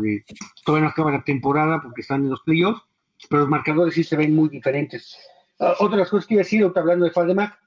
todavía 0.65 0.85
no 0.85 0.91
acaba 0.91 1.11
la 1.11 1.23
temporada 1.23 1.79
porque 1.81 2.01
están 2.01 2.23
en 2.23 2.31
los 2.31 2.41
playoffs, 2.41 2.81
pero 3.29 3.41
los 3.41 3.49
marcadores 3.49 3.93
sí 3.93 4.03
se 4.03 4.15
ven 4.15 4.35
muy 4.35 4.49
diferentes. 4.49 5.17
Uh, 5.59 5.73
otra 5.79 5.97
de 5.97 5.97
las 5.97 6.09
cosas 6.09 6.25
que 6.25 6.35
iba 6.35 6.41
a 6.41 6.43
decir, 6.43 6.65
hablando 6.75 7.05
de 7.05 7.11
Fademac, 7.11 7.57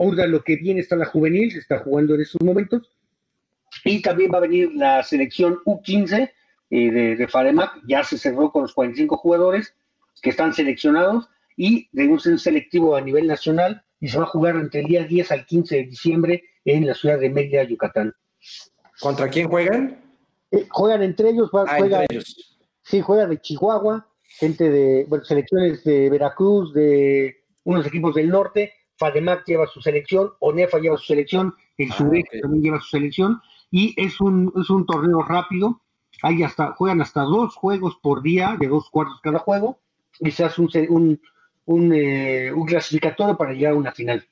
Ahora 0.00 0.26
lo 0.26 0.42
que 0.42 0.56
viene 0.56 0.80
está 0.80 0.96
la 0.96 1.04
juvenil, 1.04 1.52
se 1.52 1.58
está 1.58 1.80
jugando 1.80 2.14
en 2.14 2.22
estos 2.22 2.40
momentos. 2.40 2.90
Y 3.84 4.00
también 4.00 4.32
va 4.32 4.38
a 4.38 4.40
venir 4.40 4.70
la 4.74 5.02
selección 5.02 5.58
U15 5.66 6.30
eh, 6.70 6.90
de, 6.90 7.16
de 7.16 7.28
Faremac, 7.28 7.80
ya 7.86 8.02
se 8.04 8.18
cerró 8.18 8.50
con 8.50 8.62
los 8.62 8.74
45 8.74 9.16
jugadores 9.16 9.74
que 10.22 10.30
están 10.30 10.52
seleccionados 10.52 11.28
y 11.56 11.88
de 11.92 12.08
un 12.08 12.20
selectivo 12.20 12.96
a 12.96 13.00
nivel 13.00 13.26
nacional 13.26 13.82
y 14.00 14.08
se 14.08 14.18
va 14.18 14.24
a 14.24 14.28
jugar 14.28 14.56
entre 14.56 14.80
el 14.80 14.86
día 14.86 15.04
10 15.04 15.30
al 15.32 15.46
15 15.46 15.76
de 15.76 15.84
diciembre 15.84 16.44
en 16.64 16.86
la 16.86 16.94
ciudad 16.94 17.18
de 17.18 17.30
Mérida, 17.30 17.64
Yucatán. 17.64 18.14
¿Contra 19.00 19.28
quién 19.28 19.48
juegan? 19.48 20.00
Eh, 20.50 20.66
juegan 20.70 21.02
entre 21.02 21.30
ellos, 21.30 21.50
ah, 21.52 21.78
entre 21.78 22.06
ellos. 22.10 22.58
Sí, 22.82 23.00
juega 23.00 23.26
de 23.26 23.40
Chihuahua, 23.40 24.08
gente 24.22 24.70
de, 24.70 25.04
bueno, 25.08 25.24
selecciones 25.24 25.84
de 25.84 26.10
Veracruz, 26.10 26.72
de 26.72 27.36
unos 27.64 27.86
equipos 27.86 28.14
del 28.14 28.30
norte 28.30 28.72
FADEMAC 29.00 29.46
lleva 29.46 29.66
su 29.66 29.80
selección, 29.80 30.30
ONEFA 30.40 30.78
lleva 30.78 30.98
su 30.98 31.06
selección, 31.06 31.54
el 31.78 31.90
ah, 31.90 31.96
también 31.96 32.62
lleva 32.62 32.80
su 32.80 32.90
selección, 32.90 33.40
y 33.70 33.94
es 33.96 34.20
un, 34.20 34.52
es 34.60 34.68
un 34.68 34.84
torneo 34.84 35.22
rápido, 35.22 35.80
hay 36.22 36.42
hasta, 36.42 36.72
juegan 36.72 37.00
hasta 37.00 37.22
dos 37.22 37.54
juegos 37.54 37.98
por 38.02 38.22
día, 38.22 38.56
de 38.58 38.68
dos 38.68 38.90
cuartos 38.90 39.20
cada 39.22 39.38
juego, 39.38 39.78
y 40.18 40.30
se 40.30 40.44
hace 40.44 40.60
un, 40.60 41.20
un, 41.66 41.92
eh, 41.94 42.52
un 42.52 42.66
clasificatorio 42.66 43.36
para 43.36 43.52
llegar 43.52 43.72
a 43.72 43.76
una 43.76 43.92
final. 43.92 44.26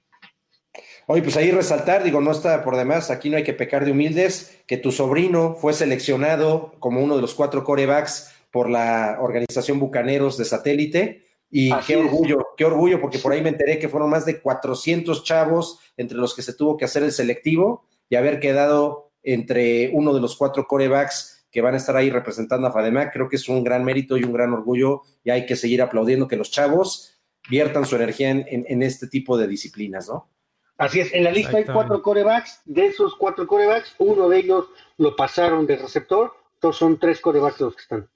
Oye, 1.07 1.23
pues 1.23 1.37
ahí 1.37 1.51
resaltar, 1.51 2.05
digo, 2.05 2.21
no 2.21 2.33
está 2.33 2.63
por 2.63 2.77
demás, 2.77 3.11
aquí 3.11 3.31
no 3.31 3.39
hay 3.39 3.45
que 3.45 3.55
pecar 3.55 3.85
de 3.85 3.93
humildes, 3.93 4.63
que 4.67 4.77
tu 4.77 4.93
sobrino 4.93 5.55
fue 5.55 5.73
seleccionado 5.73 6.75
como 6.81 7.01
uno 7.03 7.17
de 7.17 7.23
los 7.23 7.35
cuatro 7.35 7.65
corebacks 7.65 8.31
por 8.51 8.69
la 8.69 9.17
organización 9.21 9.81
Bucaneros 9.81 10.37
de 10.37 10.45
satélite, 10.45 11.25
y 11.51 11.73
qué 11.87 11.97
orgullo, 11.97 12.49
qué 12.57 12.67
orgullo, 12.67 13.01
porque 13.01 13.19
por 13.19 13.33
ahí 13.33 13.41
me 13.41 13.49
enteré 13.49 13.79
que 13.79 13.89
fueron 13.89 14.11
más 14.11 14.27
de 14.27 14.41
400 14.41 15.25
chavos 15.25 15.81
entre 15.97 16.19
los 16.19 16.35
que 16.35 16.43
se 16.43 16.53
tuvo 16.53 16.77
que 16.77 16.85
hacer 16.85 17.03
el 17.03 17.13
selectivo 17.13 17.87
y 18.11 18.17
haber 18.17 18.39
quedado 18.39 19.11
entre 19.23 19.91
uno 19.95 20.13
de 20.13 20.21
los 20.21 20.37
cuatro 20.37 20.67
corebacks 20.67 21.38
que 21.51 21.61
van 21.61 21.75
a 21.75 21.77
estar 21.79 21.97
ahí 21.97 22.11
representando 22.11 22.67
a 22.67 22.73
FADEMAC. 22.73 23.13
Creo 23.13 23.29
que 23.29 23.37
es 23.37 23.49
un 23.49 23.65
gran 23.65 23.85
mérito 23.85 24.17
y 24.17 24.25
un 24.25 24.33
gran 24.33 24.53
orgullo 24.53 25.03
y 25.25 25.31
hay 25.31 25.47
que 25.47 25.57
seguir 25.57 25.83
aplaudiendo 25.83 26.29
que 26.29 26.37
los 26.37 26.51
chavos 26.51 27.15
viertan 27.49 27.87
su 27.87 27.97
energía 27.97 28.31
en, 28.31 28.83
este 28.83 29.07
tipo 29.09 29.39
de 29.39 29.47
disciplinas, 29.47 30.09
¿no? 30.09 30.29
Así 30.77 31.01
es, 31.01 31.13
en 31.13 31.25
la 31.25 31.33
lista 31.33 31.57
hay 31.57 31.65
cuatro 31.65 32.03
corebacks, 32.03 32.61
de 32.65 32.87
esos 32.87 33.17
cuatro 33.17 33.47
corebacks, 33.47 33.95
uno 33.99 34.29
de 34.29 34.39
ellos 34.39 34.67
lo 34.97 35.17
pasaron 35.17 35.67
de 35.67 35.77
receptor, 35.77 36.33
todos 36.61 36.77
son 36.77 36.99
tres 37.01 37.21
corebacks 37.21 37.61
los 37.61 37.75
que 37.75 37.83
están. 37.83 38.09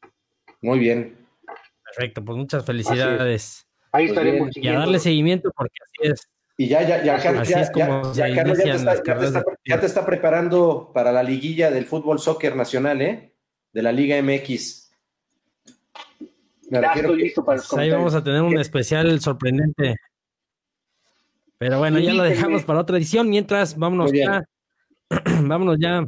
Muy 0.60 0.78
bien, 0.78 1.22
Perfecto, 1.94 2.24
pues 2.24 2.38
muchas 2.38 2.64
felicidades. 2.64 3.66
Ahí 3.92 4.06
estaremos. 4.06 4.56
Y 4.56 4.68
a 4.68 4.78
darle 4.78 4.98
seguimiento 4.98 5.50
porque 5.54 5.76
así 5.82 6.12
es. 6.12 6.28
Y 6.62 6.68
ya, 6.68 6.86
ya, 6.86 7.02
ya, 7.02 7.20
Carlos, 7.20 7.48
ya, 7.48 7.56
te 9.80 9.86
está, 9.86 10.06
preparando 10.06 10.92
para 10.94 11.10
la 11.10 11.24
liguilla 11.24 11.72
del 11.72 11.86
fútbol 11.86 12.20
soccer 12.20 12.54
nacional, 12.54 13.02
¿eh? 13.02 13.34
De 13.72 13.82
la 13.82 13.90
Liga 13.90 14.22
MX. 14.22 14.92
Me 16.70 16.78
estoy 16.78 17.16
listo 17.16 17.44
para 17.44 17.60
Ahí 17.78 17.90
vamos 17.90 18.14
a 18.14 18.22
tener 18.22 18.42
un 18.42 18.60
especial 18.60 19.20
sorprendente. 19.20 19.96
Pero 21.58 21.80
bueno, 21.80 21.98
ya 21.98 22.14
lo 22.14 22.22
dejamos 22.22 22.62
para 22.62 22.78
otra 22.78 22.96
edición. 22.96 23.28
Mientras, 23.28 23.76
vámonos 23.76 24.12
ya. 24.12 24.44
vámonos 25.42 25.78
ya 25.80 26.06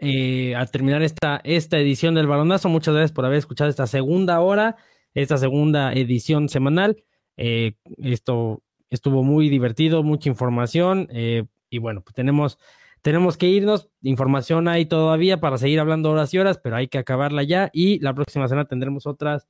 eh, 0.00 0.56
a 0.56 0.66
terminar 0.66 1.02
esta, 1.02 1.40
esta 1.44 1.78
edición 1.78 2.16
del 2.16 2.26
balonazo. 2.26 2.68
Muchas 2.68 2.92
gracias 2.92 3.12
por 3.12 3.24
haber 3.24 3.38
escuchado 3.38 3.70
esta 3.70 3.86
segunda 3.86 4.40
hora 4.40 4.78
esta 5.14 5.38
segunda 5.38 5.92
edición 5.92 6.48
semanal. 6.48 7.04
Eh, 7.36 7.74
esto 7.98 8.64
estuvo 8.90 9.22
muy 9.22 9.48
divertido, 9.48 10.02
mucha 10.02 10.28
información 10.28 11.08
eh, 11.10 11.44
y 11.70 11.78
bueno, 11.78 12.02
pues 12.02 12.14
tenemos, 12.14 12.58
tenemos 13.02 13.36
que 13.36 13.46
irnos. 13.46 13.88
Información 14.02 14.68
hay 14.68 14.86
todavía 14.86 15.40
para 15.40 15.58
seguir 15.58 15.80
hablando 15.80 16.10
horas 16.10 16.34
y 16.34 16.38
horas, 16.38 16.58
pero 16.62 16.76
hay 16.76 16.88
que 16.88 16.98
acabarla 16.98 17.42
ya 17.42 17.70
y 17.72 17.98
la 18.00 18.14
próxima 18.14 18.48
semana 18.48 18.68
tendremos 18.68 19.06
otras, 19.06 19.48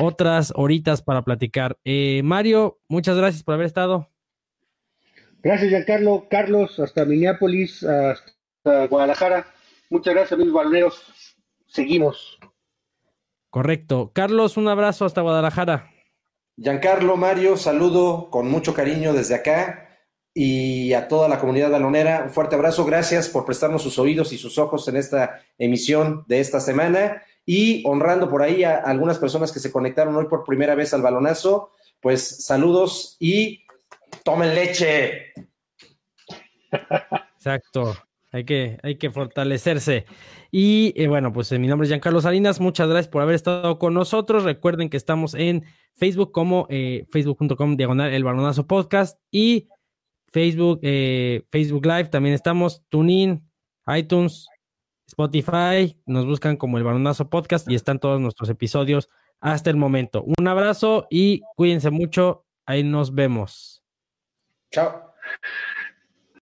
otras 0.00 0.52
horitas 0.54 1.02
para 1.02 1.22
platicar. 1.22 1.78
Eh, 1.84 2.20
Mario, 2.22 2.78
muchas 2.88 3.16
gracias 3.16 3.42
por 3.42 3.54
haber 3.54 3.66
estado. 3.66 4.08
Gracias, 5.42 5.70
Giancarlo. 5.70 6.26
Carlos, 6.30 6.78
hasta 6.78 7.04
Minneapolis, 7.04 7.82
hasta 7.82 8.86
Guadalajara. 8.86 9.46
Muchas 9.90 10.14
gracias, 10.14 10.38
mis 10.38 10.52
baloneros. 10.52 11.36
Seguimos. 11.66 12.38
Correcto. 13.50 14.10
Carlos, 14.14 14.56
un 14.56 14.68
abrazo 14.68 15.04
hasta 15.04 15.20
Guadalajara. 15.20 15.93
Giancarlo, 16.56 17.16
Mario, 17.16 17.56
saludo 17.56 18.30
con 18.30 18.48
mucho 18.48 18.74
cariño 18.74 19.12
desde 19.12 19.34
acá 19.34 19.88
y 20.32 20.92
a 20.92 21.08
toda 21.08 21.28
la 21.28 21.38
comunidad 21.38 21.70
balonera. 21.70 22.22
Un 22.24 22.30
fuerte 22.30 22.54
abrazo. 22.54 22.84
Gracias 22.84 23.28
por 23.28 23.44
prestarnos 23.44 23.82
sus 23.82 23.98
oídos 23.98 24.32
y 24.32 24.38
sus 24.38 24.58
ojos 24.58 24.86
en 24.88 24.96
esta 24.96 25.40
emisión 25.58 26.24
de 26.28 26.40
esta 26.40 26.60
semana 26.60 27.22
y 27.44 27.82
honrando 27.86 28.28
por 28.28 28.42
ahí 28.42 28.64
a 28.64 28.76
algunas 28.76 29.18
personas 29.18 29.52
que 29.52 29.60
se 29.60 29.72
conectaron 29.72 30.14
hoy 30.16 30.26
por 30.26 30.44
primera 30.44 30.74
vez 30.74 30.94
al 30.94 31.02
balonazo. 31.02 31.70
Pues 32.00 32.44
saludos 32.44 33.16
y 33.18 33.64
tomen 34.22 34.54
leche. 34.54 35.32
Exacto. 37.36 37.96
Hay 38.32 38.44
que, 38.44 38.78
hay 38.82 38.96
que 38.96 39.10
fortalecerse. 39.10 40.06
Y 40.56 40.92
eh, 40.94 41.08
bueno, 41.08 41.32
pues 41.32 41.50
eh, 41.50 41.58
mi 41.58 41.66
nombre 41.66 41.84
es 41.84 41.88
Giancarlo 41.88 42.20
Salinas. 42.20 42.60
Muchas 42.60 42.88
gracias 42.88 43.08
por 43.08 43.22
haber 43.22 43.34
estado 43.34 43.76
con 43.76 43.92
nosotros. 43.92 44.44
Recuerden 44.44 44.88
que 44.88 44.96
estamos 44.96 45.34
en 45.34 45.64
Facebook 45.96 46.30
como 46.30 46.68
eh, 46.70 47.08
facebook.com 47.10 47.76
diagonal 47.76 48.12
el 48.12 48.22
balonazo 48.22 48.64
podcast 48.64 49.18
y 49.32 49.66
Facebook, 50.28 50.78
Facebook 50.80 51.84
Live. 51.84 52.04
También 52.04 52.36
estamos, 52.36 52.84
TuneIn, 52.88 53.50
iTunes, 53.96 54.46
Spotify. 55.08 56.00
Nos 56.06 56.24
buscan 56.24 56.56
como 56.56 56.78
el 56.78 56.84
balonazo 56.84 57.28
podcast 57.28 57.68
y 57.68 57.74
están 57.74 57.98
todos 57.98 58.20
nuestros 58.20 58.48
episodios 58.48 59.08
hasta 59.40 59.70
el 59.70 59.76
momento. 59.76 60.22
Un 60.38 60.46
abrazo 60.46 61.08
y 61.10 61.40
cuídense 61.56 61.90
mucho. 61.90 62.46
Ahí 62.64 62.84
nos 62.84 63.12
vemos. 63.12 63.82
Chao. 64.70 65.14